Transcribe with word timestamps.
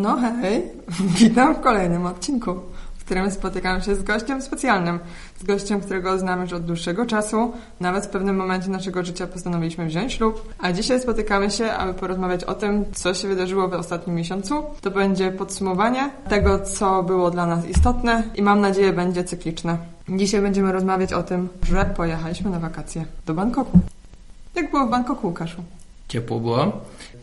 No 0.00 0.16
hej, 0.16 0.62
witam 1.20 1.54
w 1.54 1.60
kolejnym 1.60 2.06
odcinku, 2.06 2.54
w 2.98 3.04
którym 3.04 3.30
spotykam 3.30 3.82
się 3.82 3.94
z 3.94 4.02
gościem 4.02 4.42
specjalnym. 4.42 4.98
Z 5.40 5.44
gościem, 5.44 5.80
którego 5.80 6.18
znamy 6.18 6.42
już 6.42 6.52
od 6.52 6.64
dłuższego 6.64 7.06
czasu. 7.06 7.52
Nawet 7.80 8.06
w 8.06 8.08
pewnym 8.08 8.36
momencie 8.36 8.70
naszego 8.70 9.04
życia 9.04 9.26
postanowiliśmy 9.26 9.86
wziąć 9.86 10.12
ślub. 10.12 10.54
A 10.58 10.72
dzisiaj 10.72 11.00
spotykamy 11.00 11.50
się, 11.50 11.72
aby 11.72 11.94
porozmawiać 11.94 12.44
o 12.44 12.54
tym, 12.54 12.84
co 12.92 13.14
się 13.14 13.28
wydarzyło 13.28 13.68
w 13.68 13.72
ostatnim 13.72 14.16
miesiącu. 14.16 14.62
To 14.80 14.90
będzie 14.90 15.32
podsumowanie 15.32 16.10
tego, 16.28 16.58
co 16.58 17.02
było 17.02 17.30
dla 17.30 17.46
nas 17.46 17.66
istotne 17.66 18.22
i 18.34 18.42
mam 18.42 18.60
nadzieję 18.60 18.92
będzie 18.92 19.24
cykliczne. 19.24 19.78
Dzisiaj 20.08 20.40
będziemy 20.40 20.72
rozmawiać 20.72 21.12
o 21.12 21.22
tym, 21.22 21.48
że 21.62 21.84
pojechaliśmy 21.96 22.50
na 22.50 22.58
wakacje 22.58 23.04
do 23.26 23.34
Bangkoku. 23.34 23.78
Jak 24.54 24.70
było 24.70 24.86
w 24.86 24.90
Bangkoku, 24.90 25.26
Łukaszu? 25.26 25.62
ciepło 26.10 26.40
było. 26.40 26.72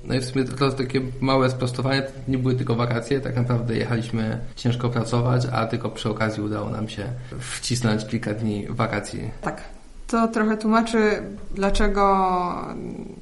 No 0.08 0.16
i 0.16 0.20
w 0.20 0.26
sumie 0.26 0.46
to 0.46 0.72
takie 0.72 1.02
małe 1.22 1.50
sprostowanie, 1.50 2.02
to 2.02 2.12
nie 2.28 2.38
były 2.38 2.56
tylko 2.56 2.76
wakacje, 2.76 3.22
tak 3.22 3.36
naprawdę 3.36 3.78
jechaliśmy 3.78 4.40
ciężko 4.56 4.90
pracować, 4.90 5.48
a 5.52 5.66
tylko 5.66 5.90
przy 5.90 6.10
okazji 6.10 6.44
udało 6.44 6.70
nam 6.70 6.90
się 6.90 7.06
wcisnąć 7.40 8.08
kilka 8.08 8.34
dni 8.34 8.68
wakacji. 8.70 9.32
Tak. 9.42 9.64
To 10.08 10.28
trochę 10.28 10.58
tłumaczy, 10.58 11.24
dlaczego 11.56 12.76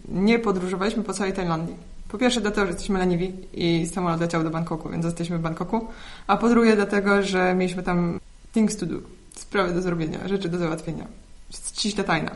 nie 0.10 0.40
podróżowaliśmy 0.40 1.04
po 1.04 1.14
całej 1.14 1.34
Tajlandii. 1.34 1.76
Po 2.10 2.18
pierwsze 2.18 2.42
dlatego, 2.42 2.66
że 2.68 2.72
jesteśmy 2.72 3.00
leniwi 3.00 3.34
i 3.54 3.88
samolot 3.88 4.22
leciał 4.22 4.44
do 4.44 4.50
Bangkoku, 4.50 4.90
więc 4.90 5.06
jesteśmy 5.06 5.38
w 5.38 5.42
Bangkoku. 5.42 5.88
A 6.28 6.38
po 6.38 6.50
drugie 6.50 6.76
dlatego, 6.76 7.24
że 7.24 7.56
mieliśmy 7.56 7.84
tam 7.84 8.20
things 8.54 8.78
to 8.78 8.86
do, 8.86 8.96
sprawy 9.36 9.74
do 9.74 9.82
zrobienia, 9.82 10.28
rzeczy 10.28 10.50
do 10.50 10.58
załatwienia. 10.58 11.08
Ściśle 11.50 12.04
tajna. 12.04 12.32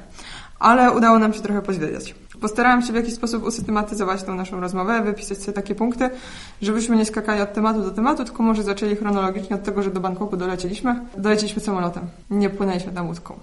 Ale 0.60 0.92
udało 0.92 1.20
nam 1.20 1.34
się 1.34 1.42
trochę 1.42 1.62
pozwiedzać. 1.62 2.16
Postarałam 2.42 2.82
się 2.82 2.94
w 2.94 2.96
jakiś 2.96 3.14
sposób 3.14 3.44
usystematyzować 3.44 4.24
tą 4.24 4.36
naszą 4.36 4.60
rozmowę, 4.60 5.02
wypisać 5.02 5.38
sobie 5.38 5.54
takie 5.54 5.76
punkty, 5.76 6.10
żebyśmy 6.62 6.96
nie 6.96 7.06
skakali 7.06 7.42
od 7.42 7.54
tematu 7.54 7.82
do 7.82 7.92
tematu, 7.92 8.26
tylko 8.26 8.44
może 8.44 8.64
zaczęli 8.64 8.96
chronologicznie 8.96 9.56
od 9.56 9.64
tego, 9.64 9.84
że 9.84 9.92
do 9.92 10.00
Bangkoku 10.00 10.38
dolecieliśmy. 10.38 11.00
Dolecieliśmy 11.18 11.62
samolotem. 11.62 12.04
Nie 12.30 12.50
płynęliśmy 12.50 12.92
tam 12.92 13.08
łódką. 13.08 13.34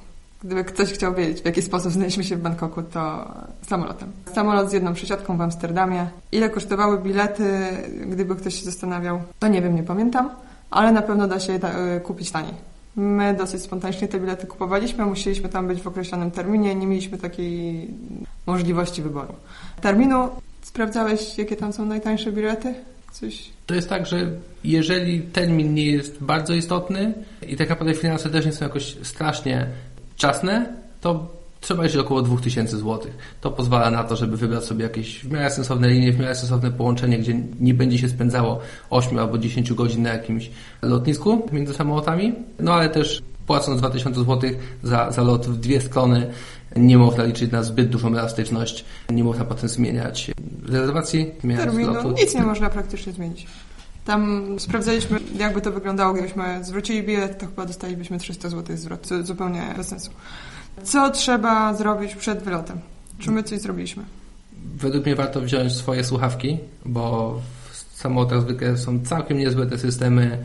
Gdyby 0.44 0.64
ktoś 0.64 0.92
chciał 0.92 1.14
wiedzieć, 1.14 1.42
w 1.42 1.44
jaki 1.44 1.62
sposób 1.62 1.92
znaleźliśmy 1.92 2.24
się 2.24 2.36
w 2.36 2.40
Bangkoku, 2.40 2.82
to 2.82 3.32
samolotem. 3.68 4.08
Samolot 4.34 4.70
z 4.70 4.72
jedną 4.72 4.94
przesiadką 4.94 5.36
w 5.36 5.40
Amsterdamie. 5.40 6.08
Ile 6.32 6.50
kosztowały 6.50 6.98
bilety, 6.98 7.50
gdyby 8.06 8.36
ktoś 8.36 8.54
się 8.54 8.64
zastanawiał, 8.64 9.20
to 9.38 9.48
nie 9.48 9.62
wiem, 9.62 9.74
nie 9.76 9.82
pamiętam, 9.82 10.30
ale 10.70 10.92
na 10.92 11.02
pewno 11.02 11.28
da 11.28 11.40
się 11.40 11.52
je 11.52 11.58
ta- 11.58 11.72
kupić 12.02 12.30
taniej. 12.30 12.54
My 12.96 13.34
dosyć 13.34 13.62
spontanicznie 13.62 14.08
te 14.08 14.20
bilety 14.20 14.46
kupowaliśmy, 14.46 15.06
musieliśmy 15.06 15.48
tam 15.48 15.66
być 15.68 15.82
w 15.82 15.86
określonym 15.86 16.30
terminie, 16.30 16.74
nie 16.74 16.86
mieliśmy 16.86 17.18
takiej 17.18 17.90
możliwości 18.46 19.02
wyboru. 19.02 19.34
Terminu 19.80 20.28
sprawdzałeś, 20.62 21.38
jakie 21.38 21.56
tam 21.56 21.72
są 21.72 21.86
najtańsze 21.86 22.32
bilety? 22.32 22.74
Coś? 23.12 23.50
To 23.66 23.74
jest 23.74 23.88
tak, 23.88 24.06
że 24.06 24.30
jeżeli 24.64 25.20
termin 25.20 25.74
nie 25.74 25.86
jest 25.86 26.22
bardzo 26.22 26.54
istotny 26.54 27.14
i 27.48 27.56
tak 27.56 27.68
naprawdę 27.68 27.94
finanse 27.94 28.30
też 28.30 28.46
nie 28.46 28.52
są 28.52 28.64
jakoś 28.64 28.96
strasznie 29.02 29.66
czasne, 30.16 30.66
to 31.00 31.36
trzeba 31.60 31.82
jeszcze 31.82 32.00
około 32.00 32.22
2000 32.22 32.76
zł. 32.76 33.00
To 33.40 33.50
pozwala 33.50 33.90
na 33.90 34.04
to, 34.04 34.16
żeby 34.16 34.36
wybrać 34.36 34.64
sobie 34.64 34.82
jakieś 34.82 35.24
w 35.24 35.30
miarę 35.30 35.50
sensowne 35.50 35.88
linie, 35.88 36.12
w 36.12 36.18
miarę 36.18 36.34
sensowne 36.34 36.70
połączenie, 36.70 37.18
gdzie 37.18 37.40
nie 37.60 37.74
będzie 37.74 37.98
się 37.98 38.08
spędzało 38.08 38.60
8 38.90 39.18
albo 39.18 39.38
10 39.38 39.72
godzin 39.72 40.02
na 40.02 40.12
jakimś 40.12 40.50
lotnisku 40.82 41.48
między 41.52 41.74
samolotami. 41.74 42.34
No 42.58 42.74
ale 42.74 42.88
też 42.88 43.22
płacąc 43.46 43.80
2000 43.80 44.20
zł 44.20 44.50
za, 44.82 45.10
za 45.10 45.22
lot 45.22 45.46
w 45.46 45.56
dwie 45.56 45.80
strony 45.80 46.30
nie 46.76 46.98
można 46.98 47.24
liczyć 47.24 47.52
na 47.52 47.62
zbyt 47.62 47.88
dużą 47.88 48.08
elastyczność, 48.08 48.84
nie 49.10 49.24
można 49.24 49.44
potem 49.44 49.68
zmieniać 49.68 50.30
rezerwacji, 50.68 51.30
Terminu. 51.56 51.94
lotu. 51.94 52.10
Nic 52.10 52.34
nie 52.34 52.42
można 52.42 52.70
praktycznie 52.70 53.12
zmienić. 53.12 53.46
Tam 54.04 54.46
sprawdzaliśmy, 54.58 55.20
jakby 55.38 55.60
to 55.60 55.72
wyglądało, 55.72 56.12
gdybyśmy 56.12 56.64
zwrócili 56.64 57.02
bilet, 57.02 57.38
to 57.38 57.46
chyba 57.46 57.66
dostalibyśmy 57.66 58.18
300 58.18 58.48
zł 58.48 58.76
zwrot, 58.76 59.06
co 59.06 59.22
zupełnie 59.22 59.74
bez 59.76 59.88
sensu. 59.88 60.10
Co 60.82 61.10
trzeba 61.10 61.74
zrobić 61.74 62.16
przed 62.16 62.42
wylotem? 62.42 62.80
Czy 63.18 63.30
my 63.30 63.42
coś 63.42 63.60
zrobiliśmy? 63.60 64.04
Według 64.76 65.06
mnie 65.06 65.16
warto 65.16 65.40
wziąć 65.40 65.72
swoje 65.72 66.04
słuchawki, 66.04 66.58
bo 66.84 67.40
w 67.70 68.00
samolotach 68.00 68.42
zwykle 68.42 68.76
są 68.76 69.00
całkiem 69.04 69.38
niezłe 69.38 69.66
te 69.66 69.78
systemy, 69.78 70.44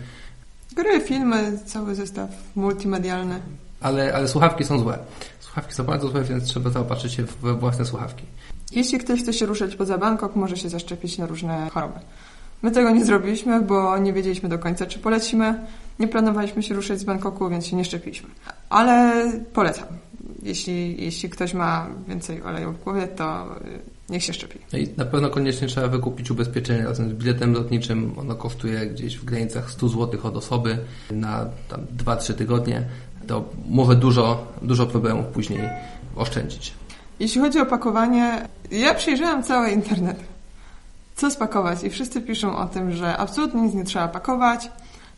Gry, 0.76 1.02
filmy, 1.02 1.59
cały 1.66 1.96
zestaw 1.96 2.30
multimedialny. 2.56 3.40
ale, 3.82 4.14
ale 4.16 4.28
słuchawki 4.28 4.64
są 4.64 4.80
złe. 4.80 4.98
Słuchawki 5.40 5.74
są 5.74 5.84
bardzo 5.84 6.08
złe, 6.08 6.24
więc 6.24 6.44
trzeba 6.44 6.70
zaopatrzyć 6.70 7.14
się 7.14 7.24
we 7.42 7.54
własne 7.54 7.86
słuchawki. 7.86 8.24
Jeśli 8.72 9.00
ktoś 9.00 9.22
chce 9.22 9.34
się 9.34 9.46
ruszać 9.46 9.76
poza 9.76 9.98
Bangkok, 9.98 10.36
może 10.36 10.58
się 10.58 10.70
zaszczepić 10.70 11.18
na 11.18 11.26
różne 11.26 11.70
choroby. 11.74 12.00
My 12.62 12.72
tego 12.72 12.90
nie 12.92 13.06
zrobiliśmy, 13.06 13.62
bo 13.62 13.98
nie 13.98 14.14
wiedzieliśmy 14.14 14.50
do 14.50 14.59
końca, 14.59 14.86
czy 14.86 15.00
polecimy. 15.00 15.59
Nie 16.00 16.08
planowaliśmy 16.08 16.64
się 16.64 16.76
ruszać 16.76 17.00
z 17.00 17.03
Bangkoku, 17.03 17.50
więc 17.50 17.66
się 17.68 17.76
nie 17.76 17.86
szczepiliśmy. 17.86 18.30
Ale 18.70 19.24
polecam. 19.53 19.88
Jeśli, 20.44 21.03
jeśli 21.03 21.30
ktoś 21.30 21.53
ma 21.53 21.88
więcej 22.08 22.44
oleju 22.44 22.72
w 22.72 22.84
głowie, 22.84 23.08
to 23.08 23.46
y, 23.66 23.80
niech 24.12 24.24
się 24.24 24.34
szczepi. 24.34 24.60
No 24.74 24.80
i 24.80 24.90
na 24.98 25.06
pewno 25.06 25.30
koniecznie 25.30 25.68
trzeba 25.68 25.88
wykupić 25.88 26.32
ubezpieczenie 26.32 26.84
razem 26.84 27.10
z 27.10 27.14
biletem 27.14 27.54
lotniczym. 27.54 28.14
Ono 28.18 28.36
kosztuje 28.36 28.88
gdzieś 28.88 29.18
w 29.18 29.26
granicach 29.26 29.72
100 29.72 29.90
zł 29.90 30.20
od 30.24 30.38
osoby 30.38 30.78
na 31.12 31.46
tam 31.70 31.86
2-3 31.98 32.34
tygodnie. 32.34 32.84
To 33.28 33.50
może 33.70 33.96
dużo, 33.96 34.48
dużo 34.62 34.88
problemów 34.88 35.26
później 35.26 35.70
oszczędzić. 36.16 36.74
Jeśli 37.20 37.42
chodzi 37.42 37.60
o 37.60 37.66
pakowanie, 37.66 38.48
ja 38.72 38.94
przejrzałam 38.94 39.44
cały 39.44 39.70
internet. 39.70 40.20
Co 41.16 41.32
spakować? 41.32 41.84
I 41.84 41.90
wszyscy 41.90 42.22
piszą 42.22 42.58
o 42.58 42.66
tym, 42.66 42.92
że 42.92 43.18
absolutnie 43.18 43.62
nic 43.62 43.74
nie 43.74 43.84
trzeba 43.84 44.08
pakować. 44.08 44.72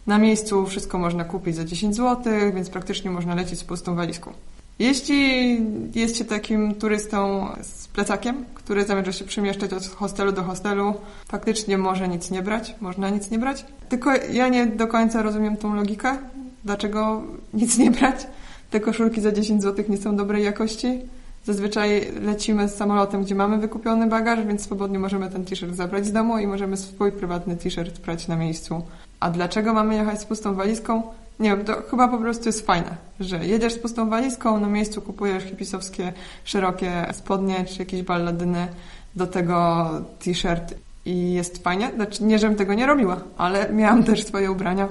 Na 0.07 0.17
miejscu 0.17 0.65
wszystko 0.65 0.97
można 0.97 1.23
kupić 1.23 1.55
za 1.55 1.65
10 1.65 1.95
zł, 1.95 2.33
więc 2.55 2.69
praktycznie 2.69 3.11
można 3.11 3.35
lecieć 3.35 3.59
z 3.59 3.63
pustą 3.63 3.95
walizką. 3.95 4.33
Jeśli 4.79 5.57
jest 5.95 6.17
się 6.17 6.25
takim 6.25 6.75
turystą 6.75 7.47
z 7.61 7.87
plecakiem, 7.87 8.45
który 8.53 8.85
zamierza 8.85 9.11
się 9.11 9.25
przemieszczać 9.25 9.73
od 9.73 9.87
hostelu 9.87 10.31
do 10.31 10.43
hostelu, 10.43 10.93
faktycznie 11.27 11.77
może 11.77 12.07
nic 12.07 12.31
nie 12.31 12.41
brać, 12.41 12.75
można 12.81 13.09
nic 13.09 13.31
nie 13.31 13.39
brać. 13.39 13.65
Tylko 13.89 14.11
ja 14.31 14.47
nie 14.47 14.65
do 14.65 14.87
końca 14.87 15.21
rozumiem 15.21 15.57
tą 15.57 15.75
logikę, 15.75 16.17
dlaczego 16.65 17.23
nic 17.53 17.77
nie 17.77 17.91
brać. 17.91 18.27
Te 18.71 18.79
koszulki 18.79 19.21
za 19.21 19.31
10 19.31 19.61
zł 19.61 19.85
nie 19.89 19.97
są 19.97 20.15
dobrej 20.15 20.43
jakości. 20.43 21.01
Zazwyczaj 21.45 22.11
lecimy 22.21 22.69
z 22.69 22.75
samolotem, 22.75 23.23
gdzie 23.23 23.35
mamy 23.35 23.57
wykupiony 23.57 24.07
bagaż, 24.07 24.45
więc 24.45 24.61
swobodnie 24.61 24.99
możemy 24.99 25.29
ten 25.29 25.45
t-shirt 25.45 25.75
zabrać 25.75 26.05
z 26.05 26.11
domu 26.11 26.37
i 26.37 26.47
możemy 26.47 26.77
swój 26.77 27.11
prywatny 27.11 27.57
t-shirt 27.57 27.99
brać 27.99 28.27
na 28.27 28.35
miejscu. 28.35 28.81
A 29.19 29.29
dlaczego 29.29 29.73
mamy 29.73 29.95
jechać 29.95 30.21
z 30.21 30.25
pustą 30.25 30.53
walizką? 30.55 31.03
Nie 31.39 31.49
wiem, 31.49 31.65
to 31.65 31.81
chyba 31.89 32.07
po 32.07 32.17
prostu 32.17 32.45
jest 32.45 32.65
fajne, 32.65 32.95
że 33.19 33.45
jedziesz 33.45 33.73
z 33.73 33.79
pustą 33.79 34.09
walizką, 34.09 34.59
na 34.59 34.67
miejscu 34.67 35.01
kupujesz 35.01 35.43
hipisowskie, 35.43 36.13
szerokie 36.43 37.05
spodnie 37.11 37.65
czy 37.65 37.79
jakieś 37.79 38.03
balladyny, 38.03 38.67
do 39.15 39.27
tego 39.27 39.89
t-shirt 40.23 40.73
i 41.05 41.33
jest 41.33 41.63
fajnie. 41.63 41.91
Znaczy, 41.95 42.23
nie, 42.23 42.39
żebym 42.39 42.57
tego 42.57 42.73
nie 42.73 42.85
robiła, 42.85 43.17
ale 43.37 43.73
miałam 43.73 44.03
też 44.03 44.25
swoje 44.25 44.51
ubrania. 44.51 44.87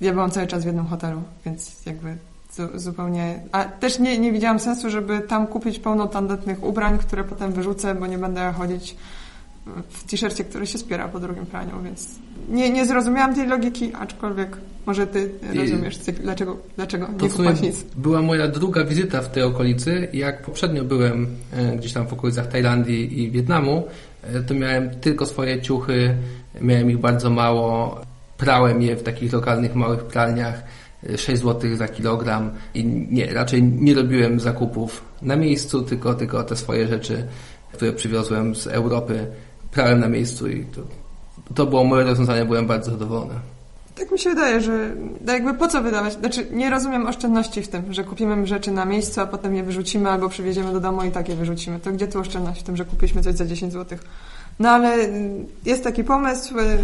Ja 0.00 0.12
byłam 0.12 0.30
cały 0.30 0.46
czas 0.46 0.62
w 0.62 0.66
jednym 0.66 0.86
hotelu, 0.86 1.22
więc 1.46 1.86
jakby 1.86 2.16
zu- 2.52 2.78
zupełnie... 2.78 3.40
A 3.52 3.64
też 3.64 3.98
nie, 3.98 4.18
nie 4.18 4.32
widziałam 4.32 4.58
sensu, 4.58 4.90
żeby 4.90 5.20
tam 5.20 5.46
kupić 5.46 5.78
pełno 5.78 6.06
tandetnych 6.06 6.64
ubrań, 6.64 6.98
które 6.98 7.24
potem 7.24 7.52
wyrzucę, 7.52 7.94
bo 7.94 8.06
nie 8.06 8.18
będę 8.18 8.52
chodzić 8.52 8.96
w 9.88 10.04
t-shircie, 10.04 10.44
który 10.44 10.66
się 10.66 10.78
spiera 10.78 11.08
po 11.08 11.20
drugim 11.20 11.46
praniu, 11.46 11.82
więc 11.84 12.08
nie, 12.48 12.70
nie 12.70 12.86
zrozumiałam 12.86 13.34
tej 13.34 13.46
logiki, 13.46 13.92
aczkolwiek 13.94 14.56
może 14.86 15.06
ty 15.06 15.30
rozumiesz, 15.54 15.98
dlaczego, 15.98 16.56
dlaczego 16.76 17.08
nie 17.08 17.28
kupować 17.28 17.60
nic. 17.60 17.84
była 17.96 18.22
moja 18.22 18.48
druga 18.48 18.84
wizyta 18.84 19.22
w 19.22 19.30
tej 19.30 19.42
okolicy. 19.42 20.08
Jak 20.12 20.42
poprzednio 20.42 20.84
byłem 20.84 21.26
e, 21.52 21.76
gdzieś 21.76 21.92
tam 21.92 22.06
w 22.06 22.12
okolicach 22.12 22.46
Tajlandii 22.46 23.22
i 23.22 23.30
Wietnamu, 23.30 23.84
e, 24.22 24.42
to 24.42 24.54
miałem 24.54 24.90
tylko 24.90 25.26
swoje 25.26 25.62
ciuchy, 25.62 26.14
miałem 26.60 26.90
ich 26.90 26.98
bardzo 26.98 27.30
mało, 27.30 28.00
prałem 28.38 28.82
je 28.82 28.96
w 28.96 29.02
takich 29.02 29.32
lokalnych 29.32 29.74
małych 29.74 30.04
pralniach, 30.04 30.62
e, 31.10 31.18
6 31.18 31.42
zł 31.42 31.76
za 31.76 31.88
kilogram 31.88 32.50
i 32.74 32.84
nie, 32.84 33.34
raczej 33.34 33.62
nie 33.62 33.94
robiłem 33.94 34.40
zakupów 34.40 35.04
na 35.22 35.36
miejscu, 35.36 35.82
tylko, 35.82 36.14
tylko 36.14 36.42
te 36.42 36.56
swoje 36.56 36.88
rzeczy, 36.88 37.26
które 37.72 37.92
przywiozłem 37.92 38.54
z 38.54 38.66
Europy, 38.66 39.26
prałem 39.72 40.00
na 40.00 40.08
miejscu 40.08 40.48
i 40.48 40.64
to, 40.64 40.80
to 41.54 41.66
było 41.66 41.84
moje 41.84 42.04
rozwiązanie, 42.04 42.44
byłem 42.44 42.66
bardzo 42.66 42.90
zadowolony. 42.90 43.34
Tak 43.94 44.10
mi 44.12 44.18
się 44.18 44.30
wydaje, 44.30 44.60
że 44.60 44.94
no 45.26 45.32
jakby 45.32 45.54
po 45.54 45.68
co 45.68 45.82
wydawać? 45.82 46.12
Znaczy, 46.12 46.46
nie 46.50 46.70
rozumiem 46.70 47.06
oszczędności 47.06 47.62
w 47.62 47.68
tym, 47.68 47.92
że 47.92 48.04
kupimy 48.04 48.46
rzeczy 48.46 48.70
na 48.70 48.84
miejscu, 48.84 49.20
a 49.20 49.26
potem 49.26 49.56
je 49.56 49.62
wyrzucimy 49.62 50.10
albo 50.10 50.28
przywieziemy 50.28 50.72
do 50.72 50.80
domu 50.80 51.04
i 51.04 51.10
tak 51.10 51.28
je 51.28 51.36
wyrzucimy. 51.36 51.80
To 51.80 51.92
gdzie 51.92 52.08
tu 52.08 52.20
oszczędność 52.20 52.60
w 52.60 52.62
tym, 52.64 52.76
że 52.76 52.84
kupiliśmy 52.84 53.22
coś 53.22 53.34
za 53.34 53.46
10 53.46 53.72
zł? 53.72 53.98
No 54.58 54.70
ale 54.70 54.96
y, 54.98 55.46
jest 55.64 55.84
taki 55.84 56.04
pomysł, 56.04 56.58
y, 56.58 56.62
y, 56.62 56.78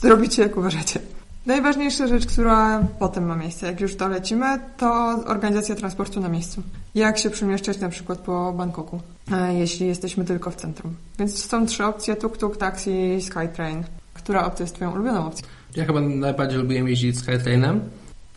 zrobicie 0.00 0.42
jak 0.42 0.56
uważacie. 0.56 1.00
Najważniejsza 1.46 2.06
rzecz, 2.06 2.26
która 2.26 2.86
potem 2.98 3.26
ma 3.26 3.36
miejsce, 3.36 3.66
jak 3.66 3.80
już 3.80 3.94
dolecimy, 3.94 4.46
to 4.76 5.18
organizacja 5.26 5.74
transportu 5.74 6.20
na 6.20 6.28
miejscu. 6.28 6.62
Jak 6.94 7.18
się 7.18 7.30
przemieszczać 7.30 7.78
na 7.78 7.88
przykład 7.88 8.18
po 8.18 8.52
Bangkoku, 8.52 9.00
e, 9.32 9.54
jeśli 9.54 9.86
jesteśmy 9.86 10.24
tylko 10.24 10.50
w 10.50 10.56
centrum. 10.56 10.94
Więc 11.18 11.44
są 11.44 11.66
trzy 11.66 11.84
opcje, 11.84 12.16
tuk-tuk, 12.16 12.56
taksi, 12.56 13.18
Skytrain. 13.20 13.84
która 14.14 14.44
opcja 14.44 14.64
jest 14.64 14.74
Twoją 14.74 14.92
ulubioną 14.92 15.26
opcją? 15.26 15.46
Ja 15.76 15.84
chyba 15.84 16.00
najbardziej 16.00 16.58
lubiłem 16.58 16.88
jeździć 16.88 17.18
Skytrainem, 17.18 17.80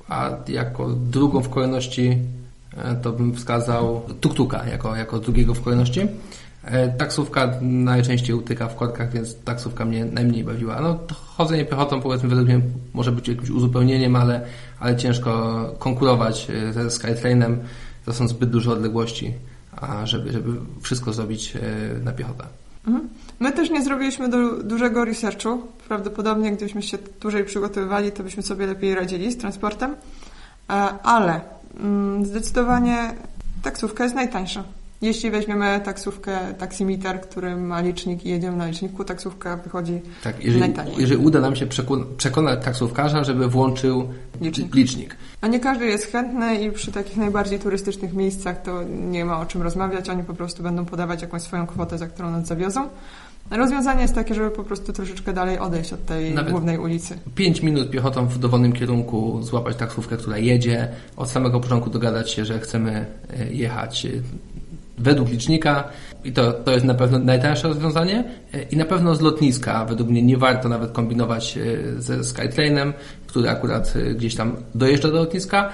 a 0.09 0.29
jako 0.47 0.89
drugą 0.89 1.41
w 1.41 1.49
kolejności 1.49 2.17
e, 2.77 2.95
to 2.95 3.11
bym 3.11 3.35
wskazał 3.35 4.01
Tuktuka 4.21 4.65
jako, 4.65 4.95
jako 4.95 5.19
drugiego 5.19 5.53
w 5.53 5.61
kolejności. 5.61 6.07
E, 6.65 6.89
taksówka 6.89 7.51
najczęściej 7.61 8.35
utyka 8.35 8.67
w 8.67 8.75
korkach, 8.75 9.11
więc 9.11 9.43
taksówka 9.43 9.85
mnie 9.85 10.05
najmniej 10.05 10.43
bawiła. 10.43 10.81
No, 10.81 10.99
chodzenie 11.37 11.65
piechotą 11.65 12.01
powiedzmy 12.01 12.29
według 12.29 12.47
mnie 12.47 12.61
może 12.93 13.11
być 13.11 13.27
jakimś 13.27 13.49
uzupełnieniem, 13.49 14.15
ale, 14.15 14.45
ale 14.79 14.97
ciężko 14.97 15.61
konkurować 15.79 16.47
e, 16.49 16.73
ze 16.73 16.91
Skytrainem. 16.91 17.59
To 18.05 18.13
są 18.13 18.27
zbyt 18.27 18.49
duże 18.49 18.71
odległości, 18.71 19.33
a 19.75 20.05
żeby, 20.05 20.31
żeby 20.31 20.51
wszystko 20.81 21.13
zrobić 21.13 21.53
na 22.03 22.11
piechotę. 22.11 22.43
Mhm. 22.87 23.09
My 23.39 23.51
też 23.51 23.69
nie 23.69 23.83
zrobiliśmy 23.83 24.29
du 24.29 24.63
dużego 24.63 25.05
researchu. 25.05 25.61
Prawdopodobnie 25.87 26.51
gdybyśmy 26.51 26.83
się 26.83 26.97
dłużej 27.21 27.43
przygotowywali, 27.43 28.11
to 28.11 28.23
byśmy 28.23 28.43
sobie 28.43 28.67
lepiej 28.67 28.95
radzili 28.95 29.31
z 29.31 29.37
transportem. 29.37 29.95
E, 30.69 30.73
ale 31.03 31.41
mm, 31.79 32.25
zdecydowanie 32.25 33.13
taksówka 33.63 34.03
jest 34.03 34.15
najtańsza. 34.15 34.63
Jeśli 35.01 35.31
weźmiemy 35.31 35.81
taksówkę, 35.85 36.39
taksimitar, 36.57 37.21
który 37.21 37.55
ma 37.55 37.81
licznik 37.81 38.25
i 38.25 38.29
jedziemy 38.29 38.57
na 38.57 38.67
liczniku, 38.67 39.03
taksówka 39.03 39.57
wychodzi 39.57 40.01
tak, 40.23 40.43
jeżeli, 40.43 40.59
najtaniej. 40.59 40.95
Jeżeli 40.97 41.25
uda 41.25 41.39
nam 41.41 41.55
się 41.55 41.67
przekonać 42.17 42.65
taksówkarza, 42.65 43.23
żeby 43.23 43.47
włączył 43.47 44.09
licznik. 44.41 44.75
licznik. 44.75 45.17
A 45.41 45.47
nie 45.47 45.59
każdy 45.59 45.85
jest 45.85 46.11
chętny 46.11 46.55
i 46.55 46.71
przy 46.71 46.91
takich 46.91 47.17
najbardziej 47.17 47.59
turystycznych 47.59 48.13
miejscach 48.13 48.61
to 48.61 48.83
nie 48.83 49.25
ma 49.25 49.39
o 49.39 49.45
czym 49.45 49.61
rozmawiać. 49.61 50.09
Oni 50.09 50.23
po 50.23 50.33
prostu 50.33 50.63
będą 50.63 50.85
podawać 50.85 51.21
jakąś 51.21 51.41
swoją 51.41 51.67
kwotę, 51.67 51.97
za 51.97 52.07
którą 52.07 52.31
nas 52.31 52.47
zawiozą. 52.47 52.89
Rozwiązanie 53.51 54.01
jest 54.01 54.15
takie, 54.15 54.35
żeby 54.35 54.51
po 54.51 54.63
prostu 54.63 54.93
troszeczkę 54.93 55.33
dalej 55.33 55.59
odejść 55.59 55.93
od 55.93 56.05
tej 56.05 56.33
Nawet 56.33 56.51
głównej 56.51 56.77
ulicy. 56.77 57.17
5 57.35 57.61
minut 57.61 57.89
piechotą 57.91 58.27
w 58.27 58.37
dowolnym 58.37 58.73
kierunku, 58.73 59.43
złapać 59.43 59.75
taksówkę, 59.75 60.17
która 60.17 60.37
jedzie, 60.37 60.87
od 61.17 61.29
samego 61.29 61.59
początku 61.59 61.89
dogadać 61.89 62.31
się, 62.31 62.45
że 62.45 62.59
chcemy 62.59 63.05
e, 63.29 63.53
jechać 63.53 64.05
e, 64.05 64.09
według 64.97 65.29
licznika 65.29 65.89
i 66.23 66.31
to, 66.31 66.53
to 66.53 66.71
jest 66.71 66.85
na 66.85 66.93
pewno 66.93 67.19
najtańsze 67.19 67.67
rozwiązanie 67.67 68.23
e, 68.53 68.63
i 68.63 68.77
na 68.77 68.85
pewno 68.85 69.15
z 69.15 69.21
lotniska. 69.21 69.85
Według 69.85 70.09
mnie 70.09 70.21
nie 70.21 70.37
warto 70.37 70.69
nawet 70.69 70.91
kombinować 70.91 71.59
ze 71.97 72.23
Skytrainem, 72.23 72.93
który 73.27 73.49
akurat 73.49 73.93
gdzieś 74.15 74.35
tam 74.35 74.55
dojeżdża 74.75 75.07
do 75.07 75.17
lotniska, 75.17 75.69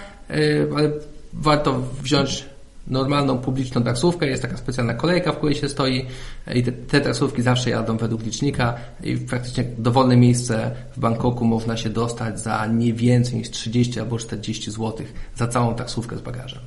ale 0.75 0.91
warto 1.33 1.81
wziąć 2.01 2.45
normalną 2.87 3.37
publiczną 3.37 3.83
taksówkę, 3.83 4.27
jest 4.27 4.41
taka 4.41 4.57
specjalna 4.57 4.93
kolejka, 4.93 5.31
w 5.31 5.37
której 5.37 5.55
się 5.55 5.69
stoi 5.69 6.05
i 6.53 6.63
te, 6.63 6.71
te 6.71 7.01
taksówki 7.01 7.41
zawsze 7.41 7.69
jadą 7.69 7.97
według 7.97 8.23
licznika. 8.23 8.75
I 9.03 9.17
praktycznie 9.17 9.63
dowolne 9.77 10.17
miejsce 10.17 10.71
w 10.95 10.99
Bangkoku 10.99 11.45
można 11.45 11.77
się 11.77 11.89
dostać 11.89 12.39
za 12.39 12.67
nie 12.67 12.93
więcej 12.93 13.35
niż 13.35 13.49
30 13.49 13.99
albo 13.99 14.17
40 14.17 14.71
zł 14.71 14.93
za 15.35 15.47
całą 15.47 15.75
taksówkę 15.75 16.17
z 16.17 16.21
bagażem. 16.21 16.61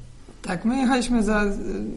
Tak, 0.46 0.64
my 0.64 0.76
jechaliśmy 0.76 1.22
za 1.22 1.44
y, 1.44 1.48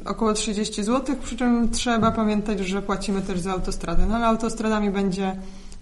około 0.06 0.34
30 0.34 0.84
zł, 0.84 1.16
przy 1.24 1.38
czym 1.38 1.70
trzeba 1.70 2.12
pamiętać, 2.12 2.60
że 2.60 2.82
płacimy 2.82 3.22
też 3.22 3.40
za 3.40 3.52
autostradę. 3.52 4.06
No 4.06 4.16
ale 4.16 4.26
autostradami 4.26 4.90
będzie 4.90 5.36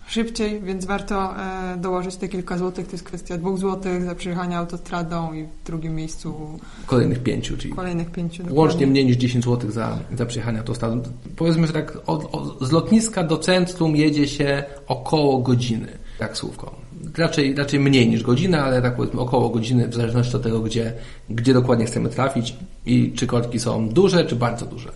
szybciej, 0.07 0.61
więc 0.61 0.85
warto 0.85 1.37
e, 1.37 1.77
dołożyć 1.77 2.15
te 2.15 2.27
kilka 2.27 2.57
złotych. 2.57 2.85
To 2.85 2.91
jest 2.91 3.03
kwestia 3.03 3.37
dwóch 3.37 3.57
złotych 3.57 4.03
za 4.03 4.15
przejechanie 4.15 4.57
autostradą 4.57 5.33
i 5.33 5.43
w 5.43 5.65
drugim 5.65 5.95
miejscu 5.95 6.59
kolejnych 6.85 7.23
pięciu, 7.23 7.57
czyli 7.57 7.73
kolejnych 7.73 8.11
pięciu. 8.11 8.43
Dokładnie. 8.43 8.59
Łącznie 8.59 8.87
mniej 8.87 9.05
niż 9.05 9.17
10 9.17 9.43
złotych 9.43 9.71
za, 9.71 9.97
za 10.17 10.25
przejechanie 10.25 10.59
autostradą. 10.59 11.01
Powiedzmy, 11.35 11.67
że 11.67 11.73
tak 11.73 11.97
od, 12.05 12.35
od, 12.35 12.67
z 12.67 12.71
lotniska 12.71 13.23
do 13.23 13.37
centrum 13.37 13.95
jedzie 13.95 14.27
się 14.27 14.63
około 14.87 15.37
godziny 15.37 15.87
taksówką. 16.19 16.84
Raczej, 17.17 17.55
raczej 17.55 17.79
mniej 17.79 18.09
niż 18.09 18.23
godzina, 18.23 18.65
ale 18.65 18.81
tak 18.81 18.95
powiedzmy 18.95 19.21
około 19.21 19.49
godziny, 19.49 19.87
w 19.87 19.93
zależności 19.93 20.35
od 20.35 20.43
tego, 20.43 20.59
gdzie, 20.59 20.93
gdzie 21.29 21.53
dokładnie 21.53 21.85
chcemy 21.85 22.09
trafić 22.09 22.55
i 22.85 23.13
czy 23.15 23.27
korki 23.27 23.59
są 23.59 23.89
duże, 23.89 24.25
czy 24.25 24.35
bardzo 24.35 24.65
duże. 24.65 24.91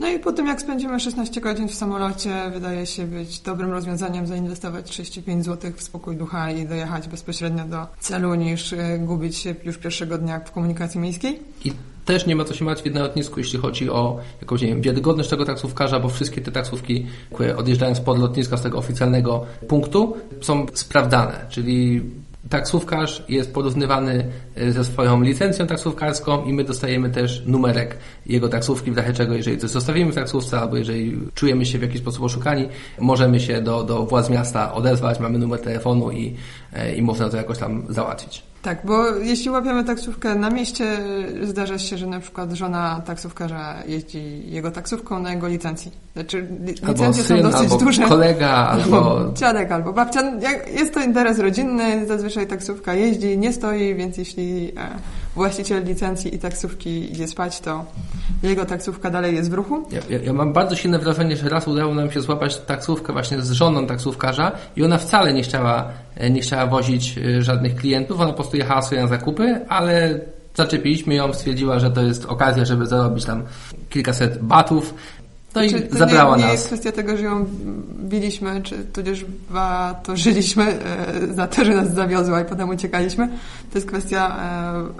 No 0.00 0.08
i 0.08 0.18
po 0.18 0.32
tym, 0.32 0.46
jak 0.46 0.60
spędzimy 0.60 1.00
16 1.00 1.40
godzin 1.40 1.68
w 1.68 1.74
samolocie, 1.74 2.50
wydaje 2.52 2.86
się 2.86 3.06
być 3.06 3.40
dobrym 3.40 3.70
rozwiązaniem 3.70 4.26
zainwestować 4.26 4.90
35 4.90 5.44
zł 5.44 5.72
w 5.76 5.82
spokój 5.82 6.16
ducha 6.16 6.50
i 6.50 6.66
dojechać 6.66 7.08
bezpośrednio 7.08 7.64
do 7.64 7.86
celu, 8.00 8.34
niż 8.34 8.72
e, 8.72 8.98
gubić 8.98 9.36
się 9.36 9.54
już 9.64 9.78
pierwszego 9.78 10.18
dnia 10.18 10.40
w 10.40 10.52
komunikacji 10.52 11.00
miejskiej. 11.00 11.40
I 11.64 11.72
też 12.04 12.26
nie 12.26 12.36
ma 12.36 12.44
co 12.44 12.54
się 12.54 12.64
martwić 12.64 12.94
na 12.94 13.00
lotnisku, 13.00 13.40
jeśli 13.40 13.58
chodzi 13.58 13.90
o 13.90 14.20
jakąś, 14.40 14.62
nie 14.62 14.68
wiem, 14.68 14.82
wiarygodność 14.82 15.30
tego 15.30 15.44
taksówkarza, 15.44 16.00
bo 16.00 16.08
wszystkie 16.08 16.40
te 16.40 16.52
taksówki, 16.52 17.06
które 17.32 17.56
odjeżdżają 17.56 17.94
spod 17.94 18.18
lotniska, 18.18 18.56
z 18.56 18.62
tego 18.62 18.78
oficjalnego 18.78 19.46
punktu, 19.68 20.16
są 20.40 20.66
sprawdzane, 20.74 21.46
czyli 21.48 22.02
taksówkarz 22.48 23.24
jest 23.28 23.54
porównywany 23.54 24.30
e, 24.56 24.72
ze 24.72 24.84
swoją 24.84 25.22
licencją 25.22 25.66
taksówkarską 25.66 26.44
i 26.44 26.52
my 26.52 26.64
dostajemy 26.64 27.10
też 27.10 27.42
numerek 27.46 27.96
jego 28.26 28.48
taksówki, 28.48 28.90
w 28.90 28.98
razie 28.98 29.12
czego, 29.12 29.34
jeżeli 29.34 29.58
coś 29.58 29.70
zostawimy 29.70 30.12
w 30.12 30.14
taksówce 30.14 30.60
albo 30.60 30.76
jeżeli 30.76 31.20
czujemy 31.34 31.66
się 31.66 31.78
w 31.78 31.82
jakiś 31.82 32.00
sposób 32.00 32.24
oszukani, 32.24 32.68
możemy 33.00 33.40
się 33.40 33.62
do, 33.62 33.82
do 33.82 34.06
władz 34.06 34.30
miasta 34.30 34.74
odezwać, 34.74 35.20
mamy 35.20 35.38
numer 35.38 35.60
telefonu 35.60 36.10
i, 36.10 36.34
e, 36.72 36.94
i 36.94 37.02
można 37.02 37.28
to 37.28 37.36
jakoś 37.36 37.58
tam 37.58 37.86
załatwić. 37.88 38.53
Tak, 38.64 38.78
bo 38.84 39.06
jeśli 39.06 39.50
łapiemy 39.50 39.84
taksówkę 39.84 40.34
na 40.34 40.50
mieście, 40.50 40.98
zdarza 41.42 41.78
się, 41.78 41.98
że 41.98 42.06
na 42.06 42.20
przykład 42.20 42.52
żona 42.52 43.02
taksówkarza 43.06 43.74
jeździ 43.86 44.50
jego 44.50 44.70
taksówką 44.70 45.18
na 45.18 45.30
jego 45.30 45.48
licencji. 45.48 45.92
Znaczy, 46.14 46.46
licencje 46.64 47.04
albo 47.04 47.14
syn, 47.14 47.36
są 47.36 47.42
dosyć 47.42 47.72
albo 47.72 47.84
duże. 47.84 48.02
kolega, 48.02 48.48
albo... 48.74 49.32
Dziadek, 49.34 49.72
albo 49.72 49.92
babcia. 49.92 50.32
Jest 50.74 50.94
to 50.94 51.00
interes 51.00 51.38
rodzinny, 51.38 52.06
zazwyczaj 52.06 52.46
taksówka 52.46 52.94
jeździ, 52.94 53.38
nie 53.38 53.52
stoi, 53.52 53.94
więc 53.94 54.16
jeśli 54.16 54.72
e, 54.76 54.98
właściciel 55.34 55.84
licencji 55.84 56.34
i 56.34 56.38
taksówki 56.38 57.12
idzie 57.12 57.28
spać, 57.28 57.60
to 57.60 57.84
jego 58.42 58.64
taksówka 58.64 59.10
dalej 59.10 59.34
jest 59.34 59.50
w 59.50 59.54
ruchu. 59.54 59.88
Ja, 59.92 60.00
ja, 60.10 60.18
ja, 60.24 60.32
mam 60.32 60.52
bardzo 60.52 60.76
silne 60.76 60.98
wrażenie, 60.98 61.36
że 61.36 61.48
raz 61.48 61.68
udało 61.68 61.94
nam 61.94 62.10
się 62.10 62.20
złapać 62.20 62.60
taksówkę 62.60 63.12
właśnie 63.12 63.42
z 63.42 63.50
żoną 63.50 63.86
taksówkarza 63.86 64.52
i 64.76 64.84
ona 64.84 64.98
wcale 64.98 65.32
nie 65.32 65.42
chciała, 65.42 65.88
e, 66.16 66.30
nie 66.30 66.40
chciała 66.40 66.66
wozić 66.66 67.18
e, 67.18 67.42
żadnych 67.42 67.76
klientów, 67.76 68.20
ona 68.20 68.30
po 68.30 68.36
prostu 68.36 68.56
jechała 68.56 68.82
sobie 68.82 69.02
na 69.02 69.08
zakupy, 69.08 69.60
ale 69.68 70.20
zaczepiliśmy 70.54 71.14
ją, 71.14 71.32
stwierdziła, 71.32 71.78
że 71.78 71.90
to 71.90 72.02
jest 72.02 72.24
okazja, 72.24 72.64
żeby 72.64 72.86
zarobić 72.86 73.24
tam 73.24 73.42
kilkaset 73.90 74.42
batów. 74.42 74.94
No 75.54 75.62
i 75.62 75.68
znaczy, 75.68 75.86
to 75.86 75.98
zabrała 75.98 76.36
nie, 76.36 76.42
nie 76.42 76.48
nas. 76.48 76.52
Jest 76.52 76.66
kwestia 76.66 76.92
tego, 76.92 77.16
że 77.16 77.24
ją 77.24 77.46
biliśmy, 77.98 78.62
czy 78.62 78.84
tudzież 78.84 79.24
to 80.02 80.16
żyliśmy 80.16 80.64
e, 80.64 81.34
za 81.34 81.46
to, 81.46 81.64
że 81.64 81.74
nas 81.74 81.94
zawiozła 81.94 82.40
i 82.40 82.44
potem 82.44 82.68
uciekaliśmy. 82.68 83.28
To 83.72 83.78
jest 83.78 83.88
kwestia 83.88 84.36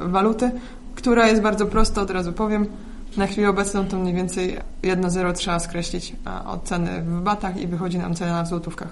e, 0.01 0.09
waluty, 0.09 0.51
która 0.95 1.29
jest 1.29 1.43
bardzo 1.43 1.67
prosta, 1.67 2.03
od 2.03 2.11
razu 2.11 2.33
powiem. 2.33 2.67
Na 3.17 3.27
chwilę 3.27 3.49
obecną 3.49 3.85
to 3.85 3.99
mniej 3.99 4.15
więcej 4.15 4.57
1,0 4.83 5.33
trzeba 5.33 5.59
skreślić 5.59 6.13
od 6.47 6.65
ceny 6.65 7.03
w 7.03 7.21
batach 7.21 7.57
i 7.57 7.67
wychodzi 7.67 7.99
nam 7.99 8.15
cena 8.15 8.43
w 8.43 8.49
złotówkach. 8.49 8.89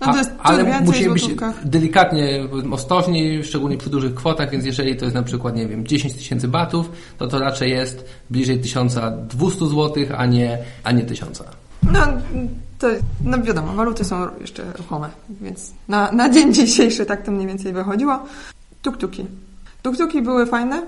No 0.00 0.12
to 0.12 0.18
jest 0.18 0.30
A, 0.38 0.42
ale 0.42 0.80
musimy 0.80 1.14
być 1.14 1.30
delikatnie 1.64 2.48
ostrożni, 2.70 3.44
szczególnie 3.44 3.76
przy 3.78 3.90
dużych 3.90 4.14
kwotach, 4.14 4.50
więc 4.50 4.64
jeżeli 4.64 4.96
to 4.96 5.04
jest 5.04 5.14
na 5.14 5.22
przykład, 5.22 5.56
nie 5.56 5.66
wiem, 5.66 5.86
10 5.86 6.14
tysięcy 6.14 6.48
batów, 6.48 6.90
to 7.18 7.26
to 7.26 7.38
raczej 7.38 7.70
jest 7.70 8.04
bliżej 8.30 8.60
1200 8.60 9.66
zł, 9.66 9.92
a 10.16 10.26
nie, 10.26 10.58
a 10.84 10.92
nie 10.92 11.02
1000. 11.02 11.42
No, 11.82 12.00
to 12.78 12.88
no 13.24 13.42
wiadomo, 13.42 13.72
waluty 13.72 14.04
są 14.04 14.28
jeszcze 14.40 14.72
ruchome, 14.72 15.10
więc 15.40 15.72
na, 15.88 16.12
na 16.12 16.30
dzień 16.30 16.54
dzisiejszy 16.54 17.06
tak 17.06 17.22
to 17.22 17.32
mniej 17.32 17.46
więcej 17.46 17.72
wychodziło. 17.72 18.18
Tuktuki. 18.82 19.26
Tuktuki 19.82 20.22
były 20.22 20.46
fajne, 20.46 20.82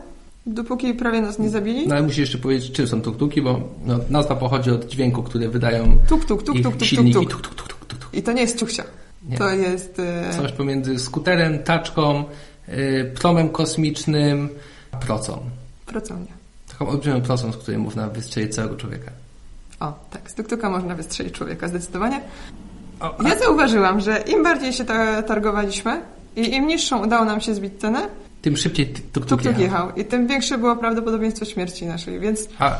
dopóki 0.47 0.95
prawie 0.95 1.21
nas 1.21 1.39
nie 1.39 1.51
zabili. 1.51 1.89
No 1.89 1.95
ale 1.95 2.05
musisz 2.05 2.19
jeszcze 2.19 2.39
powiedzieć, 2.39 2.73
czym 2.73 2.87
są 2.87 3.03
tuktuki, 3.03 3.43
bo 3.43 3.61
no, 3.87 3.99
nazwa 4.11 4.37
pochodzi 4.37 4.71
od 4.71 4.89
dźwięku, 4.89 5.23
który 5.23 5.49
wydają 5.49 5.99
tuk, 6.09 6.25
tuk, 6.25 6.43
tuk, 6.43 6.63
tuk, 6.63 6.77
tuk, 6.77 6.85
silniki. 6.85 7.27
Tuk, 7.27 7.31
tuk, 7.31 7.55
tuk, 7.55 7.69
tuk, 7.69 7.85
tuk. 7.85 8.09
I 8.13 8.23
to 8.23 8.33
nie 8.33 8.43
jest 8.43 8.59
ciuchsia. 8.59 8.85
Nie. 9.31 9.39
To 9.39 9.51
jest... 9.51 9.99
E... 9.99 10.37
Coś 10.37 10.53
pomiędzy 10.53 10.99
skuterem, 10.99 11.59
taczką, 11.59 12.25
e, 12.69 13.05
promem 13.05 13.49
kosmicznym, 13.49 14.49
procą. 15.07 15.41
Procą, 15.87 16.19
nie. 16.19 16.33
Taką 16.73 16.89
olbrzymią 16.89 17.23
procą, 17.23 17.53
z 17.53 17.57
której 17.57 17.79
można 17.79 18.09
wystrzelić 18.09 18.55
całego 18.55 18.77
człowieka. 18.77 19.11
O, 19.81 19.93
tak, 20.11 20.31
z 20.31 20.35
tuktuka 20.35 20.71
można 20.71 20.95
wystrzelić 20.95 21.35
człowieka, 21.35 21.69
zdecydowanie. 21.69 22.21
O, 23.01 23.21
a... 23.21 23.29
Ja 23.29 23.39
zauważyłam, 23.39 24.01
że 24.01 24.25
im 24.27 24.43
bardziej 24.43 24.73
się 24.73 24.85
targowaliśmy 25.27 26.03
i 26.37 26.55
im 26.55 26.67
niższą 26.67 27.05
udało 27.05 27.25
nam 27.25 27.41
się 27.41 27.55
zbić 27.55 27.73
cenę, 27.81 28.09
tym 28.43 28.57
szybciej 28.57 28.87
tuk-tuk, 29.13 29.27
tuk 29.27 29.45
jechał. 29.45 29.63
jechał. 29.63 29.95
I 29.95 30.05
tym 30.05 30.27
większe 30.27 30.59
było 30.59 30.77
prawdopodobieństwo 30.77 31.45
śmierci 31.45 31.87
naszej, 31.87 32.21
więc... 32.21 32.49
A 32.59 32.79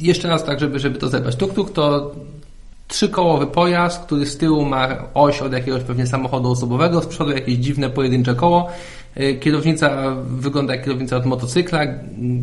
jeszcze 0.00 0.28
raz 0.28 0.44
tak, 0.44 0.60
żeby, 0.60 0.78
żeby 0.78 0.98
to 0.98 1.08
zebrać. 1.08 1.36
Tuk-tuk 1.36 1.72
to 1.72 2.14
trzykołowy 2.90 3.46
pojazd, 3.46 4.02
który 4.02 4.26
z 4.26 4.36
tyłu 4.36 4.64
ma 4.64 4.88
oś 5.14 5.42
od 5.42 5.52
jakiegoś 5.52 5.82
pewnie 5.82 6.06
samochodu 6.06 6.50
osobowego, 6.50 7.00
z 7.00 7.06
przodu 7.06 7.30
jakieś 7.30 7.54
dziwne 7.54 7.90
pojedyncze 7.90 8.34
koło 8.34 8.70
E, 9.14 9.34
kierownica 9.34 10.16
wygląda 10.26 10.74
jak 10.74 10.84
kierownica 10.84 11.16
od 11.16 11.26
motocykla. 11.26 11.80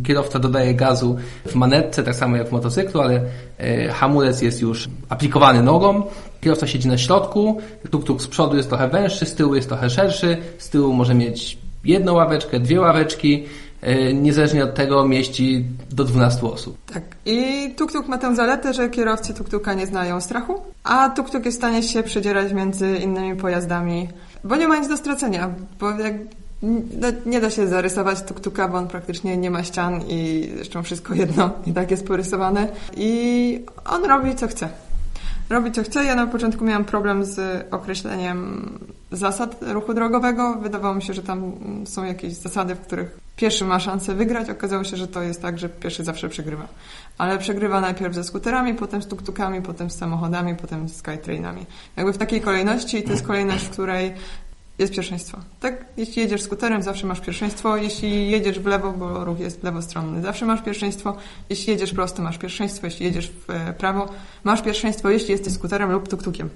Kierowca 0.03 0.39
dodaje 0.39 0.73
gazu 0.73 1.15
w 1.47 1.55
manetce, 1.55 2.03
tak 2.03 2.15
samo 2.15 2.37
jak 2.37 2.49
w 2.49 2.51
motocyklu, 2.51 3.01
ale 3.01 3.21
e, 3.57 3.89
hamulec 3.89 4.41
jest 4.41 4.61
już 4.61 4.89
aplikowany 5.09 5.63
nogą. 5.63 6.03
Kierowca 6.41 6.67
siedzi 6.67 6.87
na 6.87 6.97
środku, 6.97 7.61
tuk-tuk 7.89 8.19
z 8.19 8.27
przodu 8.27 8.57
jest 8.57 8.69
trochę 8.69 8.87
węższy, 8.87 9.25
z 9.25 9.35
tyłu 9.35 9.55
jest 9.55 9.67
trochę 9.67 9.89
szerszy, 9.89 10.37
z 10.57 10.69
tyłu 10.69 10.93
może 10.93 11.13
mieć 11.13 11.57
jedną 11.83 12.13
ławeczkę, 12.13 12.59
dwie 12.59 12.81
ławeczki, 12.81 13.45
niezależnie 14.13 14.63
od 14.63 14.75
tego 14.75 15.07
mieści 15.07 15.65
do 15.91 16.03
12 16.03 16.47
osób. 16.47 16.77
Tak. 16.93 17.03
I 17.25 17.69
tuk-tuk 17.75 18.07
ma 18.07 18.17
tę 18.17 18.35
zaletę, 18.35 18.73
że 18.73 18.89
kierowcy 18.89 19.33
tuk-tuka 19.33 19.75
nie 19.75 19.87
znają 19.87 20.21
strachu, 20.21 20.61
a 20.83 21.09
tuk-tuk 21.09 21.45
jest 21.45 21.57
w 21.57 21.61
stanie 21.61 21.83
się 21.83 22.03
przedzierać 22.03 22.53
między 22.53 22.97
innymi 22.97 23.35
pojazdami, 23.35 24.09
bo 24.43 24.55
nie 24.55 24.67
ma 24.67 24.77
nic 24.77 24.87
do 24.87 24.97
stracenia, 24.97 25.49
bo 25.79 25.89
jak 25.89 26.13
nie 27.25 27.41
da 27.41 27.49
się 27.49 27.67
zarysować 27.67 28.19
tuk-tuka, 28.19 28.71
bo 28.71 28.77
on 28.77 28.87
praktycznie 28.87 29.37
nie 29.37 29.51
ma 29.51 29.63
ścian 29.63 30.01
i 30.07 30.49
zresztą 30.55 30.83
wszystko 30.83 31.13
jedno 31.13 31.49
i 31.65 31.73
tak 31.73 31.91
jest 31.91 32.07
porysowane. 32.07 32.67
I 32.97 33.61
on 33.85 34.05
robi 34.05 34.35
co 34.35 34.47
chce. 34.47 34.69
Robi 35.49 35.71
co 35.71 35.83
chce. 35.83 36.05
Ja 36.05 36.15
na 36.15 36.27
początku 36.27 36.65
miałam 36.65 36.85
problem 36.85 37.25
z 37.25 37.65
określeniem 37.71 38.69
zasad 39.11 39.55
ruchu 39.61 39.93
drogowego. 39.93 40.55
Wydawało 40.61 40.95
mi 40.95 41.01
się, 41.01 41.13
że 41.13 41.23
tam 41.23 41.51
są 41.85 42.03
jakieś 42.03 42.33
zasady, 42.33 42.75
w 42.75 42.79
których 42.79 43.19
pieszy 43.35 43.65
ma 43.65 43.79
szansę 43.79 44.15
wygrać. 44.15 44.49
Okazało 44.49 44.83
się, 44.83 44.97
że 44.97 45.07
to 45.07 45.21
jest 45.21 45.41
tak, 45.41 45.59
że 45.59 45.69
pieszy 45.69 46.03
zawsze 46.03 46.29
przegrywa. 46.29 46.67
Ale 47.17 47.37
przegrywa 47.37 47.81
najpierw 47.81 48.15
ze 48.15 48.23
skuterami, 48.23 48.73
potem 48.73 49.01
z 49.01 49.07
tuk-tukami, 49.07 49.61
potem 49.61 49.89
z 49.89 49.95
samochodami, 49.95 50.55
potem 50.55 50.89
z 50.89 50.95
skytrainami. 50.95 51.65
Jakby 51.95 52.13
w 52.13 52.17
takiej 52.17 52.41
kolejności 52.41 52.97
i 52.97 53.03
to 53.03 53.11
jest 53.11 53.27
kolejność, 53.27 53.65
w 53.65 53.69
której 53.69 54.13
jest 54.79 54.93
pierwszeństwo. 54.93 55.37
Tak? 55.59 55.85
Jeśli 55.97 56.21
jedziesz 56.21 56.41
skuterem, 56.41 56.83
zawsze 56.83 57.07
masz 57.07 57.19
pierwszeństwo. 57.21 57.77
Jeśli 57.77 58.31
jedziesz 58.31 58.59
w 58.59 58.65
lewo, 58.65 58.91
bo 58.91 59.25
ruch 59.25 59.39
jest 59.39 59.63
lewostronny, 59.63 60.21
zawsze 60.21 60.45
masz 60.45 60.61
pierwszeństwo. 60.61 61.17
Jeśli 61.49 61.73
jedziesz 61.73 61.93
prosto, 61.93 62.21
masz 62.21 62.37
pierwszeństwo. 62.37 62.87
Jeśli 62.87 63.05
jedziesz 63.05 63.31
w 63.31 63.49
e, 63.49 63.73
prawo, 63.73 64.09
masz 64.43 64.61
pierwszeństwo, 64.61 65.09
jeśli 65.09 65.31
jesteś 65.31 65.53
skuterem 65.53 65.91
lub 65.91 66.07
tuktukiem. 66.07 66.49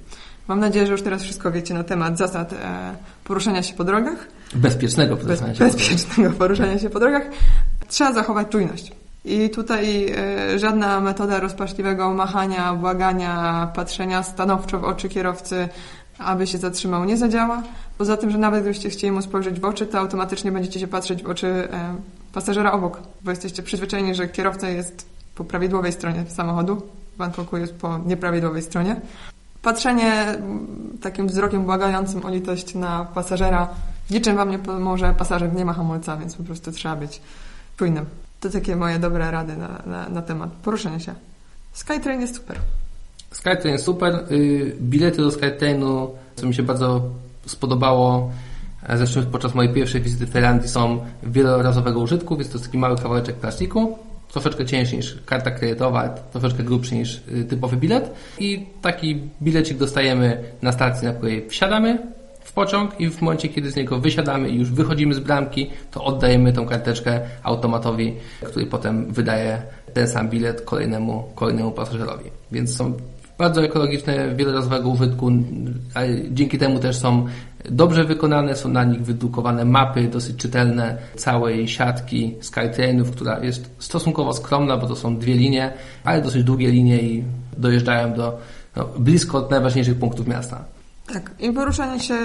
Mam 0.48 0.60
nadzieję, 0.60 0.86
że 0.86 0.92
już 0.92 1.02
teraz 1.02 1.24
wszystko 1.24 1.52
wiecie 1.52 1.74
na 1.74 1.84
temat 1.84 2.18
zasad 2.18 2.54
e, 2.54 2.96
poruszania 3.24 3.64
się 3.64 3.74
po 3.76 3.84
drogach. 3.84 4.28
Bezpiecznego 4.56 5.18
poruszania 5.18 5.56
się 5.56 5.66
Bezpiecznego 5.66 6.32
poruszania 6.40 6.80
się 6.80 6.90
po 6.90 7.00
drogach. 7.00 7.24
Trzeba 7.88 8.14
zachować 8.14 8.48
czujność. 8.50 8.92
I 9.26 9.50
tutaj 9.50 10.14
e, 10.18 10.60
żadna 10.60 11.02
metoda 11.02 11.40
rozpaczliwego 11.40 12.14
machania, 12.14 12.74
błagania, 12.74 13.68
patrzenia 13.76 14.24
stanowczo 14.24 14.80
w 14.80 14.84
oczy 14.84 15.10
kierowcy, 15.10 15.70
aby 16.18 16.48
się 16.48 16.58
zatrzymał, 16.58 17.06
nie 17.06 17.18
zadziała. 17.18 17.64
Poza 17.98 18.18
tym, 18.18 18.32
że 18.32 18.38
nawet 18.38 18.62
gdybyście 18.62 18.90
chcieli 18.90 19.12
mu 19.12 19.22
spojrzeć 19.22 19.60
w 19.60 19.66
oczy, 19.66 19.86
to 19.86 20.00
automatycznie 20.00 20.52
będziecie 20.52 20.80
się 20.80 20.88
patrzeć 20.88 21.24
w 21.24 21.30
oczy 21.30 21.48
e, 21.48 21.96
pasażera 22.34 22.72
obok, 22.72 23.02
bo 23.22 23.32
jesteście 23.32 23.64
przyzwyczajeni, 23.64 24.16
że 24.16 24.28
kierowca 24.28 24.70
jest 24.70 25.06
po 25.36 25.44
prawidłowej 25.44 25.92
stronie 25.92 26.24
samochodu, 26.28 26.82
Van 27.18 27.32
jest 27.54 27.74
po 27.76 27.98
nieprawidłowej 27.98 28.62
stronie. 28.62 29.02
Patrzenie 29.62 30.38
takim 31.02 31.28
wzrokiem 31.28 31.66
błagającym 31.66 32.26
o 32.26 32.30
litość 32.30 32.76
na 32.76 33.06
pasażera 33.06 33.68
niczym 34.12 34.36
Wam 34.36 34.52
nie 34.52 34.60
pomoże, 34.60 35.16
pasażer 35.18 35.54
nie 35.54 35.66
ma 35.66 35.74
hamulca, 35.74 36.18
więc 36.18 36.36
po 36.36 36.44
prostu 36.44 36.72
trzeba 36.72 36.96
być 36.96 37.22
czujnym. 37.78 38.06
To 38.40 38.50
takie 38.50 38.76
moje 38.76 39.00
dobre 39.00 39.32
rady 39.32 39.58
na, 39.58 39.82
na, 39.86 40.10
na 40.10 40.22
temat 40.22 40.50
poruszania 40.50 41.00
się. 41.00 41.14
Skytrain 41.74 42.22
jest 42.22 42.36
super. 42.36 42.58
Skytrain 43.32 43.74
jest 43.74 43.86
super. 43.86 44.26
Y, 44.32 44.76
bilety 44.82 45.18
do 45.18 45.32
Skytrainu, 45.32 46.10
co 46.36 46.48
mi 46.48 46.54
się 46.54 46.64
bardzo 46.64 47.02
spodobało, 47.46 48.32
e, 48.84 48.98
zresztą 48.98 49.26
podczas 49.32 49.56
mojej 49.56 49.74
pierwszej 49.74 50.02
wizyty 50.02 50.26
w 50.26 50.32
Tajlandii 50.32 50.70
są 50.70 51.06
wielorazowego 51.24 52.00
użytku, 52.00 52.38
więc 52.38 52.50
to 52.50 52.58
jest 52.58 52.66
taki 52.66 52.78
mały 52.78 52.98
kawałeczek 52.98 53.36
plastiku, 53.36 54.00
troszeczkę 54.32 54.66
cięższy 54.66 54.96
niż 54.96 55.18
karta 55.26 55.52
kredytowa, 55.52 56.10
troszeczkę 56.10 56.64
grubszy 56.64 56.96
niż 56.96 57.22
y, 57.28 57.46
typowy 57.46 57.78
bilet 57.78 58.14
i 58.40 58.66
taki 58.82 59.22
bilecik 59.42 59.78
dostajemy 59.78 60.44
na 60.62 60.72
stacji, 60.72 61.08
na 61.08 61.14
której 61.14 61.50
wsiadamy 61.50 61.98
w 62.44 62.54
pociąg 62.54 63.00
i 63.00 63.10
w 63.10 63.22
momencie, 63.22 63.50
kiedy 63.50 63.72
z 63.72 63.76
niego 63.76 64.00
wysiadamy 64.00 64.50
i 64.50 64.56
już 64.56 64.72
wychodzimy 64.72 65.14
z 65.14 65.20
bramki, 65.20 65.70
to 65.92 66.04
oddajemy 66.04 66.54
tą 66.54 66.66
karteczkę 66.66 67.22
automatowi, 67.44 68.16
który 68.44 68.66
potem 68.66 69.14
wydaje 69.14 69.62
ten 69.94 70.08
sam 70.08 70.30
bilet 70.30 70.62
kolejnemu, 70.62 71.24
kolejnemu 71.36 71.72
pasażerowi. 71.72 72.30
Więc 72.52 72.76
są 72.76 72.94
bardzo 73.42 73.64
ekologiczne, 73.64 74.36
wielorazowego 74.36 74.90
użytku, 74.90 75.32
a 75.94 76.00
dzięki 76.32 76.58
temu 76.58 76.80
też 76.80 76.96
są 76.96 77.26
dobrze 77.70 78.04
wykonane, 78.04 78.56
są 78.56 78.70
na 78.70 78.84
nich 78.84 79.02
wydrukowane 79.02 79.66
mapy 79.66 80.08
dosyć 80.08 80.38
czytelne 80.38 80.98
całej 81.16 81.68
siatki 81.68 82.36
Skytrainów, 82.42 83.12
która 83.12 83.40
jest 83.40 83.70
stosunkowo 83.80 84.34
skromna, 84.34 84.78
bo 84.78 84.88
to 84.88 84.96
są 84.96 85.18
dwie 85.18 85.36
linie, 85.36 85.74
ale 86.04 86.22
dosyć 86.22 86.44
długie 86.44 86.72
linie 86.72 87.02
i 87.02 87.24
dojeżdżają 87.58 88.14
do 88.14 88.40
no, 88.76 88.86
blisko 89.00 89.38
od 89.38 89.52
najważniejszych 89.52 90.00
punktów 90.00 90.28
miasta. 90.28 90.64
Tak, 91.14 91.32
i 91.40 91.52
poruszanie 91.52 92.00
się 92.00 92.16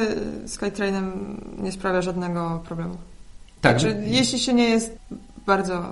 Skytrainem 0.47 1.37
nie 1.59 1.73
sprawia 1.73 2.03
żadnego 2.03 2.63
problemu. 2.69 2.97
Tak. 3.61 3.81
Znaczy, 3.81 3.97
jeśli 4.07 4.39
się 4.39 4.55
nie 4.55 4.69
jest 4.69 4.99
bardzo 5.47 5.83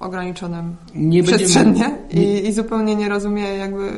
ograniczonym 0.00 0.76
nie 0.94 1.22
przestrzennie 1.22 1.98
i, 2.10 2.48
i 2.48 2.52
zupełnie 2.52 2.96
nie 2.96 3.08
rozumie 3.08 3.42
jakby 3.42 3.92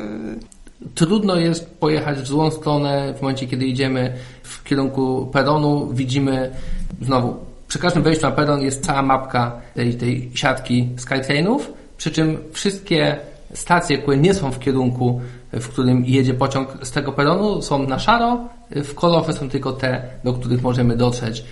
Trudno 0.95 1.37
jest 1.37 1.71
pojechać 1.71 2.19
w 2.19 2.27
złą 2.27 2.51
stronę 2.51 3.15
w 3.19 3.23
momencie, 3.23 3.47
kiedy 3.47 3.67
idziemy 3.67 4.13
w 4.43 4.65
kierunku 4.65 5.29
peronu. 5.33 5.89
Widzimy 5.93 6.51
znowu, 7.03 7.37
przy 7.69 7.79
każdym 7.79 8.03
wejściu 8.03 8.27
na 8.27 8.33
peron 8.33 8.63
jest 8.63 8.87
cała 8.87 9.03
mapka 9.03 9.53
tej, 9.75 9.95
tej 9.95 10.31
siatki 10.35 10.89
Skytrainów, 10.97 11.73
przy 11.97 12.11
czym 12.11 12.39
wszystkie 12.53 13.17
stacje, 13.55 13.99
które 13.99 14.17
nie 14.17 14.35
są 14.35 14.51
w 14.51 14.59
kierunku, 14.59 15.21
w 15.53 15.69
którym 15.69 16.05
jedzie 16.05 16.35
pociąg 16.35 16.69
z 16.83 16.91
tego 16.91 17.13
peronu, 17.13 17.63
są 17.63 17.87
na 17.87 17.99
szaro, 17.99 18.39
w 18.71 18.95
kolorowe 18.95 19.33
są 19.33 19.49
tylko 19.49 19.73
te, 19.73 20.03
do 20.25 20.33
których 20.33 20.63
możemy 20.63 20.97
dotrzeć. 20.97 21.45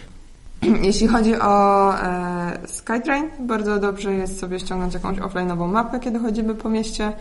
Jeśli 0.82 1.08
chodzi 1.08 1.34
o 1.40 1.94
e, 1.94 2.58
Skytrain, 2.66 3.30
bardzo 3.40 3.78
dobrze 3.78 4.14
jest 4.14 4.40
sobie 4.40 4.60
ściągnąć 4.60 4.94
jakąś 4.94 5.18
offline'ową 5.18 5.68
mapę, 5.68 6.00
kiedy 6.00 6.18
chodzimy 6.18 6.54
po 6.54 6.68
mieście 6.68 7.12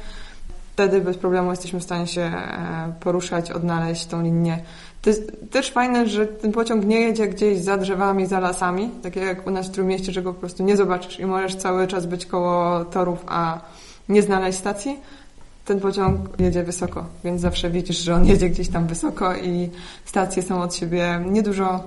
wtedy 0.77 1.01
bez 1.01 1.17
problemu 1.17 1.51
jesteśmy 1.51 1.79
w 1.79 1.83
stanie 1.83 2.07
się 2.07 2.21
e, 2.21 2.93
poruszać, 2.99 3.51
odnaleźć 3.51 4.05
tą 4.05 4.23
linię. 4.23 4.59
To 5.01 5.09
jest 5.09 5.31
też 5.51 5.71
fajne, 5.71 6.07
że 6.07 6.27
ten 6.27 6.51
pociąg 6.51 6.85
nie 6.85 6.99
jedzie 6.99 7.27
gdzieś 7.27 7.59
za 7.59 7.77
drzewami, 7.77 8.25
za 8.25 8.39
lasami, 8.39 8.89
tak 9.03 9.15
jak 9.15 9.47
u 9.47 9.51
nas 9.51 9.67
w 9.67 9.71
Trójmieście, 9.71 10.11
że 10.11 10.21
go 10.21 10.33
po 10.33 10.39
prostu 10.39 10.63
nie 10.63 10.77
zobaczysz 10.77 11.19
i 11.19 11.25
możesz 11.25 11.55
cały 11.55 11.87
czas 11.87 12.05
być 12.05 12.25
koło 12.25 12.85
torów, 12.85 13.25
a 13.27 13.61
nie 14.09 14.21
znaleźć 14.21 14.57
stacji. 14.57 14.99
Ten 15.65 15.79
pociąg 15.79 16.19
jedzie 16.39 16.63
wysoko, 16.63 17.05
więc 17.23 17.41
zawsze 17.41 17.69
widzisz, 17.69 17.97
że 17.97 18.15
on 18.15 18.25
jedzie 18.31 18.49
gdzieś 18.49 18.69
tam 18.69 18.87
wysoko 18.87 19.35
i 19.35 19.69
stacje 20.05 20.43
są 20.43 20.61
od 20.61 20.75
siebie 20.75 21.21
niedużo, 21.25 21.83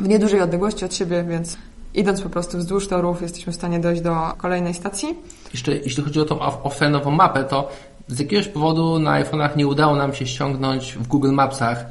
w 0.00 0.08
niedużej 0.08 0.40
odległości 0.40 0.84
od 0.84 0.94
siebie, 0.94 1.24
więc 1.28 1.56
idąc 1.94 2.20
po 2.20 2.28
prostu 2.28 2.58
wzdłuż 2.58 2.88
torów 2.88 3.22
jesteśmy 3.22 3.52
w 3.52 3.56
stanie 3.56 3.80
dojść 3.80 4.02
do 4.02 4.16
kolejnej 4.38 4.74
stacji. 4.74 5.14
Jeszcze 5.52 5.76
jeśli 5.76 6.02
chodzi 6.02 6.20
o 6.20 6.24
tą 6.24 6.36
offline'ową 6.36 7.10
mapę, 7.10 7.44
to 7.44 7.68
z 8.08 8.18
jakiegoś 8.18 8.48
powodu 8.48 8.98
na 8.98 9.24
iPhone'ach 9.24 9.56
nie 9.56 9.66
udało 9.66 9.96
nam 9.96 10.14
się 10.14 10.26
ściągnąć 10.26 10.92
w 10.92 11.06
Google 11.06 11.32
Mapsach 11.32 11.86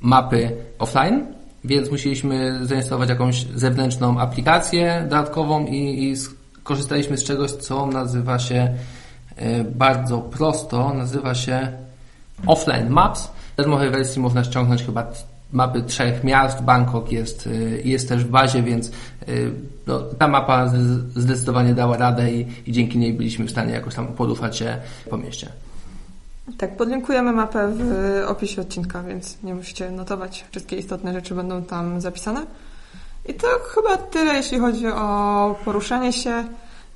mapy 0.00 0.56
offline, 0.78 1.26
więc 1.64 1.90
musieliśmy 1.90 2.66
zainstalować 2.66 3.08
jakąś 3.08 3.46
zewnętrzną 3.54 4.20
aplikację 4.20 5.00
dodatkową 5.02 5.66
i, 5.66 6.04
i 6.04 6.16
skorzystaliśmy 6.16 7.18
z 7.18 7.24
czegoś, 7.24 7.52
co 7.52 7.86
nazywa 7.86 8.38
się 8.38 8.74
e, 9.36 9.64
bardzo 9.64 10.18
prosto, 10.18 10.94
nazywa 10.94 11.34
się 11.34 11.72
Offline 12.46 12.88
Maps. 12.90 13.26
W 13.26 13.56
darmowej 13.56 13.90
wersji 13.90 14.22
można 14.22 14.44
ściągnąć 14.44 14.82
chyba 14.84 15.12
mapy 15.56 15.82
trzech 15.82 16.24
miast. 16.24 16.62
Bangkok 16.62 17.12
jest, 17.12 17.46
y, 17.46 17.82
jest 17.84 18.08
też 18.08 18.24
w 18.24 18.28
bazie, 18.28 18.62
więc 18.62 18.88
y, 19.28 19.52
no, 19.86 20.02
ta 20.18 20.28
mapa 20.28 20.72
zdecydowanie 21.16 21.74
dała 21.74 21.96
radę 21.96 22.32
i, 22.32 22.46
i 22.66 22.72
dzięki 22.72 22.98
niej 22.98 23.12
byliśmy 23.12 23.46
w 23.46 23.50
stanie 23.50 23.72
jakoś 23.72 23.94
tam 23.94 24.06
poruszać 24.06 24.56
się 24.56 24.76
po 25.10 25.16
mieście. 25.16 25.48
Tak, 26.58 26.76
podlinkujemy 26.76 27.32
mapę 27.32 27.72
w 27.76 28.22
opisie 28.26 28.62
odcinka, 28.62 29.02
więc 29.02 29.42
nie 29.42 29.54
musicie 29.54 29.90
notować. 29.90 30.44
Wszystkie 30.50 30.76
istotne 30.76 31.12
rzeczy 31.12 31.34
będą 31.34 31.62
tam 31.62 32.00
zapisane. 32.00 32.46
I 33.28 33.34
to 33.34 33.46
chyba 33.74 33.96
tyle, 33.96 34.34
jeśli 34.34 34.58
chodzi 34.58 34.86
o 34.86 35.54
poruszanie 35.64 36.12
się. 36.12 36.44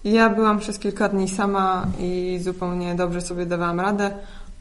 Ja 0.05 0.31
byłam 0.31 0.59
przez 0.59 0.79
kilka 0.79 1.09
dni 1.09 1.29
sama 1.29 1.87
i 1.99 2.39
zupełnie 2.43 2.95
dobrze 2.95 3.21
sobie 3.21 3.47
dawałam 3.47 3.81
radę. 3.81 4.11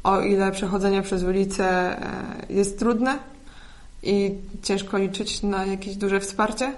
O 0.03 0.21
ile 0.21 0.51
przechodzenie 0.51 1.01
przez 1.01 1.23
ulicę 1.23 1.65
e, 1.65 2.03
jest 2.49 2.79
trudne, 2.79 3.19
i 4.03 4.35
ciężko 4.63 4.97
liczyć 4.97 5.43
na 5.43 5.65
jakieś 5.65 5.95
duże 5.95 6.19
wsparcie, 6.19 6.73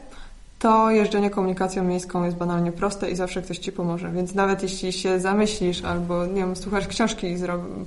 to 0.60 0.92
jeżdżenie 0.92 1.30
komunikacją 1.30 1.84
miejską 1.84 2.24
jest 2.24 2.38
banalnie 2.38 2.72
proste 2.72 3.12
i 3.12 3.16
zawsze 3.16 3.42
ktoś 3.42 3.58
Ci 3.58 3.72
pomoże. 3.72 4.12
Więc 4.12 4.36
nawet 4.36 4.64
jeśli 4.64 4.94
się 4.94 5.20
zamyślisz 5.20 5.84
albo, 5.84 6.26
nie 6.26 6.36
wiem, 6.36 6.56
słuchasz 6.56 6.88
książki, 6.88 7.36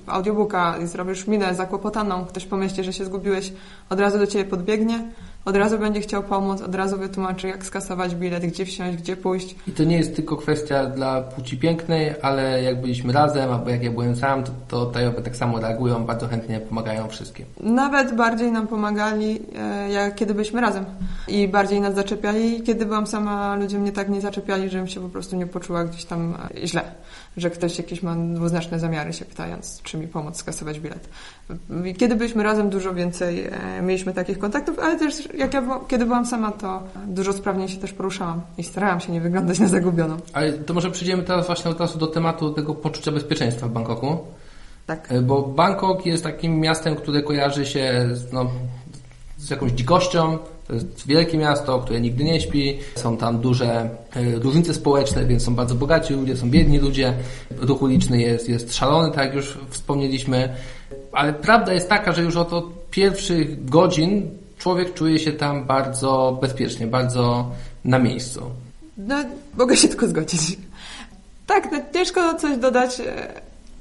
audiobooka 0.07 0.79
i 0.79 0.87
zrobisz 0.87 1.27
minę 1.27 1.55
zakłopotaną, 1.55 2.25
ktoś 2.25 2.45
pomyśli, 2.47 2.85
że 2.85 2.93
się 2.93 3.05
zgubiłeś, 3.05 3.53
od 3.91 4.01
razu 4.01 4.19
do 4.19 4.27
Ciebie 4.27 4.45
podbiegnie, 4.45 5.09
od 5.45 5.57
razu 5.57 5.79
będzie 5.79 6.01
chciał 6.01 6.23
pomóc, 6.23 6.61
od 6.63 6.75
razu 6.75 6.99
wytłumaczy, 6.99 7.49
jak 7.49 7.67
skasować 7.67 8.15
bilet, 8.15 8.47
gdzie 8.47 8.67
wsiąść, 8.67 8.99
gdzie 8.99 9.17
pójść. 9.17 9.57
I 9.69 9.73
to 9.73 9.85
nie 9.85 9.97
jest 9.97 10.17
tylko 10.17 10.37
kwestia 10.37 10.87
dla 10.87 11.23
płci 11.23 11.59
pięknej, 11.59 12.15
ale 12.23 12.63
jak 12.63 12.81
byliśmy 12.81 13.13
razem, 13.13 13.51
albo 13.51 13.71
jak 13.71 13.83
ja 13.83 13.91
byłem 13.91 14.17
sam, 14.17 14.45
to, 14.45 14.53
to 14.69 14.87
tajowe 14.87 15.23
tak 15.23 15.37
samo 15.37 15.61
reagują, 15.61 16.05
bardzo 16.05 16.29
chętnie 16.29 16.61
pomagają 16.61 17.09
wszystkim. 17.09 17.47
Nawet 17.61 18.17
bardziej 18.17 18.53
nam 18.53 18.67
pomagali, 18.67 19.43
e, 19.59 19.91
jak 19.91 20.15
kiedy 20.15 20.35
byliśmy 20.35 20.61
razem. 20.61 20.85
I 21.29 21.49
bardziej 21.49 21.81
nas 21.81 21.95
zaczepiali. 21.95 22.63
Kiedy 22.63 22.87
byłam 22.87 23.07
sama, 23.07 23.57
ludzie 23.57 23.79
mnie 23.79 23.93
tak 23.93 24.09
nie 24.09 24.21
zaczepiali, 24.21 24.71
żebym 24.71 24.89
się 24.89 25.01
po 25.01 25.09
prostu 25.09 25.37
nie 25.37 25.47
poczuła 25.47 25.85
gdzieś 25.85 26.05
tam 26.05 26.35
e, 26.55 26.67
źle. 26.67 26.83
Że 27.37 27.51
ktoś 27.51 27.79
jakieś 27.79 28.03
ma 28.03 28.17
dwuznaczne 28.17 28.79
zamiary 28.79 29.13
się 29.13 29.25
pytając, 29.25 29.83
czy 29.83 29.99
mi 29.99 30.09
pomóc 30.09 30.37
skasować 30.37 30.81
bilet. 30.81 31.09
Kiedy 31.99 32.17
byliśmy 32.17 32.43
razem, 32.43 32.71
dużo 32.71 32.95
więcej 32.95 33.45
e, 33.45 33.83
mieliśmy 33.83 34.15
takich 34.15 34.39
kontaktów, 34.39 34.79
ale 34.79 34.99
też 34.99 35.29
jak 35.35 35.55
ja, 35.55 35.81
kiedy 35.89 36.05
byłam 36.05 36.27
sama, 36.27 36.53
to 36.53 36.83
dużo 37.07 37.33
sprawniej 37.33 37.69
się 37.69 37.77
też 37.77 37.93
poruszałam 37.93 38.41
i 38.59 38.63
starałam 38.63 39.01
się 39.01 39.13
nie 39.13 39.21
wyglądać 39.21 39.59
na 39.59 39.69
zagubioną. 39.69 40.17
Ale 40.33 40.53
to 40.53 40.75
może 40.75 40.91
przejdziemy 40.91 41.23
teraz 41.23 41.47
właśnie 41.47 41.71
od 41.71 41.81
razu 41.81 41.99
do 41.99 42.07
tematu 42.07 42.53
tego 42.53 42.75
poczucia 42.75 43.13
bezpieczeństwa 43.13 43.69
w 43.69 43.71
Bangkoku. 43.71 44.19
Tak. 44.87 45.13
E, 45.13 45.23
Bo 45.23 45.43
Bangkok 45.43 46.07
jest 46.07 46.25
takim 46.25 46.61
miastem, 46.61 46.97
które 46.97 47.23
kojarzy 47.23 47.67
się 47.67 48.09
z, 48.13 48.33
no, 48.33 48.51
z 49.39 49.51
jakąś 49.51 49.73
dzikością. 49.73 50.39
To 50.69 50.75
jest 50.75 51.07
wielkie 51.07 51.39
miasto, 51.39 51.79
które 51.79 52.01
nigdy 52.01 52.25
nie 52.25 52.41
śpi. 52.41 52.79
Są 52.97 53.17
tam 53.17 53.39
duże 53.39 53.67
e, 54.17 54.39
różnice 54.39 54.75
społeczne, 54.75 55.25
więc 55.25 55.43
są 55.43 55.55
bardzo 55.55 55.75
bogaci 55.75 56.15
ludzie, 56.15 56.37
są 56.37 56.51
biedni 56.51 56.79
ludzie. 56.79 57.15
Ruch 57.59 57.83
uliczny 57.83 58.21
jest, 58.21 58.49
jest 58.49 58.75
szalony, 58.75 59.11
tak 59.11 59.27
jak 59.27 59.35
już 59.35 59.59
wspomnieliśmy. 59.71 60.55
Ale 61.13 61.33
prawda 61.33 61.73
jest 61.73 61.89
taka, 61.89 62.13
że 62.13 62.23
już 62.23 62.37
od, 62.37 62.51
pierwszych 62.95 63.65
godzin 63.65 64.31
człowiek 64.59 64.95
czuje 64.95 65.19
się 65.19 65.33
tam 65.33 65.65
bardzo 65.65 66.39
bezpiecznie, 66.41 66.87
bardzo 66.87 67.51
na 67.85 67.99
miejscu. 67.99 68.41
No, 68.99 69.17
mogę 69.59 69.77
się 69.77 69.89
tylko 69.89 70.09
zgodzić. 70.09 70.59
Tak, 71.47 71.73
no, 71.73 71.79
ciężko 71.95 72.35
coś 72.35 72.59
dodać. 72.59 73.03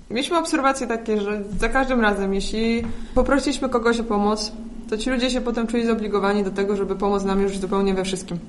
Mieliśmy 0.09 0.37
obserwacje 0.37 0.87
takie, 0.87 1.21
że 1.21 1.43
za 1.59 1.69
każdym 1.69 2.01
razem, 2.01 2.33
jeśli 2.33 2.83
poprosiliśmy 3.15 3.69
kogoś 3.69 3.99
o 3.99 4.03
pomoc, 4.03 4.51
to 4.89 4.97
ci 4.97 5.09
ludzie 5.09 5.29
się 5.29 5.41
potem 5.41 5.67
czuli 5.67 5.85
zobligowani 5.85 6.43
do 6.43 6.51
tego, 6.51 6.75
żeby 6.75 6.95
pomóc 6.95 7.23
nam 7.23 7.41
już 7.41 7.57
zupełnie 7.57 7.93
we 7.93 8.03
wszystkim. 8.03 8.39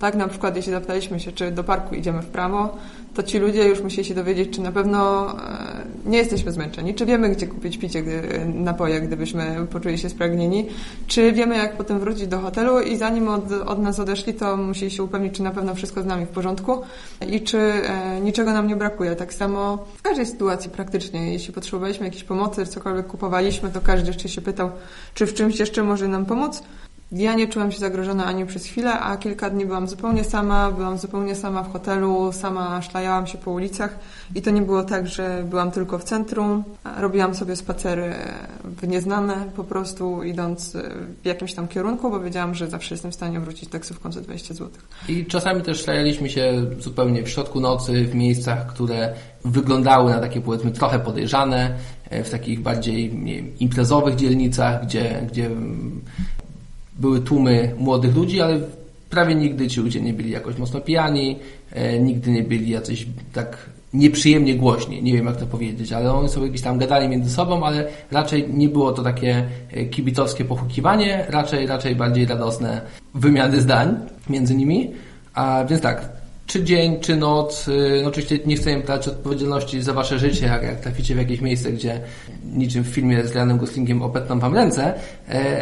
Tak, 0.00 0.14
na 0.14 0.28
przykład 0.28 0.56
jeśli 0.56 0.72
zapytaliśmy 0.72 1.20
się, 1.20 1.32
czy 1.32 1.50
do 1.50 1.64
parku 1.64 1.94
idziemy 1.94 2.22
w 2.22 2.26
prawo, 2.26 2.76
to 3.14 3.22
ci 3.22 3.38
ludzie 3.38 3.68
już 3.68 3.82
musieli 3.82 4.04
się 4.04 4.14
dowiedzieć, 4.14 4.50
czy 4.50 4.60
na 4.60 4.72
pewno 4.72 5.30
e, 5.30 5.84
nie 6.06 6.18
jesteśmy 6.18 6.52
zmęczeni, 6.52 6.94
czy 6.94 7.06
wiemy, 7.06 7.28
gdzie 7.28 7.46
kupić 7.46 7.78
picie, 7.78 8.02
gdy, 8.02 8.46
napoje, 8.54 9.00
gdybyśmy 9.00 9.66
poczuli 9.72 9.98
się 9.98 10.08
spragnieni, 10.08 10.66
czy 11.06 11.32
wiemy, 11.32 11.56
jak 11.56 11.76
potem 11.76 11.98
wrócić 11.98 12.26
do 12.26 12.38
hotelu 12.38 12.80
i 12.80 12.96
zanim 12.96 13.28
od, 13.28 13.52
od 13.52 13.78
nas 13.78 14.00
odeszli, 14.00 14.34
to 14.34 14.56
musieli 14.56 14.90
się 14.90 15.02
upewnić, 15.02 15.34
czy 15.34 15.42
na 15.42 15.50
pewno 15.50 15.74
wszystko 15.74 16.02
z 16.02 16.06
nami 16.06 16.26
w 16.26 16.28
porządku 16.28 16.82
i 17.30 17.40
czy 17.40 17.58
e, 17.58 18.20
niczego 18.20 18.52
nam 18.52 18.66
nie 18.66 18.76
brakuje. 18.76 19.16
Tak 19.16 19.34
samo 19.34 19.86
w 19.96 20.02
każdej 20.02 20.26
sytuacji 20.26 20.70
praktycznie, 20.70 21.32
jeśli 21.32 21.54
potrzebowaliśmy 21.54 22.06
jakiejś 22.06 22.24
pomocy, 22.24 22.66
cokolwiek 22.66 23.06
kupowaliśmy, 23.06 23.70
to 23.70 23.80
każdy 23.80 24.08
jeszcze 24.08 24.28
się 24.28 24.40
pytał, 24.40 24.70
czy 25.14 25.26
w 25.26 25.34
czymś 25.34 25.58
jeszcze 25.58 25.82
może 25.82 26.08
nam 26.08 26.26
pomóc. 26.26 26.62
Ja 27.12 27.34
nie 27.34 27.48
czułam 27.48 27.72
się 27.72 27.78
zagrożona 27.78 28.24
ani 28.24 28.46
przez 28.46 28.64
chwilę, 28.64 29.00
a 29.00 29.16
kilka 29.16 29.50
dni 29.50 29.66
byłam 29.66 29.88
zupełnie 29.88 30.24
sama, 30.24 30.70
byłam 30.72 30.98
zupełnie 30.98 31.34
sama 31.34 31.62
w 31.62 31.72
hotelu, 31.72 32.32
sama 32.32 32.82
szlajałam 32.82 33.26
się 33.26 33.38
po 33.38 33.50
ulicach 33.50 33.98
i 34.34 34.42
to 34.42 34.50
nie 34.50 34.62
było 34.62 34.82
tak, 34.82 35.06
że 35.06 35.44
byłam 35.50 35.70
tylko 35.70 35.98
w 35.98 36.04
centrum. 36.04 36.64
Robiłam 36.98 37.34
sobie 37.34 37.56
spacery 37.56 38.14
w 38.64 38.88
nieznane 38.88 39.34
po 39.56 39.64
prostu, 39.64 40.22
idąc 40.22 40.76
w 41.22 41.26
jakimś 41.26 41.54
tam 41.54 41.68
kierunku, 41.68 42.10
bo 42.10 42.20
wiedziałam, 42.20 42.54
że 42.54 42.70
zawsze 42.70 42.94
jestem 42.94 43.10
w 43.10 43.14
stanie 43.14 43.40
wrócić 43.40 43.68
taksówką 43.68 44.12
za 44.12 44.20
20 44.20 44.54
zł. 44.54 44.70
I 45.08 45.26
czasami 45.26 45.62
też 45.62 45.82
szlajaliśmy 45.82 46.30
się 46.30 46.66
zupełnie 46.78 47.22
w 47.22 47.28
środku 47.28 47.60
nocy, 47.60 48.04
w 48.04 48.14
miejscach, 48.14 48.66
które 48.66 49.14
wyglądały 49.44 50.10
na 50.10 50.20
takie 50.20 50.40
powiedzmy 50.40 50.70
trochę 50.70 50.98
podejrzane, 50.98 51.74
w 52.10 52.30
takich 52.30 52.60
bardziej 52.60 53.10
wiem, 53.10 53.58
imprezowych 53.58 54.16
dzielnicach, 54.16 54.82
gdzie, 54.82 55.26
gdzie 55.30 55.50
były 56.98 57.20
tłumy 57.20 57.74
młodych 57.78 58.16
ludzi, 58.16 58.40
ale 58.40 58.60
prawie 59.10 59.34
nigdy 59.34 59.68
ci 59.68 59.80
ludzie 59.80 60.00
nie 60.00 60.12
byli 60.12 60.30
jakoś 60.30 60.58
mocno 60.58 60.80
pijani, 60.80 61.36
e, 61.72 61.98
nigdy 61.98 62.30
nie 62.30 62.42
byli 62.42 62.70
jacyś 62.70 63.06
tak 63.32 63.56
nieprzyjemnie 63.94 64.54
głośni, 64.54 65.02
nie 65.02 65.12
wiem 65.12 65.26
jak 65.26 65.36
to 65.36 65.46
powiedzieć, 65.46 65.92
ale 65.92 66.12
oni 66.12 66.28
sobie 66.28 66.48
gdzieś 66.48 66.62
tam 66.62 66.78
gadali 66.78 67.08
między 67.08 67.30
sobą, 67.30 67.64
ale 67.64 67.86
raczej 68.10 68.48
nie 68.52 68.68
było 68.68 68.92
to 68.92 69.02
takie 69.02 69.44
e, 69.70 69.84
kibicowskie 69.84 70.44
pochukiwanie, 70.44 71.24
raczej, 71.28 71.66
raczej 71.66 71.96
bardziej 71.96 72.26
radosne 72.26 72.80
wymiany 73.14 73.60
zdań 73.60 73.96
między 74.30 74.54
nimi. 74.54 74.90
A 75.34 75.64
więc 75.64 75.82
tak, 75.82 76.08
czy 76.48 76.64
dzień, 76.64 77.00
czy 77.00 77.16
noc. 77.16 77.66
No 78.02 78.08
oczywiście 78.08 78.38
nie 78.46 78.56
chcę 78.56 78.80
brać 78.80 79.08
odpowiedzialności 79.08 79.82
za 79.82 79.92
wasze 79.92 80.18
życie, 80.18 80.46
jak, 80.46 80.62
jak 80.62 80.80
traficie 80.80 81.14
w 81.14 81.18
jakieś 81.18 81.40
miejsce, 81.40 81.72
gdzie 81.72 82.00
niczym 82.44 82.84
w 82.84 82.86
filmie 82.86 83.26
z 83.26 83.32
Ryanem 83.32 83.58
Goslingiem 83.58 84.02
opetną 84.02 84.38
wam 84.38 84.54
ręce, 84.54 84.94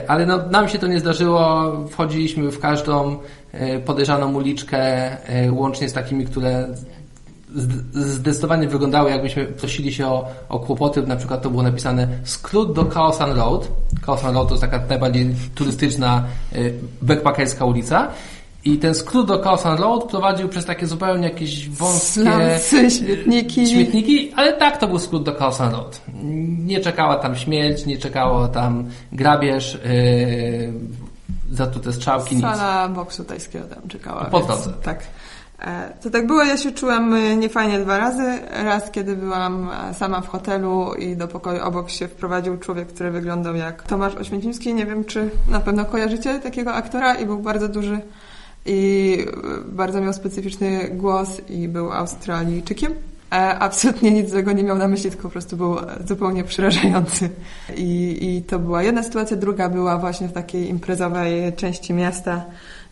ale 0.09 0.27
no, 0.27 0.49
nam 0.51 0.69
się 0.69 0.79
to 0.79 0.87
nie 0.87 1.01
zdarzyło. 1.01 1.73
Wchodziliśmy 1.91 2.51
w 2.51 2.61
każdą 2.61 3.19
podejrzaną 3.85 4.35
uliczkę, 4.35 5.11
łącznie 5.51 5.89
z 5.89 5.93
takimi, 5.93 6.27
które 6.27 6.69
zdecydowanie 7.93 8.69
wyglądały, 8.69 9.11
jakbyśmy 9.11 9.45
prosili 9.45 9.93
się 9.93 10.07
o, 10.07 10.29
o 10.49 10.61
kłopoty. 10.61 11.03
Na 11.03 11.17
przykład 11.17 11.43
to 11.43 11.51
było 11.51 11.63
napisane 11.63 12.09
skrót 12.25 12.73
do 12.73 12.85
Kaosan 12.85 13.33
Road. 13.33 13.69
Kaosan 14.03 14.35
Road 14.35 14.49
to 14.49 14.55
jest 14.55 14.63
taka 14.63 14.81
najbardziej 14.89 15.35
turystyczna, 15.55 16.25
backpackerska 17.03 17.65
ulica. 17.65 18.09
I 18.67 18.79
ten 18.79 18.95
skrót 18.95 19.27
do 19.27 19.39
Kaosan 19.39 19.79
Road 19.79 20.05
prowadził 20.05 20.49
przez 20.49 20.65
takie 20.65 20.87
zupełnie 20.87 21.25
jakieś 21.29 21.69
wąskie 21.69 22.23
Slamsy, 22.23 22.91
śmietniki. 22.91 23.67
śmietniki, 23.67 24.33
ale 24.37 24.53
tak 24.53 24.77
to 24.77 24.89
był 24.89 24.99
skrót 24.99 25.23
do 25.23 25.33
Kaosan 25.33 25.73
Road. 25.73 26.01
Nie 26.65 26.81
czekała 26.81 27.17
tam 27.17 27.37
śmierć, 27.37 27.87
nie 27.87 27.99
czekało 27.99 28.49
tam 28.49 28.85
grabież, 29.13 29.79
yy, 29.85 30.73
zatute 31.51 31.93
strzałki, 31.93 32.35
nic. 32.37 32.45
Sala 32.45 32.89
boksu 32.89 33.25
tajskiego 33.25 33.67
tam 33.67 33.89
czekała. 33.89 34.25
Po 34.25 34.41
drodze. 34.41 34.73
Tak. 34.83 35.03
E, 35.61 35.93
To 36.03 36.11
tak 36.11 36.27
było, 36.27 36.43
ja 36.43 36.57
się 36.57 36.73
czułam 36.73 37.15
e, 37.15 37.37
niefajnie 37.37 37.79
dwa 37.79 37.99
razy. 37.99 38.39
Raz, 38.65 38.91
kiedy 38.91 39.17
byłam 39.17 39.71
e, 39.91 39.95
sama 39.95 40.21
w 40.21 40.29
hotelu 40.29 40.95
i 40.95 41.17
do 41.17 41.29
pokoju 41.29 41.63
obok 41.63 41.91
się 41.91 42.09
wprowadził 42.09 42.59
człowiek, 42.59 42.89
który 42.89 43.11
wyglądał 43.11 43.57
jak 43.57 43.83
Tomasz 43.83 44.15
Oświęcimski. 44.15 44.75
Nie 44.75 44.87
wiem, 44.87 45.05
czy 45.05 45.31
na 45.51 45.61
pewno 45.61 45.85
kojarzycie 45.85 46.39
takiego 46.39 46.73
aktora 46.75 47.15
i 47.15 47.27
był 47.27 47.39
bardzo 47.39 47.69
duży 47.69 48.01
i 48.67 49.19
bardzo 49.67 50.01
miał 50.01 50.13
specyficzny 50.13 50.89
głos 50.89 51.41
i 51.49 51.69
był 51.69 51.93
Australijczykiem. 51.93 52.93
E, 53.33 53.59
Absolutnie 53.59 54.11
nic 54.11 54.31
złego 54.31 54.53
nie 54.53 54.63
miał 54.63 54.79
na 54.79 54.89
myśli, 54.89 55.11
tylko 55.11 55.23
po 55.23 55.33
prostu 55.33 55.57
był 55.57 55.77
zupełnie 56.09 56.45
przerażający. 56.45 57.31
I, 57.77 58.19
I 58.21 58.43
to 58.43 58.59
była 58.59 58.83
jedna 58.83 59.03
sytuacja. 59.03 59.37
Druga 59.37 59.69
była 59.69 59.99
właśnie 59.99 60.29
w 60.29 60.33
takiej 60.33 60.69
imprezowej 60.69 61.53
części 61.53 61.95
miasta 61.95 62.45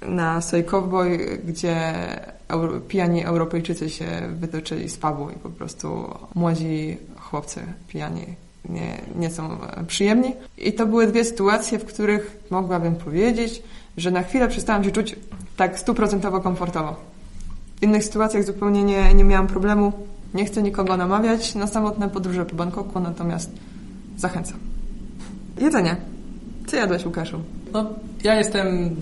na 0.08 0.40
Soy 0.40 0.62
Cowboy, 0.62 1.38
gdzie 1.44 1.94
pijani 2.88 3.24
Europejczycy 3.24 3.90
się 3.90 4.06
wytoczyli 4.40 4.88
z 4.88 4.96
pubu 4.96 5.30
i 5.30 5.38
po 5.38 5.50
prostu 5.50 6.14
młodzi 6.34 6.96
chłopcy 7.16 7.60
pijani 7.88 8.24
nie, 8.68 9.00
nie 9.16 9.30
są 9.30 9.58
przyjemni. 9.86 10.34
I 10.58 10.72
to 10.72 10.86
były 10.86 11.06
dwie 11.06 11.24
sytuacje, 11.24 11.78
w 11.78 11.84
których 11.84 12.36
mogłabym 12.50 12.96
powiedzieć, 12.96 13.62
że 13.96 14.10
na 14.10 14.22
chwilę 14.22 14.48
przestałam 14.48 14.84
się 14.84 14.90
czuć 14.90 15.16
tak 15.56 15.78
stuprocentowo 15.78 16.40
komfortowo. 16.40 16.96
W 17.76 17.82
innych 17.82 18.04
sytuacjach 18.04 18.44
zupełnie 18.44 18.84
nie, 18.84 19.14
nie 19.14 19.24
miałam 19.24 19.46
problemu. 19.46 19.92
Nie 20.34 20.44
chcę 20.44 20.62
nikogo 20.62 20.96
namawiać 20.96 21.54
na 21.54 21.66
samotne 21.66 22.08
podróże 22.08 22.44
po 22.44 22.56
Bangkoku, 22.56 23.00
natomiast 23.00 23.50
zachęcam. 24.16 24.58
Jedzenie. 25.60 25.96
Co 26.66 26.76
jadłeś, 26.76 27.06
Łukaszu? 27.06 27.40
No, 27.72 27.86
ja 28.24 28.34
jestem 28.34 28.96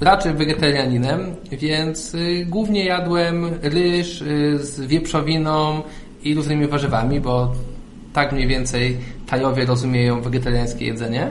raczej 0.00 0.34
wegetarianinem, 0.34 1.34
więc 1.52 2.14
y, 2.14 2.46
głównie 2.48 2.84
jadłem 2.84 3.46
ryż 3.62 4.22
y, 4.22 4.58
z 4.58 4.80
wieprzowiną 4.80 5.82
i 6.22 6.34
różnymi 6.34 6.66
warzywami, 6.66 7.20
bo 7.20 7.52
tak 8.12 8.32
mniej 8.32 8.46
więcej 8.46 8.98
Tajowie 9.26 9.66
rozumieją 9.66 10.20
wegetariańskie 10.20 10.86
jedzenie. 10.86 11.30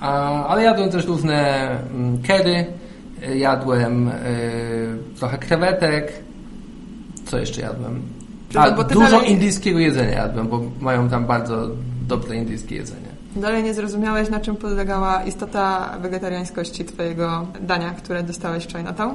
A, 0.00 0.46
ale 0.46 0.62
jadłem 0.62 0.90
też 0.90 1.06
różne 1.06 1.70
mm, 1.70 2.22
curry, 2.22 2.56
y, 2.56 2.66
jadłem 3.36 4.08
y, 4.08 4.12
trochę 5.18 5.38
krewetek. 5.38 6.12
Co 7.26 7.38
jeszcze 7.38 7.60
jadłem? 7.60 8.02
A, 8.54 8.70
No 8.70 8.76
bo 8.76 8.84
ty 8.84 8.94
dużo 8.94 9.10
dalej- 9.10 9.30
indyjskiego 9.30 9.78
jedzenia 9.78 10.10
jadłem, 10.10 10.48
bo 10.48 10.60
mają 10.80 11.08
tam 11.08 11.26
bardzo 11.26 11.68
dobre 12.08 12.36
indyjskie 12.36 12.74
jedzenie. 12.76 13.10
Dalej 13.36 13.62
nie 13.64 13.74
zrozumiałeś, 13.74 14.30
na 14.30 14.40
czym 14.40 14.56
polegała 14.56 15.22
istota 15.24 15.96
wegetariańskości 16.02 16.84
Twojego 16.84 17.46
dania, 17.60 17.90
które 17.90 18.22
dostałeś 18.22 18.64
w 18.66 18.70
Chinatown. 18.72 19.14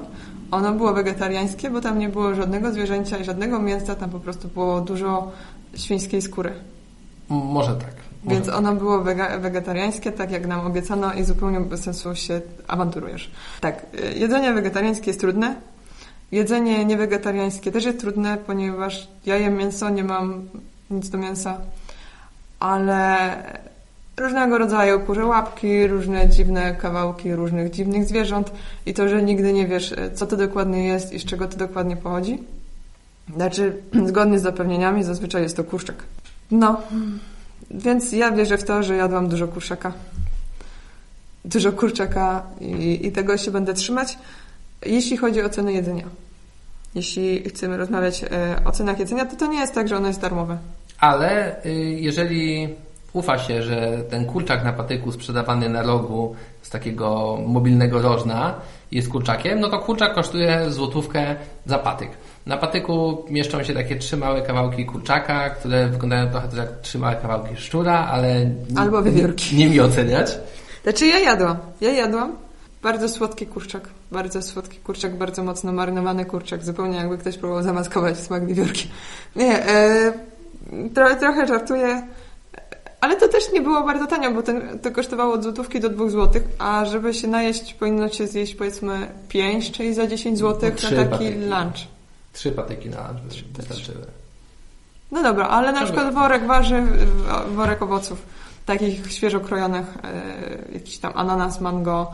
Ono 0.51 0.73
było 0.73 0.93
wegetariańskie, 0.93 1.69
bo 1.69 1.81
tam 1.81 1.99
nie 1.99 2.09
było 2.09 2.35
żadnego 2.35 2.71
zwierzęcia 2.71 3.17
i 3.17 3.23
żadnego 3.23 3.59
mięsa, 3.59 3.95
tam 3.95 4.09
po 4.09 4.19
prostu 4.19 4.47
było 4.47 4.81
dużo 4.81 5.31
świńskiej 5.75 6.21
skóry. 6.21 6.51
Może 7.29 7.75
tak. 7.75 7.93
Więc 8.27 8.49
ono 8.49 8.75
było 8.75 9.01
wega- 9.01 9.41
wegetariańskie, 9.41 10.11
tak 10.11 10.31
jak 10.31 10.47
nam 10.47 10.59
obiecano 10.67 11.13
i 11.13 11.23
zupełnie 11.23 11.59
bez 11.59 11.83
sensu 11.83 12.15
się 12.15 12.41
awanturujesz. 12.67 13.31
Tak, 13.61 13.85
y, 13.99 14.13
jedzenie 14.19 14.53
wegetariańskie 14.53 15.09
jest 15.09 15.19
trudne. 15.19 15.55
Jedzenie 16.31 16.85
niewegetariańskie 16.85 17.71
też 17.71 17.85
jest 17.85 17.99
trudne, 17.99 18.37
ponieważ 18.37 19.07
ja 19.25 19.37
jem 19.37 19.57
mięso, 19.57 19.89
nie 19.89 20.03
mam 20.03 20.47
nic 20.89 21.09
do 21.09 21.17
mięsa, 21.17 21.57
ale 22.59 23.17
różnego 24.17 24.57
rodzaju 24.57 24.99
kurze 24.99 25.25
łapki, 25.25 25.87
różne 25.87 26.29
dziwne 26.29 26.75
kawałki 26.75 27.35
różnych 27.35 27.71
dziwnych 27.71 28.05
zwierząt 28.05 28.51
i 28.85 28.93
to, 28.93 29.09
że 29.09 29.23
nigdy 29.23 29.53
nie 29.53 29.67
wiesz, 29.67 29.91
y, 29.91 30.11
co 30.13 30.25
to 30.25 30.37
dokładnie 30.37 30.87
jest 30.87 31.13
i 31.13 31.19
z 31.19 31.25
czego 31.25 31.47
to 31.47 31.57
dokładnie 31.57 31.97
pochodzi. 31.97 32.43
Znaczy, 33.35 33.77
zgodnie 34.09 34.39
z 34.39 34.41
zapewnieniami, 34.41 35.03
zazwyczaj 35.03 35.43
jest 35.43 35.57
to 35.57 35.63
kurczak. 35.63 35.95
No, 36.51 36.81
więc 37.71 38.11
ja 38.11 38.31
wierzę 38.31 38.57
w 38.57 38.63
to, 38.63 38.83
że 38.83 38.95
jadłam 38.95 39.29
dużo 39.29 39.47
kurczaka. 39.47 39.93
Dużo 41.45 41.71
kurczaka 41.71 42.43
i, 42.61 43.07
i 43.07 43.11
tego 43.11 43.37
się 43.37 43.51
będę 43.51 43.73
trzymać. 43.73 44.17
Jeśli 44.85 45.17
chodzi 45.17 45.41
o 45.41 45.49
ceny 45.49 45.73
jedzenia. 45.73 46.05
Jeśli 46.95 47.49
chcemy 47.49 47.77
rozmawiać 47.77 48.23
e, 48.23 48.27
o 48.65 48.71
cenach 48.71 48.99
jedzenia, 48.99 49.25
to 49.25 49.35
to 49.35 49.47
nie 49.47 49.59
jest 49.59 49.73
tak, 49.73 49.87
że 49.87 49.97
ono 49.97 50.07
jest 50.07 50.21
darmowe. 50.21 50.57
Ale 50.99 51.65
y, 51.65 51.69
jeżeli 51.99 52.69
ufa 53.13 53.37
się, 53.37 53.63
że 53.63 54.03
ten 54.09 54.25
kurczak 54.25 54.63
na 54.63 54.73
patyku 54.73 55.11
sprzedawany 55.11 55.69
na 55.69 55.81
rogu 55.81 56.35
z 56.61 56.69
takiego 56.69 57.37
mobilnego 57.47 58.01
rożna 58.01 58.55
jest 58.91 59.09
kurczakiem, 59.09 59.59
no 59.59 59.69
to 59.69 59.79
kurczak 59.79 60.13
kosztuje 60.13 60.71
złotówkę 60.71 61.35
za 61.65 61.79
patyk. 61.79 62.09
Na 62.45 62.57
patyku 62.57 63.25
mieszczą 63.29 63.63
się 63.63 63.73
takie 63.73 63.95
trzy 63.95 64.17
małe 64.17 64.41
kawałki 64.41 64.85
kurczaka, 64.85 65.49
które 65.49 65.87
wyglądają 65.87 66.29
trochę 66.31 66.47
tak 66.47 66.57
jak 66.57 66.81
trzy 66.81 66.99
małe 66.99 67.15
kawałki 67.15 67.55
szczura, 67.55 68.07
ale 68.11 68.45
nie, 68.45 68.79
Albo 68.79 69.03
wiewiórki. 69.03 69.55
nie 69.55 69.69
mi 69.69 69.79
oceniać. 69.79 70.37
Znaczy 70.83 71.07
ja 71.07 71.19
jadłam. 71.19 71.57
Ja 71.81 71.91
jadłam. 71.91 72.35
Bardzo 72.83 73.09
słodki 73.09 73.45
kurczak. 73.45 73.89
Bardzo 74.11 74.41
słodki 74.41 74.77
kurczak, 74.77 75.17
bardzo 75.17 75.43
mocno 75.43 75.71
marynowany 75.73 76.25
kurczak. 76.25 76.63
Zupełnie 76.63 76.97
jakby 76.97 77.17
ktoś 77.17 77.37
próbował 77.37 77.63
zamaskować 77.63 78.17
smak 78.17 78.45
wiewiórki. 78.45 78.87
Nie, 79.35 79.65
e, 79.67 80.13
trochę, 80.93 81.15
trochę 81.15 81.47
żartuję. 81.47 82.07
Ale 83.01 83.15
to 83.15 83.27
też 83.27 83.51
nie 83.53 83.61
było 83.61 83.83
bardzo 83.83 84.07
tanio, 84.07 84.31
bo 84.31 84.43
ten, 84.43 84.79
to 84.79 84.91
kosztowało 84.91 85.33
od 85.33 85.43
złotówki 85.43 85.79
do 85.79 85.89
dwóch 85.89 86.11
złotych, 86.11 86.43
a 86.59 86.85
żeby 86.85 87.13
się 87.13 87.27
najeść, 87.27 87.73
powinno 87.73 88.09
się 88.09 88.27
zjeść 88.27 88.55
powiedzmy 88.55 89.07
pięć, 89.29 89.71
czyli 89.71 89.93
za 89.93 90.07
10 90.07 90.37
złotych 90.37 90.83
na 90.83 90.89
taki 90.89 91.09
patyki. 91.09 91.31
lunch. 91.39 91.94
Trzy 92.35 92.51
patyki 92.51 92.89
na 92.89 93.13
wystarczyły. 93.57 94.05
No 95.11 95.23
dobra, 95.23 95.47
ale 95.47 95.71
na 95.71 95.83
przykład 95.83 96.13
worek 96.13 96.47
warzyw, 96.47 96.83
worek 97.55 97.81
owoców, 97.81 98.21
takich 98.65 99.11
świeżo 99.11 99.39
krojonych, 99.39 99.85
e, 100.03 100.73
jakiś 100.73 100.97
tam 100.97 101.11
ananas, 101.15 101.61
mango, 101.61 102.11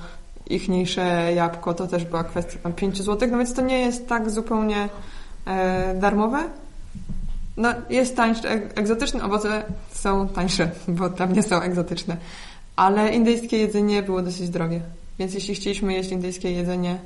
ichniejsze 0.50 1.34
jabłko, 1.34 1.74
to 1.74 1.88
też 1.88 2.06
była 2.06 2.24
kwestia 2.24 2.60
tam 2.64 2.74
5 2.74 2.98
zł, 3.04 3.30
no 3.32 3.38
więc 3.38 3.54
to 3.54 3.62
nie 3.62 3.80
jest 3.80 4.08
tak 4.08 4.30
zupełnie 4.30 4.90
e, 5.48 5.96
darmowe. 5.96 6.40
No 7.58 7.70
jest 7.90 8.16
tańsze, 8.16 8.50
ek- 8.50 8.72
egzotyczne 8.76 9.24
owoce 9.24 9.64
są 9.94 10.28
tańsze, 10.28 10.72
bo 10.88 11.10
tam 11.10 11.34
nie 11.34 11.44
są 11.44 11.62
egzotyczne, 11.62 12.18
ale 12.76 13.14
indyjskie 13.14 13.58
jedzenie 13.58 14.04
było 14.04 14.22
dosyć 14.22 14.50
drogie, 14.50 14.82
więc 15.20 15.34
jeśli 15.34 15.56
chcieliśmy 15.56 15.94
jeść 15.94 16.12
indyjskie 16.12 16.52
jedzenie, 16.52 16.98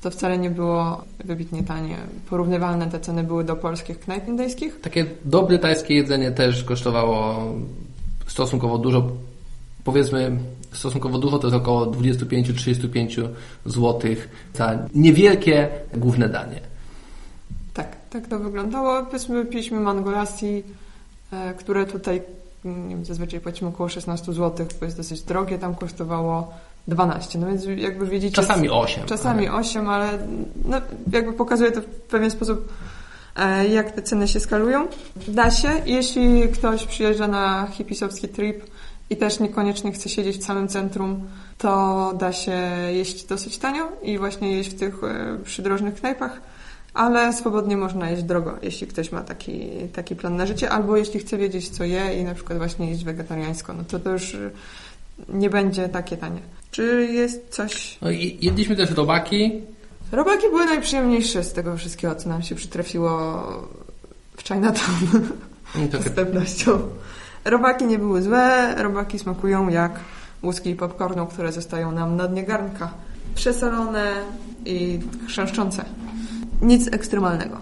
to 0.00 0.10
wcale 0.10 0.38
nie 0.38 0.50
było 0.50 1.04
wybitnie 1.24 1.62
tanie. 1.62 1.96
Porównywalne 2.30 2.90
te 2.90 3.00
ceny 3.00 3.24
były 3.24 3.44
do 3.44 3.56
polskich 3.56 4.00
knajp 4.00 4.28
indyjskich. 4.28 4.80
Takie 4.80 5.06
dobre 5.24 5.58
tajskie 5.58 5.94
jedzenie 5.94 6.30
też 6.30 6.64
kosztowało 6.64 7.44
stosunkowo 8.26 8.78
dużo, 8.78 9.10
powiedzmy 9.84 10.38
stosunkowo 10.72 11.18
dużo, 11.18 11.38
to 11.38 11.46
jest 11.46 11.56
około 11.56 11.86
25-35 11.86 13.28
zł 13.66 14.00
za 14.54 14.78
niewielkie 14.94 15.68
główne 15.94 16.28
danie. 16.28 16.60
Tak, 17.74 17.96
tak 18.10 18.26
to 18.26 18.38
wyglądało. 18.38 19.04
Powiedzmy, 19.06 19.44
piliśmy 19.44 19.80
mangolassi, 19.80 20.62
e, 21.32 21.54
które 21.54 21.86
tutaj 21.86 22.22
mm, 22.64 22.88
nie 22.88 22.94
wiem, 22.94 23.04
zazwyczaj 23.04 23.40
płacimy 23.40 23.70
około 23.70 23.88
16 23.88 24.32
zł, 24.32 24.66
bo 24.80 24.84
jest 24.84 24.96
dosyć 24.96 25.22
drogie, 25.22 25.58
tam 25.58 25.74
kosztowało 25.74 26.52
12. 26.88 27.38
No 27.38 27.46
więc 27.46 27.64
jakby 27.76 28.06
widzicie... 28.06 28.36
Czasami 28.36 28.70
8. 28.70 29.06
Czasami 29.06 29.48
8, 29.48 29.88
ale 29.88 30.18
no, 30.64 30.80
jakby 31.12 31.32
pokazuje 31.32 31.72
to 31.72 31.80
w 31.80 31.84
pewien 31.84 32.30
sposób, 32.30 32.72
e, 33.36 33.68
jak 33.68 33.90
te 33.90 34.02
ceny 34.02 34.28
się 34.28 34.40
skalują. 34.40 34.86
Da 35.28 35.50
się, 35.50 35.68
jeśli 35.86 36.48
ktoś 36.48 36.86
przyjeżdża 36.86 37.28
na 37.28 37.66
hipisowski 37.72 38.28
trip 38.28 38.64
i 39.10 39.16
też 39.16 39.40
niekoniecznie 39.40 39.92
chce 39.92 40.08
siedzieć 40.08 40.36
w 40.36 40.44
samym 40.44 40.68
centrum, 40.68 41.28
to 41.58 42.12
da 42.18 42.32
się 42.32 42.60
jeść 42.92 43.26
dosyć 43.26 43.58
tanio 43.58 43.88
i 44.02 44.18
właśnie 44.18 44.56
jeść 44.56 44.70
w 44.70 44.78
tych 44.78 45.04
e, 45.04 45.38
przydrożnych 45.44 45.94
knajpach, 45.94 46.40
ale 46.94 47.32
swobodnie 47.32 47.76
można 47.76 48.10
jeść 48.10 48.22
drogo, 48.22 48.56
jeśli 48.62 48.86
ktoś 48.86 49.12
ma 49.12 49.22
taki, 49.22 49.70
taki 49.92 50.16
plan 50.16 50.36
na 50.36 50.46
życie, 50.46 50.70
albo 50.70 50.96
jeśli 50.96 51.20
chce 51.20 51.36
wiedzieć, 51.36 51.68
co 51.68 51.84
je 51.84 52.20
i 52.20 52.24
na 52.24 52.34
przykład 52.34 52.58
właśnie 52.58 52.90
jeść 52.90 53.04
wegetariańsko, 53.04 53.72
no 53.72 53.84
to 53.84 53.98
to 53.98 54.10
już 54.10 54.36
nie 55.28 55.50
będzie 55.50 55.88
takie 55.88 56.16
tanie. 56.16 56.40
Czy 56.70 57.08
jest 57.12 57.48
coś 57.50 57.98
No 58.02 58.10
i 58.10 58.38
jedliśmy 58.40 58.76
też 58.76 58.90
robaki. 58.90 59.52
Robaki 60.12 60.48
były 60.50 60.64
najprzyjemniejsze 60.64 61.44
z 61.44 61.52
tego 61.52 61.76
wszystkiego, 61.76 62.14
co 62.14 62.28
nam 62.28 62.42
się 62.42 62.54
przytrafiło 62.54 63.42
w 64.36 64.42
Chinatown 64.42 65.28
to 65.90 66.02
z 66.08 66.08
pewnością. 66.08 66.78
Robaki 67.44 67.84
nie 67.84 67.98
były 67.98 68.22
złe, 68.22 68.74
robaki 68.78 69.18
smakują 69.18 69.68
jak 69.68 70.00
łuski 70.42 70.74
popcornu, 70.74 71.26
które 71.26 71.52
zostają 71.52 71.92
nam 71.92 72.16
na 72.16 72.28
dnie 72.28 72.44
garnka. 72.44 72.90
Przesolone 73.34 74.12
i 74.64 75.00
chrzęszczące. 75.26 75.84
Nic 76.62 76.92
ekstremalnego. 76.92 77.60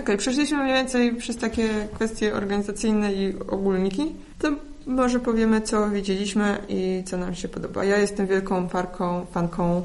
Okej, 0.00 0.16
przeszliśmy 0.16 0.58
mniej 0.62 0.74
więcej 0.74 1.14
przez 1.14 1.36
takie 1.36 1.68
kwestie 1.94 2.34
organizacyjne 2.34 3.12
i 3.12 3.38
ogólniki. 3.48 4.14
To 4.38 4.48
może 4.86 5.20
powiemy, 5.20 5.60
co 5.60 5.90
widzieliśmy 5.90 6.58
i 6.68 7.02
co 7.06 7.16
nam 7.16 7.34
się 7.34 7.48
podoba. 7.48 7.84
Ja 7.84 7.96
jestem 7.96 8.26
wielką 8.26 8.68
parką, 8.68 9.26
fanką 9.32 9.82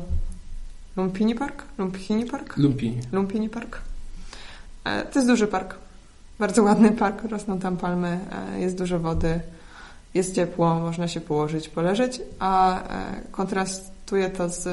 Lumpini 0.98 1.36
Park? 1.36 1.64
Lumpini 1.78 2.26
Park? 2.26 2.58
Lumpi. 2.58 2.98
Lumpini 3.12 3.50
Park. 3.50 3.82
E, 4.84 5.06
To 5.06 5.20
jest 5.20 5.28
duży 5.28 5.48
park. 5.48 5.76
Bardzo 6.40 6.64
ładny 6.64 6.92
park, 6.92 7.24
rosną 7.24 7.60
tam 7.60 7.78
palmy, 7.78 8.20
e, 8.56 8.60
jest 8.60 8.78
dużo 8.78 9.00
wody, 9.00 9.40
jest 10.14 10.36
ciepło, 10.36 10.80
można 10.80 11.08
się 11.08 11.22
położyć, 11.22 11.70
poleżeć, 11.70 12.22
a 12.40 12.82
e, 12.84 13.22
kontrastuje 13.32 14.30
to 14.30 14.50
z 14.50 14.68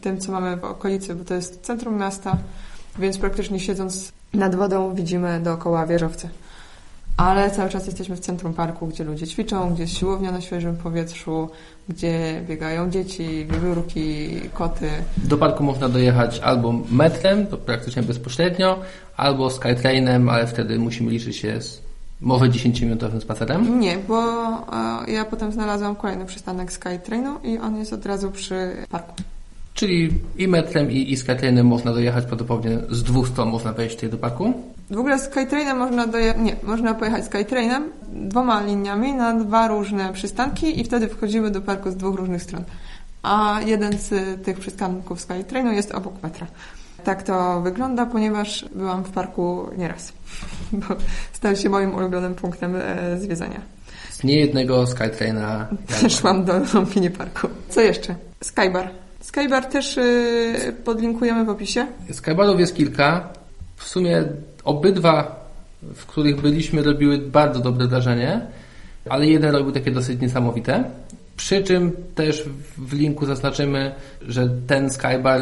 tym, 0.00 0.18
co 0.18 0.32
mamy 0.32 0.56
w 0.56 0.64
okolicy, 0.64 1.14
bo 1.14 1.24
to 1.24 1.34
jest 1.34 1.60
centrum 1.60 1.96
miasta, 1.96 2.36
więc 2.98 3.18
praktycznie 3.18 3.60
siedząc 3.60 4.12
nad 4.34 4.54
wodą 4.54 4.94
widzimy 4.94 5.40
dookoła 5.40 5.86
wieżowce. 5.86 6.28
Ale 7.18 7.50
cały 7.50 7.70
czas 7.70 7.86
jesteśmy 7.86 8.16
w 8.16 8.20
centrum 8.20 8.54
parku, 8.54 8.86
gdzie 8.86 9.04
ludzie 9.04 9.26
ćwiczą, 9.26 9.74
gdzie 9.74 9.82
jest 9.82 9.96
siłownia 9.96 10.32
na 10.32 10.40
świeżym 10.40 10.76
powietrzu, 10.76 11.48
gdzie 11.88 12.42
biegają 12.48 12.90
dzieci, 12.90 13.46
wiewiórki, 13.50 14.40
koty. 14.54 14.90
Do 15.16 15.38
parku 15.38 15.64
można 15.64 15.88
dojechać 15.88 16.38
albo 16.38 16.74
metrem, 16.90 17.46
to 17.46 17.56
praktycznie 17.56 18.02
bezpośrednio, 18.02 18.80
albo 19.16 19.50
Skytrainem, 19.50 20.28
ale 20.28 20.46
wtedy 20.46 20.78
musimy 20.78 21.10
liczyć 21.10 21.36
się 21.36 21.62
z 21.62 21.82
może 22.20 22.44
10-minutowym 22.44 23.20
spacerem. 23.20 23.80
Nie, 23.80 23.98
bo 24.08 24.22
e, 25.06 25.10
ja 25.12 25.24
potem 25.24 25.52
znalazłam 25.52 25.96
kolejny 25.96 26.26
przystanek 26.26 26.72
Skytrainu 26.72 27.38
i 27.44 27.58
on 27.58 27.76
jest 27.76 27.92
od 27.92 28.06
razu 28.06 28.30
przy 28.30 28.76
parku. 28.90 29.12
Czyli 29.74 30.10
i 30.36 30.48
metrem, 30.48 30.90
i, 30.90 31.12
i 31.12 31.16
Skytrainem 31.16 31.66
można 31.66 31.92
dojechać 31.92 32.24
prawdopodobnie 32.24 32.78
z 32.90 33.02
dwóch 33.02 33.28
stron 33.28 33.48
można 33.48 33.72
wejść 33.72 33.94
tutaj 33.94 34.10
do 34.10 34.18
parku. 34.18 34.54
W 34.90 34.98
ogóle 34.98 35.18
Skytrainem 35.18 35.78
można 35.78 36.06
doje- 36.06 36.38
nie, 36.38 36.56
można 36.62 36.94
pojechać 36.94 37.24
Skytrainem 37.24 37.92
dwoma 38.12 38.62
liniami 38.62 39.12
na 39.14 39.32
dwa 39.34 39.68
różne 39.68 40.12
przystanki 40.12 40.80
i 40.80 40.84
wtedy 40.84 41.08
wchodzimy 41.08 41.50
do 41.50 41.60
parku 41.60 41.90
z 41.90 41.96
dwóch 41.96 42.16
różnych 42.16 42.42
stron. 42.42 42.64
A 43.22 43.60
jeden 43.66 43.98
z 43.98 44.10
tych 44.44 44.58
przystanków 44.58 45.20
Skytrainu 45.20 45.72
jest 45.72 45.92
obok 45.92 46.22
metra. 46.22 46.46
Tak 47.04 47.22
to 47.22 47.60
wygląda, 47.60 48.06
ponieważ 48.06 48.64
byłam 48.74 49.04
w 49.04 49.10
parku 49.10 49.70
nieraz, 49.76 50.12
bo 50.72 50.86
stał 51.32 51.56
się 51.56 51.68
moim 51.68 51.94
ulubionym 51.94 52.34
punktem 52.34 52.76
e, 52.76 53.18
zwiedzania. 53.20 53.60
Z 54.10 54.24
niejednego 54.24 54.86
Skytraina. 54.86 55.66
Szłam 56.08 56.44
do 56.44 56.52
Lumpini 56.74 57.10
Parku. 57.10 57.48
Co 57.68 57.80
jeszcze? 57.80 58.14
Skybar. 58.42 58.90
Skybar 59.20 59.66
też 59.66 59.96
y, 59.98 60.74
podlinkujemy 60.84 61.44
w 61.44 61.48
opisie. 61.48 61.86
Skybarów 62.12 62.60
jest 62.60 62.76
kilka. 62.76 63.28
W 63.76 63.84
sumie 63.84 64.24
obydwa, 64.68 65.44
w 65.94 66.06
których 66.06 66.40
byliśmy, 66.40 66.82
robiły 66.82 67.18
bardzo 67.18 67.60
dobre 67.60 67.86
wrażenie, 67.86 68.40
ale 69.08 69.26
jeden 69.26 69.54
robił 69.54 69.72
takie 69.72 69.90
dosyć 69.90 70.20
niesamowite. 70.20 70.84
Przy 71.36 71.62
czym 71.62 71.92
też 72.14 72.44
w 72.78 72.92
linku 72.92 73.26
zaznaczymy, 73.26 73.92
że 74.22 74.48
ten 74.66 74.90
Skybar 74.90 75.40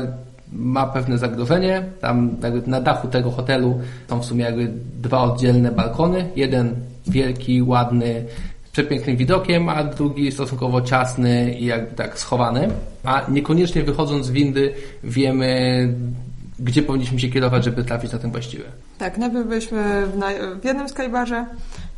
ma 0.53 0.87
pewne 0.87 1.19
zagrożenie. 1.19 1.83
Tam 2.01 2.37
na 2.67 2.81
dachu 2.81 3.09
tego 3.09 3.31
hotelu 3.31 3.81
są 4.09 4.21
w 4.21 4.25
sumie 4.25 4.45
jakby 4.45 4.73
dwa 5.03 5.23
oddzielne 5.23 5.73
balkony. 5.73 6.29
Jeden 6.37 6.75
wielki, 7.07 7.63
ładny, 7.63 8.25
przepięknym 8.73 9.17
widokiem, 9.17 9.69
a 9.69 9.85
drugi 9.85 10.33
stosunkowo 10.33 10.81
ciasny 10.81 11.55
i 11.55 11.65
jakby 11.67 11.97
tak 11.97 12.19
schowany. 12.19 12.69
A 13.05 13.27
niekoniecznie 13.31 13.83
wychodząc 13.83 14.27
z 14.27 14.31
windy 14.31 14.75
wiemy, 15.05 15.49
gdzie 16.59 16.83
powinniśmy 16.83 17.21
się 17.21 17.29
kierować, 17.29 17.65
żeby 17.65 17.85
trafić 17.85 18.13
na 18.13 18.19
ten 18.19 18.31
właściwy. 18.31 18.65
Tak, 18.99 19.19
najpierw 19.19 19.47
byliśmy 19.47 20.07
w, 20.07 20.21
w 20.61 20.65
jednym 20.65 20.89
skybarze, 20.89 21.47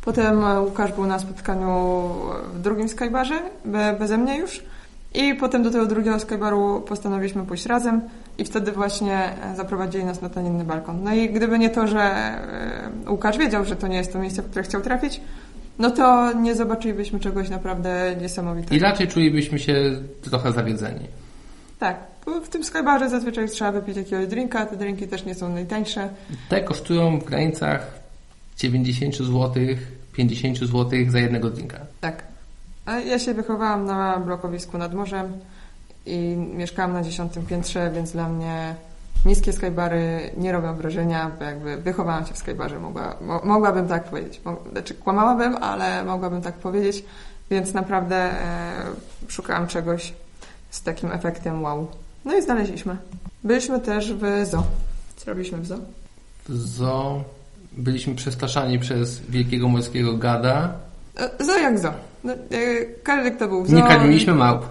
potem 0.01 0.43
Łukasz 0.65 0.91
był 0.91 1.05
na 1.05 1.19
spotkaniu 1.19 2.09
w 2.53 2.61
drugim 2.61 2.89
skybarze, 2.89 3.39
be, 3.65 3.95
beze 3.99 4.17
mnie 4.17 4.37
już. 4.37 4.63
I 5.13 5.35
potem 5.35 5.63
do 5.63 5.71
tego 5.71 5.85
drugiego 5.85 6.19
skybaru 6.19 6.83
postanowiliśmy 6.87 7.45
pójść 7.45 7.65
razem 7.65 8.01
i 8.37 8.45
wtedy 8.45 8.71
właśnie 8.71 9.29
zaprowadzili 9.55 10.05
nas 10.05 10.21
na 10.21 10.29
ten 10.29 10.45
inny 10.45 10.63
balkon. 10.63 11.03
No 11.03 11.13
i 11.13 11.29
gdyby 11.29 11.59
nie 11.59 11.69
to, 11.69 11.87
że 11.87 12.01
e, 12.01 13.11
Łukasz 13.11 13.37
wiedział, 13.37 13.65
że 13.65 13.75
to 13.75 13.87
nie 13.87 13.97
jest 13.97 14.13
to 14.13 14.19
miejsce, 14.19 14.41
w 14.41 14.49
które 14.49 14.63
chciał 14.63 14.81
trafić, 14.81 15.21
no 15.79 15.91
to 15.91 16.33
nie 16.33 16.55
zobaczylibyśmy 16.55 17.19
czegoś 17.19 17.49
naprawdę 17.49 18.15
niesamowitego. 18.21 18.75
I 18.75 18.79
raczej 18.79 19.07
czulibyśmy 19.07 19.59
się 19.59 19.75
trochę 20.21 20.51
zawiedzeni. 20.51 21.07
Tak, 21.79 21.97
bo 22.29 22.41
w 22.41 22.49
tym 22.49 22.63
skybarze 22.63 23.09
zazwyczaj 23.09 23.49
trzeba 23.49 23.71
wypić 23.71 23.97
jakiegoś 23.97 24.27
drinka, 24.27 24.65
te 24.65 24.77
drinki 24.77 25.07
też 25.07 25.25
nie 25.25 25.35
są 25.35 25.49
najtańsze. 25.49 26.09
Te 26.49 26.61
kosztują 26.61 27.19
w 27.19 27.23
granicach 27.23 27.99
90 28.57 29.15
zł, 29.15 29.53
50 30.13 30.57
zł 30.57 30.89
za 31.09 31.19
jednego 31.19 31.49
drinka. 31.49 31.79
Tak. 32.01 32.23
A 32.85 32.99
ja 32.99 33.19
się 33.19 33.33
wychowałam 33.33 33.85
na 33.85 34.19
blokowisku 34.19 34.77
nad 34.77 34.93
morzem 34.93 35.33
i 36.05 36.35
mieszkałam 36.55 36.93
na 36.93 37.03
dziesiątym 37.03 37.45
piętrze, 37.45 37.91
więc 37.95 38.11
dla 38.11 38.29
mnie 38.29 38.75
niskie 39.25 39.53
skybary 39.53 40.31
nie 40.37 40.51
robią 40.51 40.75
wrażenia, 40.75 41.31
bo 41.39 41.45
jakby 41.45 41.77
wychowałam 41.77 42.25
się 42.25 42.33
w 42.33 42.37
skybarze, 42.37 42.79
mogła, 42.79 43.15
mo, 43.21 43.41
mogłabym 43.43 43.87
tak 43.87 44.03
powiedzieć. 44.03 44.41
Znaczy 44.71 44.93
kłamałabym, 44.93 45.55
ale 45.55 46.03
mogłabym 46.03 46.41
tak 46.41 46.55
powiedzieć, 46.55 47.05
więc 47.51 47.73
naprawdę 47.73 48.15
e, 48.15 48.85
szukałam 49.27 49.67
czegoś 49.67 50.13
z 50.69 50.83
takim 50.83 51.11
efektem 51.11 51.63
wow. 51.63 51.87
No 52.29 52.35
i 52.37 52.41
znaleźliśmy. 52.41 52.97
Byliśmy 53.43 53.79
też 53.79 54.13
w 54.13 54.21
zoo. 54.45 54.63
Co 55.15 55.25
robiliśmy 55.25 55.57
w 55.57 55.65
zoo? 55.65 55.77
W 56.49 56.55
zoo 56.57 57.23
byliśmy 57.71 58.15
przestraszani 58.15 58.79
przez 58.79 59.19
wielkiego 59.29 59.67
morskiego 59.69 60.17
gada. 60.17 60.73
E, 61.17 61.45
Zoo 61.45 61.57
jak 61.57 61.79
zoo. 61.79 61.91
No, 62.23 62.33
e, 62.33 62.37
każdy, 63.03 63.31
kto 63.31 63.47
był 63.47 63.63
w 63.63 63.69
zoo... 63.69 63.75
Nie 63.75 63.83
karmiliśmy 63.83 64.33
małp. 64.33 64.65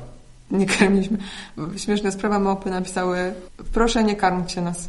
Nie 0.50 0.66
karmiliśmy. 0.66 1.18
Śmieszna 1.76 2.10
sprawa, 2.10 2.38
małpy 2.38 2.70
napisały 2.70 3.32
proszę 3.72 4.04
nie 4.04 4.16
karmcie 4.16 4.60
nas. 4.60 4.88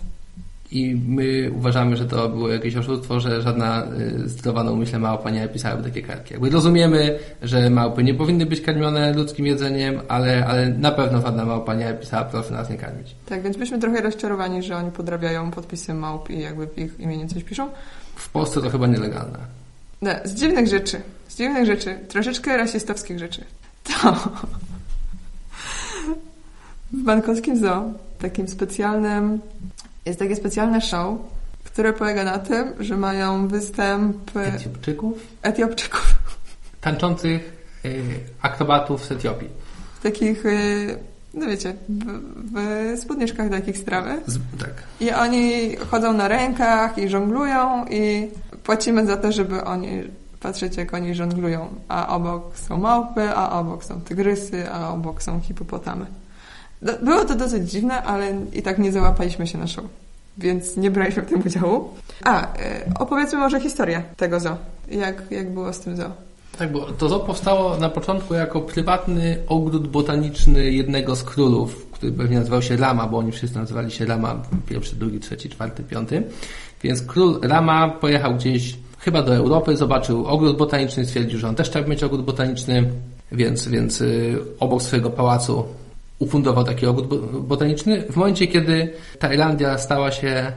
I 0.71 0.95
my 1.07 1.51
uważamy, 1.55 1.97
że 1.97 2.05
to 2.05 2.29
było 2.29 2.49
jakieś 2.49 2.75
oszustwo, 2.75 3.19
że 3.19 3.41
żadna 3.41 3.87
y, 4.23 4.29
zdrowa 4.29 4.63
na 4.63 4.71
umyśle 4.71 4.99
małpa 4.99 5.29
nie 5.29 5.41
napisałaby 5.41 5.83
takie 5.83 6.01
kartki. 6.01 6.33
Jakby 6.33 6.49
rozumiemy, 6.49 7.19
że 7.41 7.69
małpy 7.69 8.03
nie 8.03 8.13
powinny 8.13 8.45
być 8.45 8.61
karmione 8.61 9.13
ludzkim 9.13 9.45
jedzeniem, 9.45 10.01
ale, 10.07 10.45
ale 10.45 10.69
na 10.69 10.91
pewno 10.91 11.21
żadna 11.21 11.45
małpa 11.45 11.75
nie 11.75 11.85
napisała 11.85 12.25
proszę 12.25 12.51
nas 12.53 12.69
nie 12.69 12.77
karmić. 12.77 13.15
Tak, 13.25 13.41
więc 13.41 13.57
byliśmy 13.57 13.79
trochę 13.79 14.01
rozczarowani, 14.01 14.63
że 14.63 14.77
oni 14.77 14.91
podrabiają 14.91 15.51
podpisy 15.51 15.93
małp 15.93 16.29
i 16.29 16.39
jakby 16.39 16.67
w 16.67 16.77
ich 16.77 16.99
imieniu 16.99 17.27
coś 17.27 17.43
piszą. 17.43 17.69
W 18.15 18.29
Polsce 18.29 18.61
to 18.61 18.69
chyba 18.69 18.87
nielegalne. 18.87 19.39
No, 20.01 20.11
z 20.23 20.33
dziwnych 20.33 20.67
rzeczy, 20.67 21.01
z 21.27 21.37
dziwnych 21.37 21.65
rzeczy, 21.65 21.99
troszeczkę 22.07 22.57
rasistowskich 22.57 23.19
rzeczy. 23.19 23.43
To 23.83 24.13
w 26.93 27.03
Bankowskim 27.03 27.57
Zoo, 27.57 27.93
takim 28.19 28.47
specjalnym, 28.47 29.39
jest 30.05 30.19
takie 30.19 30.35
specjalne 30.35 30.81
show, 30.81 31.17
które 31.63 31.93
polega 31.93 32.23
na 32.23 32.39
tym, 32.39 32.73
że 32.79 32.97
mają 32.97 33.47
występ 33.47 34.37
Etiopczyków? 34.37 35.27
Etiopczyków. 35.41 36.13
Tańczących 36.81 37.53
y, 37.85 38.03
akrobatów 38.41 39.05
z 39.05 39.11
Etiopii. 39.11 39.49
Takich, 40.03 40.45
y, 40.45 40.97
no 41.33 41.47
wiecie, 41.47 41.73
w, 41.89 42.95
w 42.97 42.99
spódniczkach 42.99 43.49
takich 43.49 43.77
strawy. 43.77 44.21
Z, 44.25 44.39
tak. 44.59 44.73
I 44.99 45.11
oni 45.11 45.75
chodzą 45.75 46.13
na 46.13 46.27
rękach 46.27 46.97
i 46.97 47.09
żonglują 47.09 47.85
i 47.85 48.27
płacimy 48.63 49.05
za 49.05 49.17
to, 49.17 49.31
żeby 49.31 49.63
oni 49.63 50.03
patrzeć, 50.39 50.77
jak 50.77 50.93
oni 50.93 51.15
żonglują. 51.15 51.67
A 51.87 52.15
obok 52.15 52.57
są 52.57 52.77
małpy, 52.77 53.29
a 53.29 53.59
obok 53.59 53.83
są 53.83 54.01
tygrysy, 54.01 54.71
a 54.71 54.89
obok 54.93 55.23
są 55.23 55.41
hipopotamy. 55.41 56.05
Do- 56.81 56.97
Było 57.05 57.25
to 57.25 57.35
dosyć 57.35 57.71
dziwne, 57.71 58.03
ale 58.03 58.33
i 58.53 58.61
tak 58.61 58.77
nie 58.79 58.91
załapaliśmy 58.91 59.47
się 59.47 59.57
na 59.57 59.67
show. 59.67 59.85
Więc 60.37 60.77
nie 60.77 60.91
braliśmy 60.91 61.21
w 61.23 61.25
tym 61.29 61.41
udziału. 61.45 61.89
A, 62.23 62.43
y, 62.43 62.47
opowiedzmy 62.99 63.39
może 63.39 63.59
historię 63.59 64.03
tego 64.17 64.39
zoo. 64.39 64.57
Jak, 64.91 65.23
jak 65.31 65.53
było 65.53 65.73
z 65.73 65.79
tym 65.79 65.97
zoo? 65.97 66.11
Tak, 66.59 66.71
bo 66.71 66.79
to 66.81 67.09
zoo 67.09 67.19
powstało 67.19 67.77
na 67.77 67.89
początku 67.89 68.33
jako 68.33 68.61
prywatny 68.61 69.37
ogród 69.47 69.87
botaniczny 69.87 70.71
jednego 70.71 71.15
z 71.15 71.23
królów, 71.23 71.85
który 71.91 72.11
pewnie 72.11 72.37
nazywał 72.37 72.61
się 72.61 72.77
Rama, 72.77 73.07
bo 73.07 73.17
oni 73.17 73.31
wszyscy 73.31 73.57
nazywali 73.57 73.91
się 73.91 74.05
Rama, 74.05 74.35
pierwszy, 74.69 74.95
drugi, 74.95 75.19
trzeci, 75.19 75.49
czwarty, 75.49 75.83
piąty. 75.83 76.23
Więc 76.83 77.01
król 77.01 77.39
Rama 77.41 77.87
pojechał 77.89 78.35
gdzieś 78.35 78.77
chyba 78.99 79.21
do 79.23 79.35
Europy, 79.35 79.77
zobaczył 79.77 80.25
ogród 80.27 80.57
botaniczny, 80.57 81.05
stwierdził, 81.05 81.39
że 81.39 81.47
on 81.47 81.55
też 81.55 81.69
chciał 81.69 81.87
mieć 81.87 82.03
ogród 82.03 82.25
botaniczny, 82.25 82.89
więc, 83.31 83.67
więc 83.67 84.01
y, 84.01 84.37
obok 84.59 84.81
swojego 84.81 85.09
pałacu 85.09 85.63
ufundował 86.19 86.63
taki 86.63 86.85
ogród 86.85 87.07
bo- 87.07 87.39
botaniczny. 87.41 88.01
W 88.11 88.15
momencie, 88.15 88.47
kiedy 88.47 88.93
Tajlandia 89.19 89.77
stała 89.77 90.11
się 90.11 90.51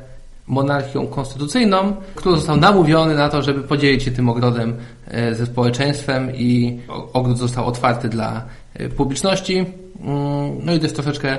monarchią 0.47 1.07
konstytucyjną, 1.07 1.97
król 2.15 2.35
został 2.37 2.57
namówiony 2.57 3.15
na 3.15 3.29
to, 3.29 3.43
żeby 3.43 3.63
podzielić 3.63 4.03
się 4.03 4.11
tym 4.11 4.29
ogrodem 4.29 4.77
e, 5.09 5.35
ze 5.35 5.47
społeczeństwem 5.47 6.37
i 6.37 6.81
ogród 7.13 7.39
został 7.39 7.67
otwarty 7.67 8.09
dla 8.09 8.45
e, 8.75 8.89
publiczności. 8.89 9.57
Mm, 9.59 9.67
No 10.65 10.73
i 10.75 10.81
też 10.81 10.93
troszeczkę 10.93 11.39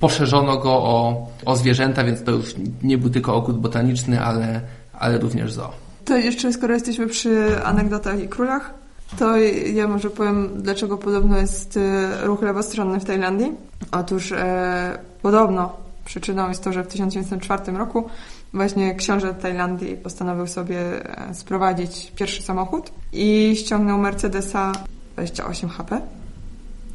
poszerzono 0.00 0.56
go 0.56 0.70
o, 0.72 1.26
o 1.44 1.56
zwierzęta, 1.56 2.04
więc 2.04 2.22
to 2.24 2.30
już 2.30 2.54
nie 2.82 2.98
był 2.98 3.10
tylko 3.10 3.34
ogród 3.34 3.58
botaniczny, 3.58 4.20
ale, 4.20 4.60
ale 4.98 5.18
również 5.18 5.52
zoo. 5.52 5.70
To 6.04 6.16
jeszcze, 6.16 6.52
skoro 6.52 6.74
jesteśmy 6.74 7.06
przy 7.06 7.62
anegdotach 7.64 8.20
i 8.22 8.28
królach, 8.28 8.74
to 9.18 9.36
ja 9.74 9.88
może 9.88 10.10
powiem, 10.10 10.50
dlaczego 10.62 10.98
podobno 10.98 11.38
jest 11.38 11.76
e, 11.76 12.26
ruch 12.26 12.42
lewostronny 12.42 13.00
w 13.00 13.04
Tajlandii. 13.04 13.52
Otóż 13.92 14.32
e, 14.32 14.98
podobno 15.22 15.76
przyczyną 16.04 16.48
jest 16.48 16.64
to, 16.64 16.72
że 16.72 16.84
w 16.84 16.86
1904 16.86 17.72
roku 17.72 18.08
właśnie 18.52 18.94
książę 18.94 19.34
Tajlandii 19.34 19.96
postanowił 19.96 20.46
sobie 20.46 20.78
e, 21.18 21.34
sprowadzić 21.34 22.12
pierwszy 22.16 22.42
samochód 22.42 22.92
i 23.12 23.56
ściągnął 23.56 23.98
Mercedesa 23.98 24.72
28 25.14 25.70
HP 25.70 26.00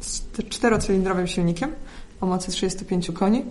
z 0.00 0.22
czterocylindrowym 0.48 1.26
silnikiem 1.26 1.72
o 2.20 2.26
mocy 2.26 2.50
35 2.50 3.10
koni 3.10 3.44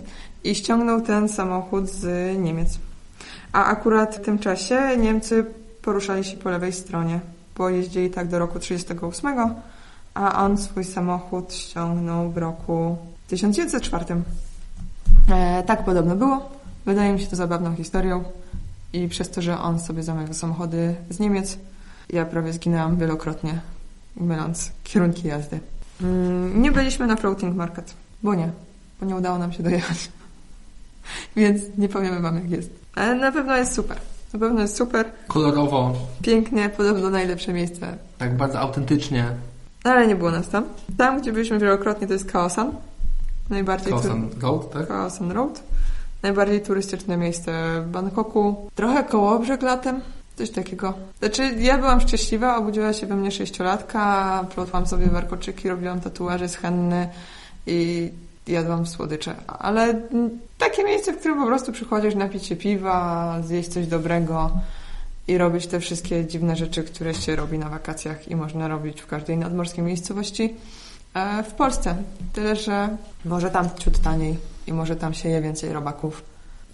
i 0.44 0.54
ściągnął 0.54 1.00
ten 1.00 1.28
samochód 1.28 1.88
z 1.88 2.38
Niemiec. 2.38 2.78
A 3.52 3.64
akurat 3.64 4.16
w 4.16 4.20
tym 4.20 4.38
czasie 4.38 4.96
Niemcy 4.98 5.44
poruszali 5.82 6.24
się 6.24 6.36
po 6.36 6.50
lewej 6.50 6.72
stronie, 6.72 7.20
bo 7.56 7.68
jeździli 7.68 8.10
tak 8.10 8.28
do 8.28 8.38
roku 8.38 8.58
1938, 8.58 9.54
a 10.14 10.44
on 10.44 10.58
swój 10.58 10.84
samochód 10.84 11.54
ściągnął 11.54 12.30
w 12.30 12.36
roku 12.36 12.96
1904. 13.28 14.04
E, 15.30 15.62
tak 15.62 15.84
podobno 15.84 16.16
było. 16.16 16.50
Wydaje 16.86 17.12
mi 17.12 17.20
się 17.20 17.26
to 17.26 17.36
zabawną 17.36 17.76
historią 17.76 18.24
i 18.92 19.08
przez 19.08 19.30
to, 19.30 19.42
że 19.42 19.58
on 19.58 19.80
sobie 19.80 20.02
zamawiał 20.02 20.34
samochody 20.34 20.94
z 21.10 21.18
Niemiec, 21.18 21.58
ja 22.10 22.24
prawie 22.24 22.52
zginęłam 22.52 22.96
wielokrotnie, 22.96 23.60
myląc 24.16 24.72
kierunki 24.84 25.28
jazdy. 25.28 25.60
Mm, 26.00 26.62
nie 26.62 26.72
byliśmy 26.72 27.06
na 27.06 27.16
Floating 27.16 27.56
Market, 27.56 27.94
bo 28.22 28.34
nie, 28.34 28.50
bo 29.00 29.06
nie 29.06 29.16
udało 29.16 29.38
nam 29.38 29.52
się 29.52 29.62
dojechać. 29.62 30.10
Więc 31.36 31.62
nie 31.78 31.88
powiemy 31.88 32.20
wam 32.20 32.36
jak 32.36 32.50
jest. 32.50 32.70
Ale 32.94 33.14
na 33.14 33.32
pewno 33.32 33.56
jest 33.56 33.74
super. 33.74 33.96
Na 34.32 34.38
pewno 34.38 34.60
jest 34.62 34.76
super. 34.76 35.06
Kolorowo, 35.28 35.92
Pięknie, 36.22 36.68
podobno 36.76 37.10
najlepsze 37.10 37.52
miejsce. 37.52 37.96
tak 38.18 38.36
bardzo 38.36 38.58
autentycznie. 38.60 39.26
Ale 39.84 40.06
nie 40.06 40.16
było 40.16 40.30
nas 40.30 40.48
tam. 40.48 40.64
Tam, 40.98 41.20
gdzie 41.20 41.32
byliśmy 41.32 41.58
wielokrotnie, 41.58 42.06
to 42.06 42.12
jest 42.12 42.32
Kaosan. 42.32 42.72
Najbardziej 43.50 43.92
tu- 43.92 43.98
Kaosan 43.98 44.28
Road, 44.42 44.70
tak? 44.72 44.88
Kaosan 44.88 45.30
Road. 45.30 45.62
Najbardziej 46.22 46.60
turystyczne 46.62 47.16
miejsce 47.16 47.82
w 47.86 47.90
Bangkoku. 47.90 48.70
Trochę 48.74 49.04
kołobrzeg 49.04 49.62
latem. 49.62 50.00
Coś 50.36 50.50
takiego. 50.50 50.94
Znaczy, 51.18 51.42
ja 51.58 51.78
byłam 51.78 52.00
szczęśliwa, 52.00 52.56
obudziła 52.56 52.92
się 52.92 53.06
we 53.06 53.16
mnie 53.16 53.30
sześciolatka, 53.30 54.44
plotłam 54.54 54.86
sobie 54.86 55.06
warkoczyki, 55.06 55.68
robiłam 55.68 56.00
tatuaże 56.00 56.48
z 56.48 56.56
henny 56.56 57.08
i 57.66 58.10
jadłam 58.46 58.86
słodycze. 58.86 59.34
Ale 59.46 60.00
takie 60.58 60.84
miejsce, 60.84 61.12
w 61.12 61.18
którym 61.18 61.38
po 61.38 61.46
prostu 61.46 61.72
przychodzisz 61.72 62.14
napić 62.14 62.46
się 62.46 62.56
piwa, 62.56 63.36
zjeść 63.42 63.68
coś 63.68 63.86
dobrego 63.86 64.50
i 65.28 65.38
robić 65.38 65.66
te 65.66 65.80
wszystkie 65.80 66.26
dziwne 66.26 66.56
rzeczy, 66.56 66.82
które 66.82 67.14
się 67.14 67.36
robi 67.36 67.58
na 67.58 67.68
wakacjach 67.68 68.28
i 68.28 68.36
można 68.36 68.68
robić 68.68 69.00
w 69.00 69.06
każdej 69.06 69.36
nadmorskiej 69.36 69.84
miejscowości 69.84 70.54
e, 71.14 71.42
w 71.42 71.52
Polsce. 71.52 71.96
Tyle, 72.32 72.56
że 72.56 72.96
może 73.24 73.50
tam 73.50 73.68
ciut 73.78 73.98
taniej 73.98 74.36
i 74.66 74.72
może 74.72 74.96
tam 74.96 75.14
się 75.14 75.28
je 75.28 75.40
więcej 75.40 75.72
robaków. 75.72 76.22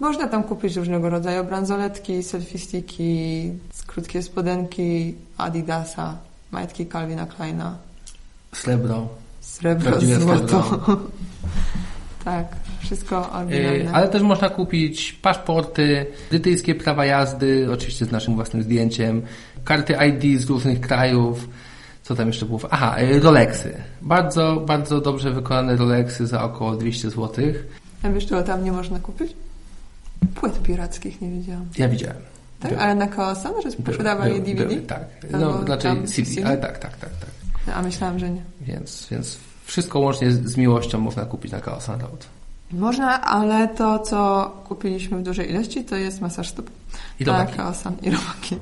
Można 0.00 0.28
tam 0.28 0.42
kupić 0.42 0.76
różnego 0.76 1.11
rodzaju 1.11 1.44
bransoletki, 1.44 2.22
selfie 2.22 2.59
sticki, 2.59 3.52
krótkie 3.87 4.22
spodenki 4.22 5.14
Adidasa 5.38 6.16
majtki 6.50 6.87
Calvina 6.87 7.26
Kleina, 7.26 7.76
Srebro. 8.52 9.09
Srebro, 9.59 9.90
Prawdziwe 9.90 10.21
złoto. 10.21 10.62
srebro. 10.68 11.01
tak, 12.25 12.47
wszystko 12.81 13.31
Yy, 13.51 13.57
oryginalne. 13.57 13.92
Ale 13.92 14.09
też 14.09 14.23
można 14.23 14.51
kupić 14.51 15.12
paszporty, 15.12 16.07
brytyjskie 16.31 16.75
prawa 16.75 17.05
jazdy, 17.05 17.68
oczywiście 17.73 18.05
z 18.05 18.11
naszym 18.11 18.35
własnym 18.35 18.62
zdjęciem, 18.62 19.23
karty 19.64 19.94
ID 20.09 20.40
z 20.40 20.44
różnych 20.51 20.81
krajów. 20.81 21.49
Co 22.03 22.14
tam 22.14 22.27
jeszcze 22.27 22.47
było? 22.47 22.61
Aha, 22.71 23.01
yy, 23.01 23.21
Rolexy. 23.21 23.75
Bardzo, 24.03 24.57
bardzo 24.66 25.01
dobrze 25.01 25.31
wykonane 25.31 25.77
Rolexy 25.77 26.27
za 26.27 26.42
około 26.44 26.77
200 26.77 27.11
zł. 27.11 27.44
A 28.03 28.09
wiesz, 28.09 28.27
czego 28.27 28.42
tam 28.42 28.64
nie 28.64 28.73
można 28.73 28.99
kupić? 28.99 29.33
Płyt 30.35 30.62
pirackich 30.62 31.21
nie 31.21 31.31
widziałam. 31.31 31.66
Ja 31.79 31.88
widziałem. 31.88 32.16
Tak? 32.61 32.73
Ale 32.79 32.94
na 32.94 33.07
Kaosan, 33.07 33.53
że 33.62 33.71
Były, 33.71 33.92
sprzedawali 33.94 34.42
DVD? 34.42 34.66
były, 34.66 34.81
tak. 34.81 35.05
No, 35.31 35.64
raczej 35.64 35.90
tam 35.90 36.07
CD, 36.07 36.31
CD? 36.31 36.47
ale 36.47 36.57
tak, 36.57 36.79
tak, 36.79 36.97
tak, 36.97 37.11
tak. 37.11 37.77
A 37.77 37.83
myślałam, 37.83 38.18
że 38.18 38.31
nie. 38.31 38.42
Więc, 38.61 39.07
więc 39.11 39.38
wszystko 39.68 39.98
łącznie 39.98 40.33
z, 40.33 40.44
z 40.44 40.57
miłością 40.57 41.00
można 41.00 41.24
kupić 41.24 41.52
na 41.52 41.61
Chaos 41.61 41.88
Road. 41.88 42.26
Można, 42.72 43.20
ale 43.22 43.68
to, 43.68 43.98
co 43.98 44.50
kupiliśmy 44.64 45.18
w 45.18 45.22
dużej 45.22 45.50
ilości, 45.50 45.85
to 45.85 45.96
jest 45.96 46.20
masaż 46.20 46.48
stóp. 46.48 46.70
I 47.20 47.24
robaki. 47.24 47.46
Tak, 47.46 47.57
Kaosan 47.57 47.96
i 48.02 48.11
robaki. 48.11 48.57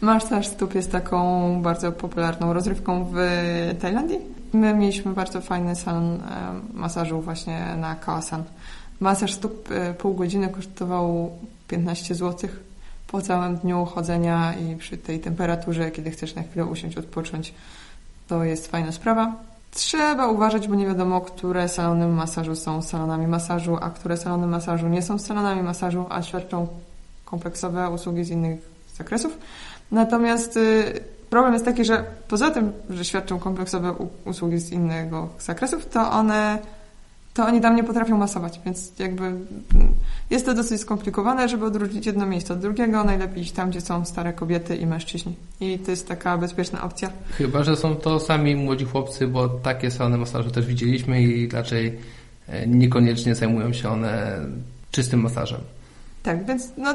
Masaż 0.00 0.46
stóp 0.46 0.74
jest 0.74 0.92
taką 0.92 1.62
bardzo 1.62 1.92
popularną 1.92 2.52
rozrywką 2.52 3.06
w 3.12 3.16
Tajlandii. 3.80 4.18
My 4.52 4.74
mieliśmy 4.74 5.12
bardzo 5.12 5.40
fajny 5.40 5.76
salon 5.76 6.14
e, 6.14 6.20
masażu 6.74 7.20
właśnie 7.20 7.76
na 7.76 7.94
Kaosan. 7.94 8.42
Masaż 9.00 9.32
stóp 9.32 9.70
e, 9.70 9.94
pół 9.94 10.14
godziny 10.14 10.48
kosztował 10.48 11.30
15 11.68 12.14
zł 12.14 12.50
po 13.06 13.22
całym 13.22 13.56
dniu 13.56 13.84
chodzenia 13.84 14.54
i 14.54 14.76
przy 14.76 14.96
tej 14.96 15.20
temperaturze, 15.20 15.90
kiedy 15.90 16.10
chcesz 16.10 16.34
na 16.34 16.42
chwilę 16.42 16.64
usiąść, 16.64 16.96
odpocząć, 16.96 17.54
to 18.28 18.44
jest 18.44 18.66
fajna 18.66 18.92
sprawa. 18.92 19.51
Trzeba 19.74 20.26
uważać, 20.28 20.68
bo 20.68 20.74
nie 20.74 20.86
wiadomo, 20.86 21.20
które 21.20 21.68
salony 21.68 22.08
masażu 22.08 22.56
są 22.56 22.82
salonami 22.82 23.26
masażu, 23.26 23.78
a 23.80 23.90
które 23.90 24.16
salony 24.16 24.46
masażu 24.46 24.88
nie 24.88 25.02
są 25.02 25.18
salonami 25.18 25.62
masażu, 25.62 26.06
a 26.10 26.22
świadczą 26.22 26.68
kompleksowe 27.24 27.90
usługi 27.90 28.24
z 28.24 28.30
innych 28.30 28.60
zakresów. 28.96 29.38
Natomiast 29.90 30.56
y, 30.56 31.00
problem 31.30 31.52
jest 31.52 31.64
taki, 31.64 31.84
że 31.84 32.04
poza 32.28 32.50
tym, 32.50 32.72
że 32.90 33.04
świadczą 33.04 33.38
kompleksowe 33.38 33.94
usługi 34.24 34.58
z 34.58 34.70
innego 34.70 35.28
zakresów, 35.38 35.88
to 35.88 36.10
one 36.10 36.58
to 37.34 37.46
oni 37.46 37.60
tam 37.60 37.76
nie 37.76 37.84
potrafią 37.84 38.18
masować, 38.18 38.60
więc 38.64 38.92
jakby 38.98 39.32
jest 40.30 40.46
to 40.46 40.54
dosyć 40.54 40.80
skomplikowane, 40.80 41.48
żeby 41.48 41.64
odróżnić 41.64 42.06
jedno 42.06 42.26
miejsce 42.26 42.54
od 42.54 42.60
drugiego. 42.60 43.04
Najlepiej 43.04 43.42
iść 43.42 43.52
tam, 43.52 43.70
gdzie 43.70 43.80
są 43.80 44.04
stare 44.04 44.32
kobiety 44.32 44.76
i 44.76 44.86
mężczyźni. 44.86 45.34
I 45.60 45.78
to 45.78 45.90
jest 45.90 46.08
taka 46.08 46.38
bezpieczna 46.38 46.82
opcja. 46.82 47.10
Chyba, 47.30 47.64
że 47.64 47.76
są 47.76 47.96
to 47.96 48.20
sami 48.20 48.56
młodzi 48.56 48.84
chłopcy, 48.84 49.28
bo 49.28 49.48
takie 49.48 49.90
salony 49.90 50.18
masażu 50.18 50.50
też 50.50 50.66
widzieliśmy 50.66 51.22
i 51.22 51.48
raczej 51.48 51.98
e, 52.48 52.66
niekoniecznie 52.66 53.34
zajmują 53.34 53.72
się 53.72 53.88
one 53.88 54.40
czystym 54.90 55.20
masażem. 55.20 55.60
Tak, 56.22 56.46
więc 56.46 56.68
no, 56.76 56.94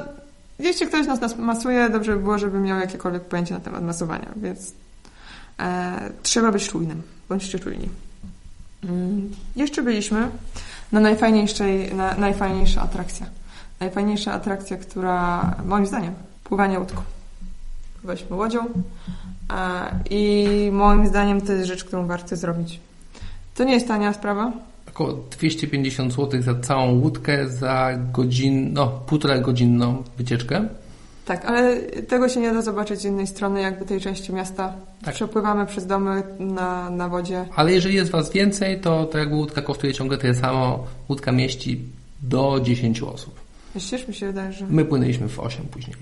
jeśli 0.59 0.87
ktoś 0.87 1.07
nas 1.07 1.37
masuje, 1.37 1.89
dobrze 1.89 2.13
by 2.15 2.19
było, 2.19 2.37
żeby 2.37 2.59
miał 2.59 2.79
jakiekolwiek 2.79 3.23
pojęcie 3.23 3.53
na 3.53 3.59
temat 3.59 3.83
masowania, 3.83 4.33
więc 4.35 4.73
e, 5.59 6.09
trzeba 6.23 6.51
być 6.51 6.69
czujnym. 6.69 7.01
Bądźcie 7.29 7.59
czujni. 7.59 7.89
Mm, 8.83 9.31
jeszcze 9.55 9.81
byliśmy 9.81 10.29
na 10.91 10.99
najfajniejszej, 10.99 11.95
na, 11.95 12.15
najfajniejsza 12.15 12.81
atrakcja. 12.81 13.25
Najfajniejsza 13.79 14.33
atrakcja, 14.33 14.77
która 14.77 15.55
moim 15.65 15.85
zdaniem 15.85 16.13
pływanie 16.43 16.79
łódką. 16.79 17.01
Pływaliśmy 17.99 18.35
łodzią 18.35 18.59
i 20.09 20.47
moim 20.71 21.07
zdaniem 21.07 21.41
to 21.41 21.53
jest 21.53 21.67
rzecz, 21.67 21.83
którą 21.83 22.07
warto 22.07 22.35
zrobić. 22.35 22.79
To 23.55 23.63
nie 23.63 23.73
jest 23.73 23.87
tania 23.87 24.13
sprawa, 24.13 24.51
Około 24.97 25.13
250 25.13 26.13
zł 26.13 26.41
za 26.41 26.55
całą 26.55 26.99
łódkę 26.99 27.49
za 27.49 27.89
godzinę, 28.13 28.69
no 28.73 28.87
półtora 28.87 29.39
godzinną 29.39 30.03
wycieczkę. 30.17 30.67
Tak, 31.27 31.45
ale 31.45 31.75
tego 31.81 32.29
się 32.29 32.39
nie 32.39 32.53
da 32.53 32.61
zobaczyć 32.61 32.99
z 32.99 33.05
innej 33.05 33.27
strony, 33.27 33.61
jakby 33.61 33.85
tej 33.85 34.01
części 34.01 34.33
miasta. 34.33 34.73
Tak. 35.05 35.15
Przepływamy 35.15 35.65
przez 35.65 35.87
domy 35.87 36.23
na, 36.39 36.89
na 36.89 37.09
wodzie. 37.09 37.45
Ale 37.55 37.71
jeżeli 37.73 37.95
jest 37.95 38.11
Was 38.11 38.31
więcej, 38.31 38.79
to, 38.79 39.05
to 39.05 39.17
jakby 39.17 39.35
łódka 39.35 39.61
kosztuje 39.61 39.93
ciągle 39.93 40.17
tyle 40.17 40.35
samo. 40.35 40.87
Łódka 41.09 41.31
mieści 41.31 41.79
do 42.21 42.59
10 42.63 43.01
osób. 43.01 43.39
Myślisz, 43.75 44.07
mi 44.07 44.13
się 44.13 44.27
wydaje, 44.27 44.53
że... 44.53 44.65
My 44.69 44.85
płynęliśmy 44.85 45.29
w 45.29 45.39
8 45.39 45.65
później. 45.65 45.95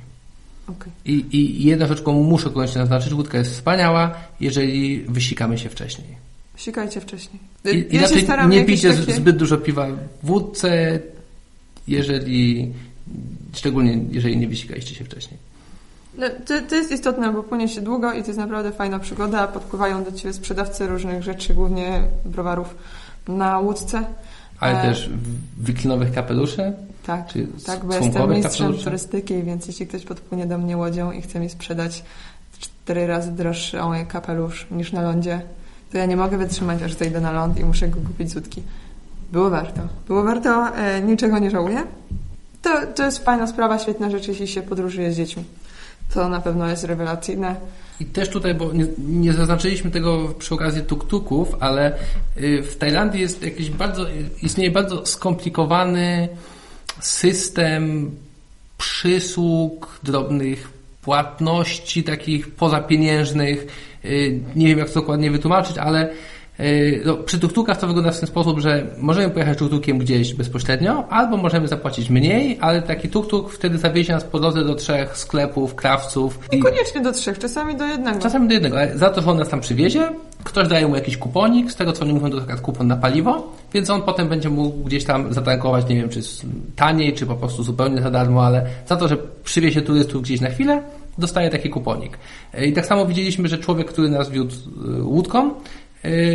Okej. 0.68 0.92
I, 1.06 1.38
I 1.38 1.66
jedna 1.66 1.88
rzecz, 1.88 2.02
którą 2.02 2.24
muszę 2.24 2.50
koniecznie 2.50 2.82
naznaczyć, 2.82 3.14
łódka 3.14 3.38
jest 3.38 3.52
wspaniała, 3.52 4.14
jeżeli 4.40 5.02
wysikamy 5.02 5.58
się 5.58 5.70
wcześniej. 5.70 6.08
Sikajcie 6.56 7.02
wcześniej. 7.02 7.40
I, 7.66 7.96
Ja 7.96 8.08
się 8.08 8.22
staram 8.22 8.50
nie 8.50 8.66
pijcie 8.66 8.94
takie- 8.94 9.14
zbyt 9.14 9.38
dużo 9.38 9.58
piwa 9.58 9.88
w 10.24 10.26
wódce, 10.28 11.00
jeżeli, 11.88 12.74
szczególnie 13.56 14.00
jeżeli 14.12 14.38
nie 14.38 14.48
wysikaliście 14.48 14.96
się 14.96 15.06
wcześniej. 15.06 15.40
No, 16.18 16.28
to, 16.46 16.54
to 16.70 16.76
jest 16.76 16.92
istotne, 16.92 17.34
bo 17.34 17.44
płynie 17.44 17.68
się 17.68 17.82
długo 17.82 18.14
i 18.14 18.22
to 18.22 18.28
jest 18.28 18.40
naprawdę 18.40 18.72
fajna 18.72 19.00
przygoda. 19.00 19.48
Podpływają 19.48 20.04
do 20.04 20.12
Ciebie 20.12 20.34
sprzedawcy 20.34 20.88
różnych 20.88 21.24
rzeczy, 21.24 21.54
głównie 21.54 22.02
browarów, 22.26 22.76
na 23.28 23.60
łódce. 23.60 24.04
Ale 24.60 24.82
E, 24.82 24.82
też 24.82 25.10
wiklinowych 25.58 26.12
kapeluszy, 26.14 26.74
Tak, 27.06 27.34
tak, 27.66 27.86
bo 27.86 27.94
jestem 27.94 28.30
mistrzem 28.30 28.52
kapeluszy. 28.66 28.84
turystyki, 28.84 29.44
więc 29.44 29.68
jeśli 29.68 29.88
ktoś 29.88 30.04
podpłynie 30.06 30.46
do 30.46 30.58
mnie 30.58 30.78
łodzią 30.78 31.12
i 31.12 31.22
chce 31.22 31.40
mi 31.40 31.50
sprzedać 31.50 32.04
cztery 32.60 33.08
razy 33.08 33.32
droższy 33.32 33.78
kapelusz 34.08 34.68
niż 34.72 34.92
na 34.92 35.02
lądzie, 35.02 35.42
to 35.92 35.98
ja 35.98 36.06
nie 36.06 36.18
mogę 36.18 36.38
wytrzymać, 36.38 36.82
aż 36.84 36.94
zejdę 36.94 37.22
na 37.22 37.32
ląd 37.32 37.60
i 37.60 37.66
muszę 37.66 37.88
go 37.88 38.00
kupić 38.08 38.32
z 38.32 38.36
łódki. 38.36 38.64
Było 39.32 39.50
warto. 39.50 39.82
Było 40.08 40.24
warto, 40.24 40.78
e, 40.78 41.02
niczego 41.02 41.40
nie 41.40 41.52
żałuję. 41.52 41.84
To, 42.66 42.88
to 42.96 43.06
jest 43.06 43.26
fajna 43.26 43.48
sprawa, 43.48 43.80
świetna 43.80 44.10
rzecz, 44.10 44.28
jeśli 44.28 44.48
się 44.48 44.62
podróżuje 44.62 45.12
z 45.12 45.18
dziećmi. 45.18 45.44
To 46.14 46.30
na 46.30 46.42
pewno 46.42 46.70
jest 46.70 46.84
rewelacyjne. 46.84 47.56
I 48.00 48.06
też 48.06 48.30
tutaj, 48.30 48.56
bo 48.56 48.74
nie, 48.74 48.86
nie 48.98 49.34
zaznaczyliśmy 49.34 49.92
tego 49.92 50.34
przy 50.40 50.54
okazji 50.56 50.82
tuk-tuków, 50.82 51.46
ale 51.60 51.92
y, 52.38 52.64
w 52.64 52.78
Tajlandii 52.78 53.22
jest 53.22 53.44
jakiś 53.44 53.70
bardzo, 53.70 54.06
istnieje 54.44 54.72
bardzo 54.72 55.06
skomplikowany 55.06 56.30
system 57.00 58.12
przysług, 58.78 60.00
drobnych 60.04 60.70
płatności 61.02 62.04
takich 62.04 62.50
pozapieniężnych. 62.52 63.68
Y, 64.06 64.40
Nie 64.56 64.68
wiem, 64.68 64.80
jak 64.80 64.88
to 64.90 65.00
dokładnie 65.00 65.32
wytłumaczyć, 65.32 65.78
ale 65.78 66.10
no, 67.06 67.18
przy 67.18 67.40
tuk-tukach 67.40 67.78
to 67.78 67.88
wygląda 67.88 68.12
w 68.12 68.20
ten 68.20 68.28
sposób, 68.28 68.60
że 68.60 68.88
możemy 68.98 69.30
pojechać 69.30 69.58
tuk-tukiem 69.58 69.98
gdzieś 69.98 70.34
bezpośrednio, 70.34 71.08
albo 71.10 71.38
możemy 71.38 71.68
zapłacić 71.68 72.10
mniej, 72.10 72.58
ale 72.62 72.82
taki 72.82 73.10
tuk-tuk 73.10 73.50
wtedy 73.50 73.78
zawiezie 73.78 74.14
nas 74.14 74.24
po 74.24 74.40
drodze 74.40 74.64
do 74.66 74.76
trzech 74.76 75.18
sklepów, 75.18 75.76
krawców. 75.76 76.40
i- 76.52 76.56
Niekoniecznie 76.56 77.02
do 77.02 77.12
trzech, 77.12 77.40
czasami 77.40 77.76
do 77.76 77.86
jednego. 77.86 78.20
Czasami 78.20 78.48
do 78.48 78.54
jednego, 78.54 78.78
ale 78.78 78.98
za 78.98 79.10
to, 79.10 79.22
że 79.22 79.32
on 79.32 79.38
nas 79.38 79.50
tam 79.50 79.62
przywiezie, 79.62 80.10
ktoś 80.44 80.68
daje 80.68 80.88
mu 80.88 80.96
jakiś 80.96 81.18
kuponik, 81.18 81.72
z 81.72 81.76
tego 81.76 81.94
co 81.94 82.04
oni 82.06 82.14
mówią, 82.14 82.30
to 82.30 82.42
taka 82.42 82.58
kupon 82.58 82.88
na 82.88 82.96
paliwo, 82.98 83.52
więc 83.74 83.90
on 83.90 84.02
potem 84.02 84.28
będzie 84.30 84.50
mógł 84.50 84.84
gdzieś 84.84 85.04
tam 85.04 85.34
zatankować, 85.34 85.90
nie 85.90 85.96
wiem, 85.96 86.10
czy 86.10 86.20
taniej, 86.76 87.14
czy 87.14 87.26
po 87.26 87.36
prostu 87.36 87.64
zupełnie 87.64 88.02
za 88.02 88.12
darmo, 88.12 88.46
ale 88.46 88.66
za 88.88 88.96
to, 88.96 89.08
że 89.08 89.18
przywiezie 89.44 89.82
turystów 89.82 90.22
gdzieś 90.22 90.42
na 90.42 90.50
chwilę, 90.50 90.82
dostaje 91.18 91.50
taki 91.50 91.70
kuponik. 91.70 92.18
I 92.66 92.74
tak 92.74 92.86
samo 92.86 93.06
widzieliśmy, 93.06 93.48
że 93.48 93.58
człowiek, 93.58 93.88
który 93.88 94.10
nas 94.10 94.30
wiódł 94.30 94.56
y, 95.00 95.04
łódką, 95.04 95.52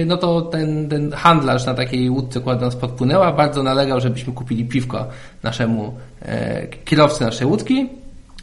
no 0.06 0.16
to 0.16 0.40
ten, 0.42 0.88
ten 0.88 1.12
handlarz 1.12 1.66
na 1.66 1.74
takiej 1.74 2.11
łódce, 2.11 2.40
która 2.40 2.56
nas 2.56 2.76
podpłynęła, 2.76 3.33
bardzo 3.33 3.62
nalegał, 3.62 4.00
żebyśmy 4.00 4.33
kupili 4.33 4.64
piwko 4.64 5.06
naszemu 5.42 5.94
e, 6.22 6.66
kierowcy 6.85 7.24
naszej 7.24 7.46
łódki. 7.46 7.88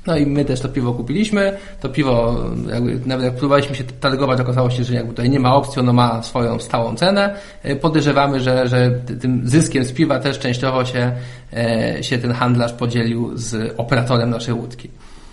No 0.07 0.17
i 0.17 0.25
my 0.25 0.45
też 0.45 0.59
to 0.59 0.69
piwo 0.69 0.93
kupiliśmy. 0.93 1.57
To 1.81 1.89
piwo, 1.89 2.35
jakby, 2.73 2.99
nawet 3.05 3.25
jak 3.25 3.33
próbowaliśmy 3.35 3.75
się 3.75 3.83
targować, 3.83 4.39
okazało 4.41 4.69
się, 4.69 4.83
że 4.83 4.93
jakby 4.93 5.09
tutaj 5.09 5.29
nie 5.29 5.39
ma 5.39 5.55
opcji, 5.55 5.79
ono 5.79 5.93
ma 5.93 6.23
swoją 6.23 6.59
stałą 6.59 6.95
cenę. 6.95 7.35
E, 7.63 7.75
Podejrzewamy, 7.75 8.39
że, 8.39 8.67
że 8.67 8.91
ty- 9.05 9.17
tym 9.17 9.41
zyskiem 9.45 9.83
z 9.85 9.91
piwa 9.91 10.19
też 10.19 10.39
częściowo 10.39 10.85
się, 10.85 11.11
e, 11.53 12.03
się 12.03 12.17
ten 12.17 12.31
handlarz 12.31 12.73
podzielił 12.73 13.37
z 13.37 13.73
operatorem 13.77 14.29
naszej 14.29 14.53
łódki. 14.53 14.89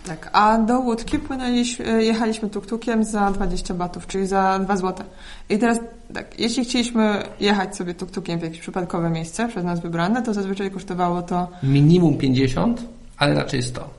Tak, 0.07 0.31
a 0.33 0.59
do 0.59 0.81
łódki 0.81 1.19
płynęliśmy, 1.19 2.05
jechaliśmy 2.05 2.49
tuk-tukiem 2.49 3.05
za 3.05 3.31
20 3.31 3.75
batów, 3.75 4.07
czyli 4.07 4.27
za 4.27 4.59
2 4.59 4.77
złote. 4.77 5.05
I 5.49 5.59
teraz 5.59 5.79
tak, 6.15 6.41
jeśli 6.41 6.65
chcieliśmy 6.65 7.23
jechać 7.41 7.77
sobie 7.77 7.95
tuk-tukiem 7.95 8.39
w 8.39 8.43
jakieś 8.43 8.61
przypadkowe 8.61 9.11
miejsce, 9.11 9.49
przez 9.49 9.65
nas 9.65 9.81
wybrane, 9.81 10.23
to 10.23 10.35
zazwyczaj 10.35 10.71
kosztowało 10.71 11.23
to, 11.23 11.49
Minimum 11.63 12.19
50, 12.19 12.83
ale 13.17 13.35
raczej 13.35 13.63
100. 13.63 13.91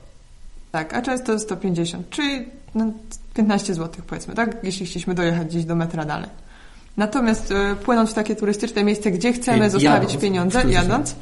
tak, 0.72 0.94
a 0.94 1.02
często 1.02 1.38
150, 1.38 2.10
czyli 2.10 2.46
no, 2.74 2.92
15 3.34 3.74
zł 3.74 4.02
powiedzmy, 4.06 4.34
tak, 4.34 4.56
jeśli 4.62 4.86
chcieliśmy 4.86 5.14
dojechać 5.14 5.46
gdzieś 5.48 5.64
do 5.64 5.74
metra 5.74 6.04
dalej. 6.04 6.30
Natomiast 6.96 7.52
e, 7.52 7.76
płynąc 7.76 8.10
w 8.10 8.14
takie 8.14 8.36
turystyczne 8.36 8.84
miejsce, 8.84 9.10
gdzie 9.10 9.32
chcemy 9.32 9.58
Jadąc, 9.58 9.72
zostawić 9.72 10.16
pieniądze, 10.16 10.62
jadąc, 10.70 11.16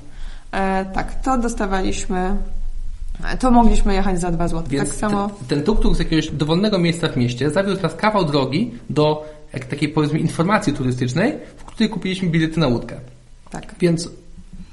e, 0.52 0.84
tak, 0.84 1.22
to 1.22 1.38
dostawaliśmy 1.38 2.36
to 3.38 3.50
mogliśmy 3.50 3.94
jechać 3.94 4.20
za 4.20 4.30
2 4.30 4.48
zł. 4.48 4.64
Więc 4.68 4.88
tak 4.88 4.98
samo. 4.98 5.28
Ten, 5.28 5.46
ten 5.48 5.62
tuk-tuk 5.62 5.94
z 5.94 5.98
jakiegoś 5.98 6.30
dowolnego 6.30 6.78
miejsca 6.78 7.08
w 7.08 7.16
mieście 7.16 7.50
zawiózł 7.50 7.82
nas 7.82 7.94
kawał 7.94 8.24
drogi 8.24 8.74
do 8.90 9.34
jak 9.52 9.64
takiej 9.64 9.88
powiedzmy 9.88 10.18
informacji 10.18 10.72
turystycznej, 10.72 11.32
w 11.56 11.64
której 11.64 11.90
kupiliśmy 11.90 12.28
bilety 12.28 12.60
na 12.60 12.66
łódkę. 12.66 12.96
Tak. 13.50 13.74
Więc 13.80 14.10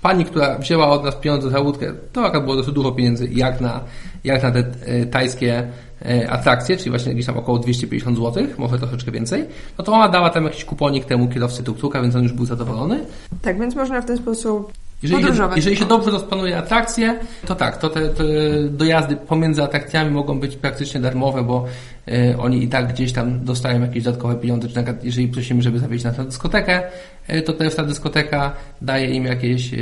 pani, 0.01 0.25
która 0.25 0.57
wzięła 0.57 0.89
od 0.89 1.03
nas 1.03 1.15
pieniądze 1.15 1.49
za 1.49 1.59
łódkę, 1.59 1.93
to 2.13 2.25
akurat 2.25 2.43
było 2.43 2.55
dosyć 2.55 2.73
dużo 2.73 2.91
pieniędzy 2.91 3.27
jak 3.31 3.61
na, 3.61 3.79
jak 4.23 4.43
na 4.43 4.51
te 4.51 4.59
e, 4.85 5.05
tajskie 5.05 5.67
e, 6.05 6.29
atrakcje, 6.29 6.77
czyli 6.77 6.89
właśnie 6.89 7.13
gdzieś 7.13 7.25
tam 7.25 7.37
około 7.37 7.59
250 7.59 8.17
zł, 8.17 8.43
może 8.57 8.79
troszeczkę 8.79 9.11
więcej, 9.11 9.45
no 9.77 9.83
to 9.83 9.93
ona 9.93 10.09
dała 10.09 10.29
tam 10.29 10.43
jakiś 10.43 10.65
kuponik 10.65 11.05
temu 11.05 11.27
kierowcy 11.27 11.63
tuk-tuka, 11.63 12.01
więc 12.01 12.15
on 12.15 12.23
już 12.23 12.33
był 12.33 12.45
zadowolony. 12.45 13.05
Tak, 13.41 13.59
więc 13.59 13.75
można 13.75 14.01
w 14.01 14.05
ten 14.05 14.17
sposób 14.17 14.73
Jeżeli 15.04 15.22
podróżować. 15.22 15.58
jeżeli 15.58 15.78
się 15.78 15.86
dobrze 15.86 16.12
rozplanuje 16.12 16.58
atrakcje, 16.58 17.20
to 17.45 17.56
tak, 17.56 17.78
to 17.78 17.89
te, 17.89 18.10
te 18.10 18.24
dojazdy 18.70 19.16
pomiędzy 19.16 19.64
atrakcjami 19.64 20.12
mogą 20.12 20.39
być 20.39 20.56
praktycznie 20.56 21.02
darmowe, 21.02 21.43
bo 21.43 21.66
e, 22.08 22.38
oni 22.38 22.64
i 22.64 22.68
tak 22.68 22.93
gdzieś 22.93 23.14
tam 23.14 23.45
dostają 23.45 23.82
jakieś 23.82 24.04
dodatkowe 24.04 24.36
pieniądze, 24.36 24.68
czy 24.68 24.76
na 24.76 24.84
przykład 24.84 25.04
jeżeli 25.04 25.28
prosimy, 25.28 25.62
żeby 25.62 25.80
zawieźć 25.80 26.04
nas 26.04 26.18
na 26.18 26.24
dyskotekę, 26.24 26.84
e, 27.28 27.41
to 27.41 27.54
też 27.54 27.76
ta 27.76 27.84
dyskoteka 27.84 28.54
daje 28.82 29.10
im 29.10 29.26
jakieś, 29.26 29.74
e, 29.74 29.78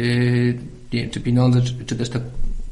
nie 0.94 1.02
wiem, 1.02 1.10
czy 1.10 1.20
pieniądze, 1.20 1.62
czy, 1.62 1.86
czy 1.86 1.96
też 1.96 2.10
te 2.10 2.20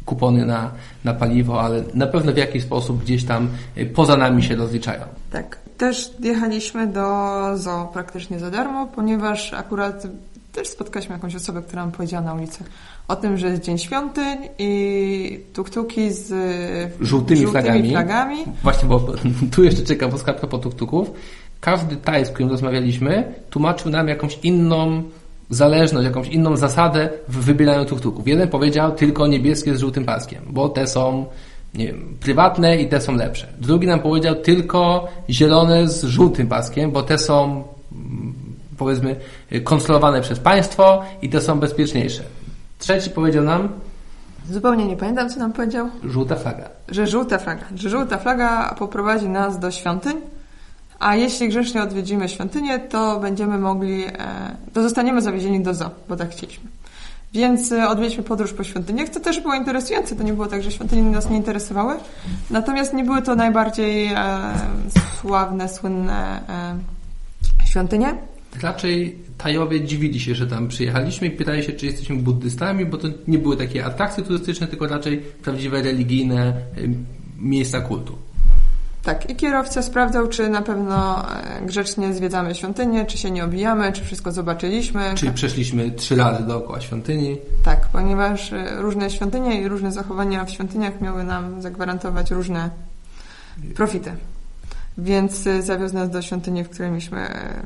kupony 0.06 0.46
na, 0.46 0.72
na 1.04 1.14
paliwo, 1.14 1.62
ale 1.62 1.84
na 1.94 2.08
pewno 2.08 2.34
w 2.34 2.38
jakiś 2.38 2.64
sposób 2.64 3.04
gdzieś 3.04 3.24
tam 3.24 3.50
poza 3.94 4.18
nami 4.18 4.44
się 4.44 4.56
rozliczają. 4.56 5.02
Tak. 5.32 5.60
Też 5.78 6.12
jechaliśmy 6.20 6.88
do 6.88 7.08
zoo 7.58 7.90
praktycznie 7.94 8.40
za 8.40 8.52
darmo, 8.52 8.88
ponieważ 8.96 9.54
akurat 9.54 10.08
też 10.52 10.68
spotkaliśmy 10.68 11.16
jakąś 11.16 11.36
osobę, 11.36 11.62
która 11.62 11.82
nam 11.82 11.92
powiedziała 11.92 12.24
na 12.24 12.34
ulicy 12.34 12.64
o 13.08 13.16
tym, 13.16 13.38
że 13.38 13.48
jest 13.48 13.64
Dzień 13.64 13.78
Świątyń 13.78 14.38
i 14.60 15.40
tuktuki 15.54 16.12
z 16.12 16.34
Żółtymi 17.02 17.48
flagami. 17.48 17.90
flagami. 17.90 18.38
Właśnie, 18.64 18.90
bo 18.90 19.00
tu 19.54 19.64
jeszcze 19.64 19.84
ciekawostka 19.84 20.34
propos 20.34 20.62
tuk-tuków. 20.62 21.06
Każdy 21.60 21.96
Taj, 21.96 22.26
z 22.26 22.30
którym 22.30 22.50
rozmawialiśmy, 22.50 23.34
tłumaczył 23.50 23.92
nam 23.92 24.08
jakąś 24.08 24.40
inną 24.44 25.04
zależność, 25.50 26.06
jakąś 26.06 26.28
inną 26.28 26.58
zasadę 26.58 27.10
w 27.28 27.46
wybieraniu 27.46 27.86
tuk-tuków. 27.86 28.28
Jeden 28.28 28.48
powiedział 28.48 28.92
tylko 28.92 29.28
niebieskie 29.28 29.76
z 29.76 29.80
żółtym 29.80 30.06
paskiem, 30.06 30.44
bo 30.50 30.70
te 30.70 30.88
są 30.88 31.26
nie 31.74 31.88
wiem, 31.88 32.18
prywatne 32.20 32.78
i 32.78 32.88
te 32.88 33.02
są 33.02 33.16
lepsze. 33.16 33.48
Drugi 33.58 33.88
nam 33.88 34.00
powiedział 34.00 34.36
tylko 34.36 35.08
zielone 35.30 35.88
z 35.88 36.04
żółtym 36.04 36.48
paskiem, 36.48 36.92
bo 36.92 37.04
te 37.04 37.18
są 37.18 37.64
powiedzmy 38.78 39.16
kontrolowane 39.64 40.22
przez 40.22 40.40
państwo 40.40 41.04
i 41.22 41.30
te 41.30 41.42
są 41.42 41.60
bezpieczniejsze. 41.60 42.24
Trzeci 42.80 43.10
powiedział 43.10 43.44
nam 43.44 43.70
Zupełnie 44.52 44.88
nie 44.88 44.98
pamiętam, 44.98 45.30
co 45.30 45.40
nam 45.40 45.54
powiedział. 45.54 45.90
żółta 46.04 46.36
flaga. 46.36 46.70
Że 46.88 47.08
żółta 47.08 47.38
flaga. 47.38 47.66
Że 47.76 47.90
żółta 47.90 48.18
flaga 48.18 48.76
poprowadzi 48.80 49.30
nas 49.30 49.60
do 49.60 49.72
świątyń, 49.72 50.18
a 51.00 51.16
jeśli 51.16 51.50
grzecznie 51.50 51.82
odwiedzimy 51.82 52.30
świątynię, 52.30 52.80
to 52.80 53.20
będziemy 53.20 53.58
mogli, 53.58 54.06
e, 54.06 54.12
to 54.74 54.84
zostaniemy 54.84 55.22
zawiezieni 55.22 55.62
do 55.64 55.74
zoo, 55.74 55.90
bo 56.10 56.16
tak 56.16 56.30
chcieliśmy. 56.30 56.70
Więc 57.34 57.72
e, 57.72 57.88
odwiedźmy 57.90 58.24
podróż 58.24 58.54
po 58.54 58.64
świątyniach, 58.64 59.10
co 59.10 59.20
też 59.20 59.40
było 59.40 59.54
interesujące. 59.54 60.16
To 60.16 60.24
nie 60.24 60.34
było 60.34 60.48
tak, 60.48 60.64
że 60.64 60.72
świątynie 60.72 61.04
nas 61.04 61.30
nie 61.30 61.38
interesowały. 61.38 61.96
Natomiast 62.50 62.94
nie 62.94 63.04
były 63.04 63.22
to 63.22 63.36
najbardziej 63.36 64.06
e, 64.06 64.18
sławne, 65.22 65.70
słynne 65.70 66.42
e, 66.50 67.66
świątynie. 67.66 68.16
Raczej 68.62 69.28
Tajowie 69.38 69.82
dziwili 69.82 70.20
się, 70.20 70.36
że 70.36 70.48
tam 70.48 70.68
przyjechaliśmy 70.68 71.28
i 71.28 71.32
pytali 71.32 71.64
się, 71.64 71.74
czy 71.74 71.86
jesteśmy 71.86 72.16
buddystami, 72.16 72.86
bo 72.86 72.98
to 72.98 73.08
nie 73.28 73.38
były 73.38 73.58
takie 73.58 73.86
atrakcje 73.86 74.24
turystyczne, 74.24 74.68
tylko 74.68 74.88
raczej 74.88 75.18
prawdziwe 75.18 75.82
religijne 75.82 76.54
miejsca 77.38 77.82
kultu. 77.82 78.18
Tak, 79.04 79.30
i 79.30 79.36
kierowca 79.36 79.82
sprawdzał, 79.82 80.28
czy 80.28 80.50
na 80.50 80.62
pewno 80.62 81.26
e, 81.32 81.62
grzecznie 81.66 82.14
zwiedzamy 82.14 82.56
świątynię, 82.56 83.06
czy 83.06 83.18
się 83.18 83.32
nie 83.32 83.44
obijamy, 83.44 83.94
czy 83.94 84.04
wszystko 84.04 84.32
zobaczyliśmy. 84.32 85.16
Czyli 85.16 85.32
przeszliśmy 85.32 85.92
trzy 85.92 86.16
razy 86.16 86.44
dookoła 86.44 86.82
świątyni. 86.82 87.38
Tak, 87.64 87.88
ponieważ 87.92 88.54
e, 88.54 88.82
różne 88.82 89.10
świątynie 89.10 89.62
i 89.62 89.68
różne 89.68 89.92
zachowania 89.92 90.46
w 90.46 90.52
świątyniach 90.52 91.02
miały 91.02 91.24
nam 91.24 91.62
zagwarantować 91.62 92.32
różne 92.32 92.70
profity. 93.76 94.12
Więc 94.98 95.48
e, 95.48 95.62
zawiózł 95.62 95.96
nas 95.96 96.10
do 96.10 96.22
świątyni, 96.22 96.64
w 96.64 96.70
której 96.70 96.92
mieliśmy 96.92 97.20
e, 97.20 97.64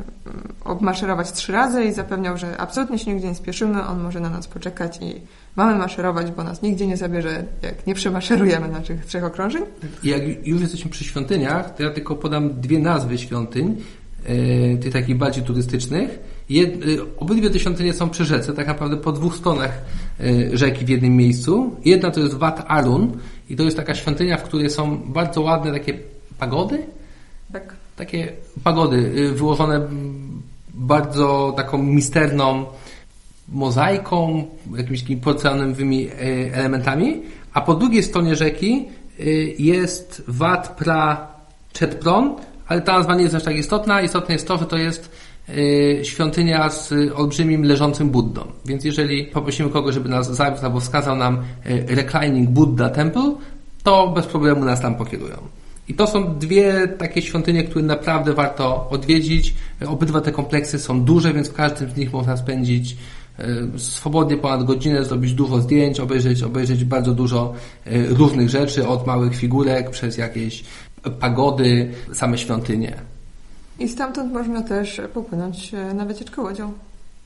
obmaszerować 0.66 1.32
trzy 1.32 1.52
razy 1.52 1.84
i 1.84 1.94
zapewniał, 1.94 2.38
że 2.38 2.58
absolutnie 2.58 3.00
się 3.00 3.14
nigdzie 3.14 3.28
nie 3.28 3.36
spieszymy, 3.36 3.84
on 3.84 4.04
może 4.04 4.20
na 4.20 4.30
nas 4.30 4.48
poczekać 4.48 4.98
i 5.02 5.14
mamy 5.56 5.76
maszerować, 5.76 6.32
bo 6.32 6.44
nas 6.44 6.62
nigdzie 6.62 6.88
nie 6.88 6.98
zabierze, 6.98 7.44
jak 7.62 7.88
nie 7.88 7.96
przemaszerujemy 7.96 8.68
naszych 8.68 9.06
trzech 9.06 9.24
okrążeń. 9.24 9.64
Jak 10.04 10.48
już 10.48 10.62
jesteśmy 10.62 10.92
przy 10.92 11.04
świątyniach, 11.04 11.76
to 11.76 11.84
ja 11.84 11.90
tylko 11.90 12.16
podam 12.16 12.62
dwie 12.62 12.80
nazwy 12.80 13.18
świątyń, 13.18 13.78
yy, 14.30 14.78
tych 14.78 14.94
takich 14.94 15.18
bardziej 15.18 15.44
turystycznych. 15.44 16.20
Jed, 16.50 16.74
obydwie 17.18 17.50
te 17.50 17.60
świątynie 17.60 17.94
są 17.94 18.10
przy 18.10 18.26
rzece, 18.26 18.54
tak 18.54 18.68
naprawdę 18.68 18.98
po 18.98 19.12
dwóch 19.12 19.36
stronach 19.36 19.82
rzeki 20.54 20.86
w 20.86 20.90
jednym 20.90 21.16
miejscu. 21.16 21.76
Jedna 21.86 22.12
to 22.12 22.20
jest 22.20 22.34
Wat 22.34 22.66
Arun 22.68 23.12
i 23.50 23.56
to 23.56 23.64
jest 23.64 23.78
taka 23.78 23.96
świątynia, 23.96 24.38
w 24.38 24.44
której 24.44 24.70
są 24.70 24.98
bardzo 24.98 25.42
ładne 25.42 25.72
takie 25.72 25.94
pagody, 26.40 26.84
Tak. 27.54 27.76
takie 27.96 28.34
pagody 28.64 28.98
y, 28.98 29.32
wyłożone 29.32 29.88
bardzo 30.74 31.54
taką 31.58 31.78
misterną 31.78 32.66
mozaiką, 33.50 34.46
jakimiś 34.78 35.02
takimi 35.02 35.22
porcelanowymi 35.22 36.08
y, 36.08 36.12
elementami, 36.54 37.22
a 37.54 37.62
po 37.62 37.76
drugiej 37.76 38.04
stronie 38.04 38.36
rzeki 38.36 38.86
y, 39.20 39.56
jest 39.60 40.24
Wat 40.28 40.76
Pra 40.78 41.28
Chetpron, 41.80 42.36
ale 42.68 42.82
ta 42.82 42.98
nazwa 42.98 43.16
nie 43.16 43.24
jest 43.24 43.36
aż 43.36 43.44
tak 43.44 43.56
istotna. 43.56 44.02
Istotne 44.02 44.34
jest 44.34 44.48
to, 44.48 44.58
że 44.58 44.66
to 44.66 44.78
jest 44.78 45.12
świątynia 46.04 46.70
z 46.70 46.94
olbrzymim 47.16 47.64
leżącym 47.64 48.10
Buddą. 48.10 48.42
Więc 48.66 48.84
jeżeli 48.84 49.26
poprosimy 49.26 49.70
kogoś, 49.70 49.94
żeby 49.94 50.10
nas 50.10 50.36
zawiózł 50.36 50.66
albo 50.66 50.80
wskazał 50.80 51.16
nam 51.16 51.44
Reclining 51.88 52.50
Buddha 52.50 52.90
Temple, 52.90 53.36
to 53.84 54.08
bez 54.08 54.26
problemu 54.26 54.66
nas 54.66 54.82
tam 54.82 54.96
pokierują. 54.96 55.38
I 55.92 55.94
to 55.94 56.08
są 56.08 56.40
dwie 56.40 56.88
takie 56.88 57.22
świątynie, 57.22 57.64
które 57.64 57.86
naprawdę 57.86 58.34
warto 58.34 58.90
odwiedzić. 58.90 59.56
Obydwa 59.88 60.22
te 60.22 60.32
kompleksy 60.32 60.80
są 60.80 61.04
duże, 61.04 61.34
więc 61.34 61.50
w 61.50 61.54
każdym 61.54 61.90
z 61.90 61.98
nich 61.98 62.14
można 62.14 62.38
spędzić 62.38 62.98
e, 63.40 63.80
swobodnie 63.80 64.38
ponad 64.38 64.64
godzinę, 64.64 65.06
zrobić 65.06 65.34
dużo 65.34 65.62
zdjęć, 65.62 66.00
obejrzeć, 66.00 66.44
obejrzeć 66.44 66.84
bardzo 66.86 67.14
dużo 67.14 67.54
e, 67.86 68.08
różnych 68.08 68.50
rzeczy, 68.50 68.88
od 68.88 69.08
małych 69.08 69.36
figurek 69.36 69.90
przez 69.90 70.18
jakieś 70.18 70.64
pagody, 71.20 71.92
same 72.14 72.38
świątynie. 72.38 72.96
I 73.80 73.88
stamtąd 73.88 74.34
można 74.34 74.62
też 74.62 75.02
popłynąć 75.14 75.74
e, 75.74 75.94
na 75.94 76.06
wycieczkę 76.06 76.42
łodzią. 76.42 76.74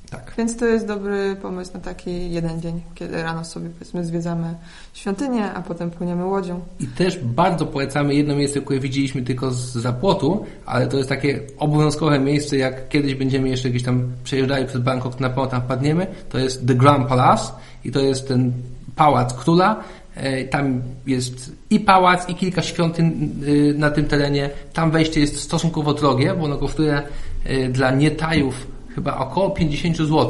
Tak. 0.09 0.33
Więc 0.37 0.57
to 0.57 0.65
jest 0.65 0.87
dobry 0.87 1.35
pomysł 1.41 1.73
na 1.73 1.79
taki 1.79 2.31
jeden 2.31 2.61
dzień, 2.61 2.81
kiedy 2.95 3.23
rano 3.23 3.45
sobie 3.45 3.69
powiedzmy 3.69 4.05
zwiedzamy 4.05 4.55
świątynię, 4.93 5.53
a 5.53 5.61
potem 5.61 5.91
płyniemy 5.91 6.25
łodzią. 6.25 6.61
I 6.79 6.87
też 6.87 7.19
bardzo 7.19 7.65
polecamy 7.65 8.15
jedno 8.15 8.35
miejsce, 8.35 8.61
które 8.61 8.79
widzieliśmy 8.79 9.21
tylko 9.21 9.51
z 9.51 9.73
zapłotu, 9.73 10.45
ale 10.65 10.87
to 10.87 10.97
jest 10.97 11.09
takie 11.09 11.39
obowiązkowe 11.57 12.19
miejsce, 12.19 12.57
jak 12.57 12.89
kiedyś 12.89 13.15
będziemy 13.15 13.49
jeszcze 13.49 13.69
gdzieś 13.69 13.83
tam 13.83 14.11
przejeżdżali 14.23 14.65
przez 14.65 14.81
Bangkok, 14.81 15.19
na 15.19 15.29
pewno 15.29 15.47
tam 15.47 15.61
wpadniemy. 15.61 16.07
To 16.29 16.37
jest 16.37 16.67
The 16.67 16.75
Grand 16.75 17.07
Palace 17.07 17.51
i 17.85 17.91
to 17.91 17.99
jest 17.99 18.27
ten 18.27 18.53
pałac 18.95 19.33
króla. 19.33 19.83
E, 20.15 20.43
Tam 20.43 20.81
jest 21.07 21.51
i 21.69 21.79
pałac, 21.79 22.29
i 22.29 22.35
kilka 22.35 22.61
świątyń 22.61 23.31
y, 23.47 23.73
na 23.77 23.91
tym 23.91 24.05
terenie. 24.05 24.49
Tam 24.73 24.91
wejście 24.91 25.19
jest 25.19 25.39
stosunkowo 25.39 25.93
drogie, 25.93 26.33
bo 26.33 26.45
ono 26.45 26.57
kosztuje 26.57 27.01
y, 27.49 27.69
dla 27.69 27.91
nietajów 27.91 28.67
chyba 28.95 29.17
około 29.17 29.49
50 29.49 29.97
zł, 29.97 30.29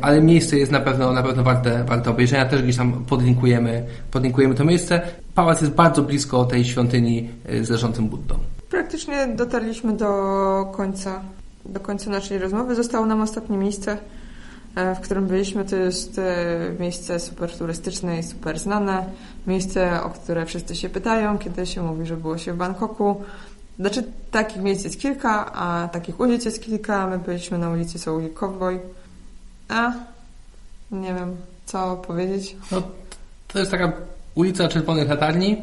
ale 0.00 0.22
miejsce 0.22 0.58
jest 0.58 0.72
na 0.72 0.80
pewno, 0.80 1.12
na 1.12 1.22
pewno 1.22 1.42
warte, 1.42 1.84
warte 1.84 2.10
obejrzenia. 2.10 2.46
Też 2.46 2.62
gdzieś 2.62 2.76
tam 2.76 3.04
podlinkujemy, 3.04 3.86
podlinkujemy 4.10 4.54
to 4.54 4.64
miejsce. 4.64 5.00
Pałac 5.34 5.60
jest 5.60 5.72
bardzo 5.72 6.02
blisko 6.02 6.44
tej 6.44 6.64
świątyni 6.64 7.28
y, 7.50 7.64
z 7.64 7.70
leżącym 7.70 8.08
Buddą. 8.08 8.34
Praktycznie 8.70 9.26
dotarliśmy 9.26 9.96
do 9.96 10.12
końca, 10.72 11.22
do 11.64 11.80
końca 11.80 12.10
naszej 12.10 12.38
rozmowy. 12.38 12.74
Zostało 12.74 13.06
nam 13.06 13.20
ostatnie 13.20 13.58
miejsce, 13.58 13.98
e, 14.74 14.94
w 14.94 15.00
którym 15.00 15.26
byliśmy. 15.26 15.64
To 15.64 15.76
jest 15.76 16.18
e, 16.18 16.46
miejsce 16.80 17.20
super 17.20 17.58
turystyczne 17.58 18.18
i 18.18 18.22
super 18.22 18.58
znane. 18.58 19.04
Miejsce, 19.46 20.02
o 20.02 20.10
które 20.10 20.46
wszyscy 20.46 20.76
się 20.76 20.88
pytają, 20.88 21.38
kiedy 21.38 21.66
się 21.66 21.82
mówi, 21.82 22.06
że 22.06 22.16
było 22.16 22.38
się 22.38 22.52
w 22.52 22.56
Bangkoku. 22.56 23.22
Znaczy, 23.78 24.04
takich 24.30 24.62
miejsc 24.62 24.84
jest 24.84 25.00
kilka, 25.00 25.52
a 25.52 25.88
takich 25.88 26.20
ulic 26.20 26.44
jest 26.44 26.62
kilka. 26.62 27.06
My 27.06 27.18
byliśmy 27.18 27.58
na 27.58 27.70
ulicy 27.70 27.98
Sołikowej. 27.98 28.78
A, 29.68 29.92
nie 30.90 31.14
wiem, 31.14 31.36
co 31.66 31.96
powiedzieć. 31.96 32.56
No, 32.72 32.82
to 33.48 33.58
jest 33.58 33.70
taka 33.70 33.92
ulica 34.34 34.68
Czerwonych 34.68 35.08
Latarni. 35.08 35.56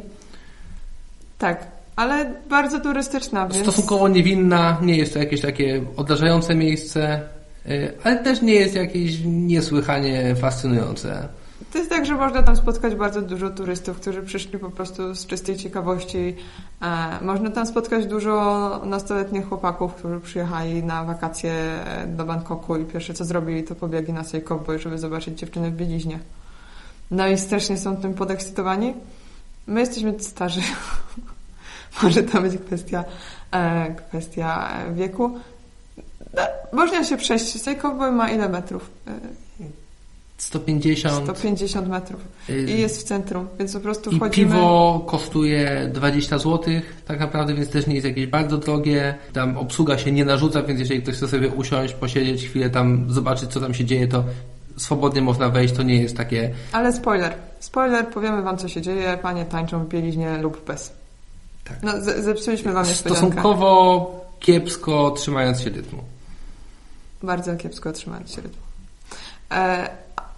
Tak, 1.38 1.68
ale 1.96 2.34
bardzo 2.50 2.80
turystyczna, 2.80 3.48
więc... 3.48 3.64
Stosunkowo 3.64 4.08
niewinna, 4.08 4.78
nie 4.82 4.98
jest 4.98 5.14
to 5.14 5.20
jakieś 5.20 5.42
takie 5.42 5.84
odrażające 5.98 6.56
miejsce, 6.56 7.22
y, 7.68 7.94
ale 8.04 8.24
też 8.24 8.42
nie 8.42 8.54
jest 8.54 8.76
jakieś 8.76 9.20
niesłychanie 9.26 10.36
fascynujące. 10.36 11.28
To 11.74 11.80
jest 11.80 11.90
tak, 11.90 12.06
że 12.06 12.16
można 12.16 12.44
tam 12.44 12.56
spotkać 12.56 12.96
bardzo 12.96 13.22
dużo 13.22 13.50
turystów, 13.50 14.00
którzy 14.00 14.24
przyszli 14.24 14.60
po 14.60 14.70
prostu 14.70 15.16
z 15.16 15.26
czystej 15.26 15.58
ciekawości. 15.58 16.36
E, 16.82 17.20
można 17.22 17.52
tam 17.52 17.66
spotkać 17.66 18.06
dużo 18.06 18.82
nastoletnich 18.86 19.50
chłopaków, 19.50 19.94
którzy 19.96 20.20
przyjechali 20.20 20.84
na 20.84 21.04
wakacje 21.04 21.52
e, 21.52 22.08
do 22.08 22.26
Bangkoku 22.26 22.76
i 22.76 22.86
pierwsze 22.86 23.14
co 23.14 23.26
zrobili, 23.26 23.64
to 23.64 23.76
pobiegli 23.76 24.14
na 24.14 24.24
Sejkowo, 24.24 24.80
żeby 24.80 24.98
zobaczyć 24.98 25.40
dziewczynę 25.40 25.72
w 25.72 25.76
bieliźnie. 25.76 26.20
No 27.12 27.28
i 27.28 27.38
strasznie 27.38 27.78
są 27.78 27.98
tym 27.98 28.14
podekscytowani. 28.14 28.94
My 29.68 29.80
jesteśmy 29.80 30.20
starzy. 30.20 30.62
Może 32.04 32.24
to 32.24 32.42
być 32.42 32.58
kwestia, 32.58 33.04
e, 33.52 33.96
kwestia 33.96 34.70
wieku. 34.94 35.40
No, 36.34 36.42
można 36.74 37.04
się 37.04 37.18
przejść. 37.18 37.62
Sejkowo 37.62 38.12
ma 38.12 38.30
ile 38.30 38.50
metrów? 38.50 38.90
E, 40.40 40.42
150. 40.42 41.24
150 41.24 41.88
metrów. 41.88 42.22
y, 42.50 42.64
I 42.64 42.82
jest 42.82 43.00
w 43.00 43.04
centrum, 43.04 43.48
więc 43.60 43.74
po 43.74 43.80
prostu 43.80 44.12
I 44.12 44.16
wchodzimy. 44.16 44.48
piwo 44.52 45.04
kosztuje 45.08 45.90
20 45.94 46.38
zł, 46.38 46.60
tak 47.06 47.20
naprawdę, 47.20 47.54
więc 47.54 47.70
też 47.70 47.88
nie 47.88 47.96
jest 47.96 48.08
jakieś 48.08 48.28
bardzo 48.28 48.58
drogie. 48.58 49.16
Tam 49.34 49.58
obsługa 49.58 49.98
się 49.98 50.12
nie 50.12 50.26
narzuca, 50.26 50.64
więc 50.64 50.80
jeżeli 50.80 51.02
ktoś 51.02 51.16
chce 51.16 51.28
sobie 51.28 51.50
usiąść, 51.50 51.94
posiedzieć 51.94 52.46
chwilę 52.46 52.70
tam, 52.70 53.06
zobaczyć 53.14 53.50
co 53.50 53.60
tam 53.60 53.74
się 53.74 53.86
dzieje, 53.86 54.08
to 54.08 54.24
swobodnie 54.78 55.22
można 55.22 55.50
wejść, 55.50 55.74
to 55.74 55.84
nie 55.84 56.02
jest 56.02 56.18
takie... 56.18 56.54
Ale 56.72 56.94
spoiler. 56.94 57.34
Spoiler, 57.60 58.08
powiemy 58.08 58.42
wam 58.42 58.58
co 58.58 58.68
się 58.68 58.82
dzieje. 58.82 59.18
Panie 59.22 59.46
tańczą 59.46 59.86
w 59.86 59.88
bieliźnie 59.88 60.38
lub 60.38 60.66
bez. 60.66 60.94
Tak. 61.64 61.78
No, 61.84 61.92
zepsuliśmy 62.22 62.74
wam 62.74 62.88
niespodziankę. 62.88 63.28
Stosunkowo 63.28 64.26
kiepsko 64.40 65.12
trzymając 65.12 65.62
się 65.62 65.70
rytmu. 65.70 66.04
Bardzo 67.24 67.56
kiepsko 67.56 67.92
trzymając 67.92 68.32
się 68.32 68.42
rytmu. 68.42 68.62
E, 69.52 69.90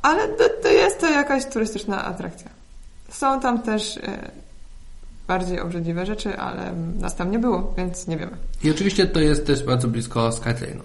ale 0.05 0.27
to, 0.27 0.43
to 0.63 0.67
jest 0.67 0.99
to 0.99 1.09
jakaś 1.09 1.45
turystyczna 1.45 2.05
atrakcja. 2.05 2.49
Są 3.09 3.39
tam 3.39 3.61
też 3.61 3.97
e, 3.97 4.31
bardziej 5.27 5.59
obrzydliwe 5.59 6.05
rzeczy, 6.05 6.37
ale 6.37 6.73
nas 6.99 7.15
tam 7.15 7.31
nie 7.31 7.39
było, 7.39 7.73
więc 7.77 8.07
nie 8.07 8.17
wiemy. 8.17 8.37
I 8.63 8.71
oczywiście 8.71 9.07
to 9.07 9.19
jest 9.19 9.47
też 9.47 9.63
bardzo 9.63 9.87
blisko 9.87 10.31
Skytrainu. 10.31 10.83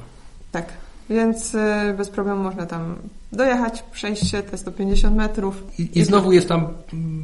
Tak, 0.52 0.72
więc 1.10 1.54
e, 1.54 1.94
bez 1.96 2.08
problemu 2.08 2.42
można 2.42 2.66
tam 2.66 2.96
dojechać, 3.32 3.84
przejść 3.92 4.30
się 4.30 4.42
te 4.42 4.58
150 4.58 5.16
metrów. 5.16 5.64
I, 5.78 5.98
I 5.98 6.04
znowu 6.04 6.32
jest 6.32 6.48
tam 6.48 6.68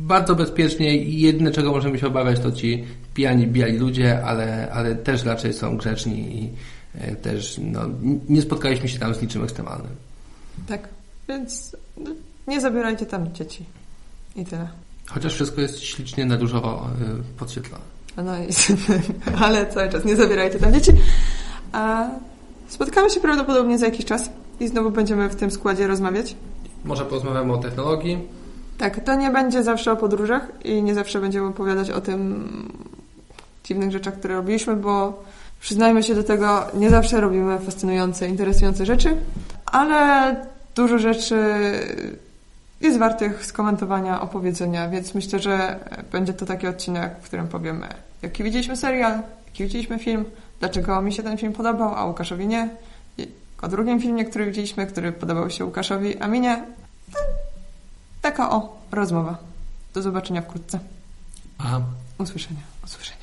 bardzo 0.01 0.35
bezpiecznie 0.35 0.97
i 0.97 1.21
jedyne 1.21 1.51
czego 1.51 1.73
możemy 1.73 1.99
się 1.99 2.07
obawiać 2.07 2.41
to 2.41 2.53
ci 2.53 2.85
pijani, 3.15 3.47
biali 3.47 3.79
ludzie, 3.79 4.25
ale, 4.25 4.69
ale 4.73 4.95
też 4.95 5.25
raczej 5.25 5.53
są 5.53 5.77
grzeczni 5.77 6.43
i 6.43 6.51
e, 7.01 7.17
też 7.17 7.61
no, 7.63 7.81
nie 8.29 8.43
spotkaliśmy 8.43 8.89
się 8.89 8.99
tam 8.99 9.15
z 9.15 9.23
niczym 9.23 9.45
ekstremalnym. 9.45 9.93
Tak, 10.69 10.89
więc 11.29 11.77
no, 11.97 12.11
nie 12.49 12.61
zabierajcie 12.61 13.07
tam 13.07 13.33
dzieci. 13.33 13.65
I 14.37 14.45
tyle. 14.45 14.69
Chociaż 15.07 15.35
wszystko 15.35 15.61
jest 15.61 15.81
ślicznie 15.81 16.27
na 16.27 16.37
różowo 16.37 16.89
y, 17.33 17.39
podświetlone. 17.39 17.85
No 18.17 18.39
i, 18.39 18.49
ale 19.45 19.67
cały 19.67 19.89
czas 19.89 20.05
nie 20.05 20.17
zabierajcie 20.17 20.59
tam 20.59 20.73
dzieci. 20.73 20.93
A 21.73 22.09
spotkamy 22.69 23.11
się 23.11 23.21
prawdopodobnie 23.21 23.79
za 23.79 23.87
jakiś 23.87 24.05
czas 24.05 24.31
i 24.61 24.69
znowu 24.69 24.91
będziemy 24.91 25.29
w 25.29 25.37
tym 25.37 25.51
składzie 25.51 25.87
rozmawiać. 25.87 26.37
Może 26.85 27.05
porozmawiamy 27.05 27.53
o 27.53 27.59
technologii. 27.59 28.19
Tak, 28.79 29.05
to 29.05 29.15
nie 29.15 29.31
będzie 29.31 29.63
zawsze 29.63 29.93
o 29.93 29.97
podróżach 29.97 30.49
i 30.65 30.83
nie 30.83 30.95
zawsze 30.95 31.21
będziemy 31.21 31.47
opowiadać 31.47 31.91
o 31.91 32.01
tym 32.01 32.49
dziwnych 33.65 33.93
rzeczach, 33.93 34.15
które 34.15 34.35
robiliśmy, 34.35 34.77
bo 34.77 35.25
przyznajmy 35.61 36.03
się 36.03 36.15
do 36.15 36.23
tego, 36.23 36.67
nie 36.75 36.91
zawsze 36.91 37.21
robimy 37.21 37.59
fascynujące, 37.59 38.29
interesujące 38.29 38.87
rzeczy, 38.87 39.17
ale 39.67 40.37
dużo 40.77 40.99
rzeczy 40.99 41.37
jest 42.81 42.99
wartych 42.99 43.47
skomentowania, 43.47 44.21
opowiedzenia, 44.21 44.89
więc 44.89 45.15
myślę, 45.15 45.39
że 45.39 45.79
będzie 46.13 46.33
to 46.33 46.47
taki 46.47 46.67
odcinek, 46.67 47.15
w 47.21 47.25
którym 47.25 47.49
powiemy, 47.49 47.89
jaki 48.23 48.45
widzieliśmy 48.45 48.77
serial, 48.77 49.23
jaki 49.47 49.63
widzieliśmy 49.63 49.99
film, 49.99 50.25
dlaczego 50.61 51.03
mi 51.03 51.13
się 51.13 51.23
ten 51.23 51.39
film 51.39 51.53
podobał, 51.53 51.95
a 51.95 52.05
Łukaszowi 52.05 52.47
nie. 52.47 52.69
I 53.19 53.29
o 53.63 53.69
drugim 53.69 54.01
filmie, 54.01 54.25
który 54.25 54.47
widzieliśmy, 54.47 54.87
który 54.87 55.13
podobał 55.13 55.51
się 55.51 55.65
Łukaszowi, 55.65 56.19
a 56.19 56.29
mi 56.29 56.41
nie. 56.41 56.65
Taka 58.23 58.51
o 58.51 58.77
rozmowa. 58.93 59.39
Do 59.95 60.03
zobaczenia 60.03 60.43
wkrótce. 60.43 60.79
A 61.59 61.81
Usłyszenia. 62.19 62.61
Usłyszenia. 62.85 63.16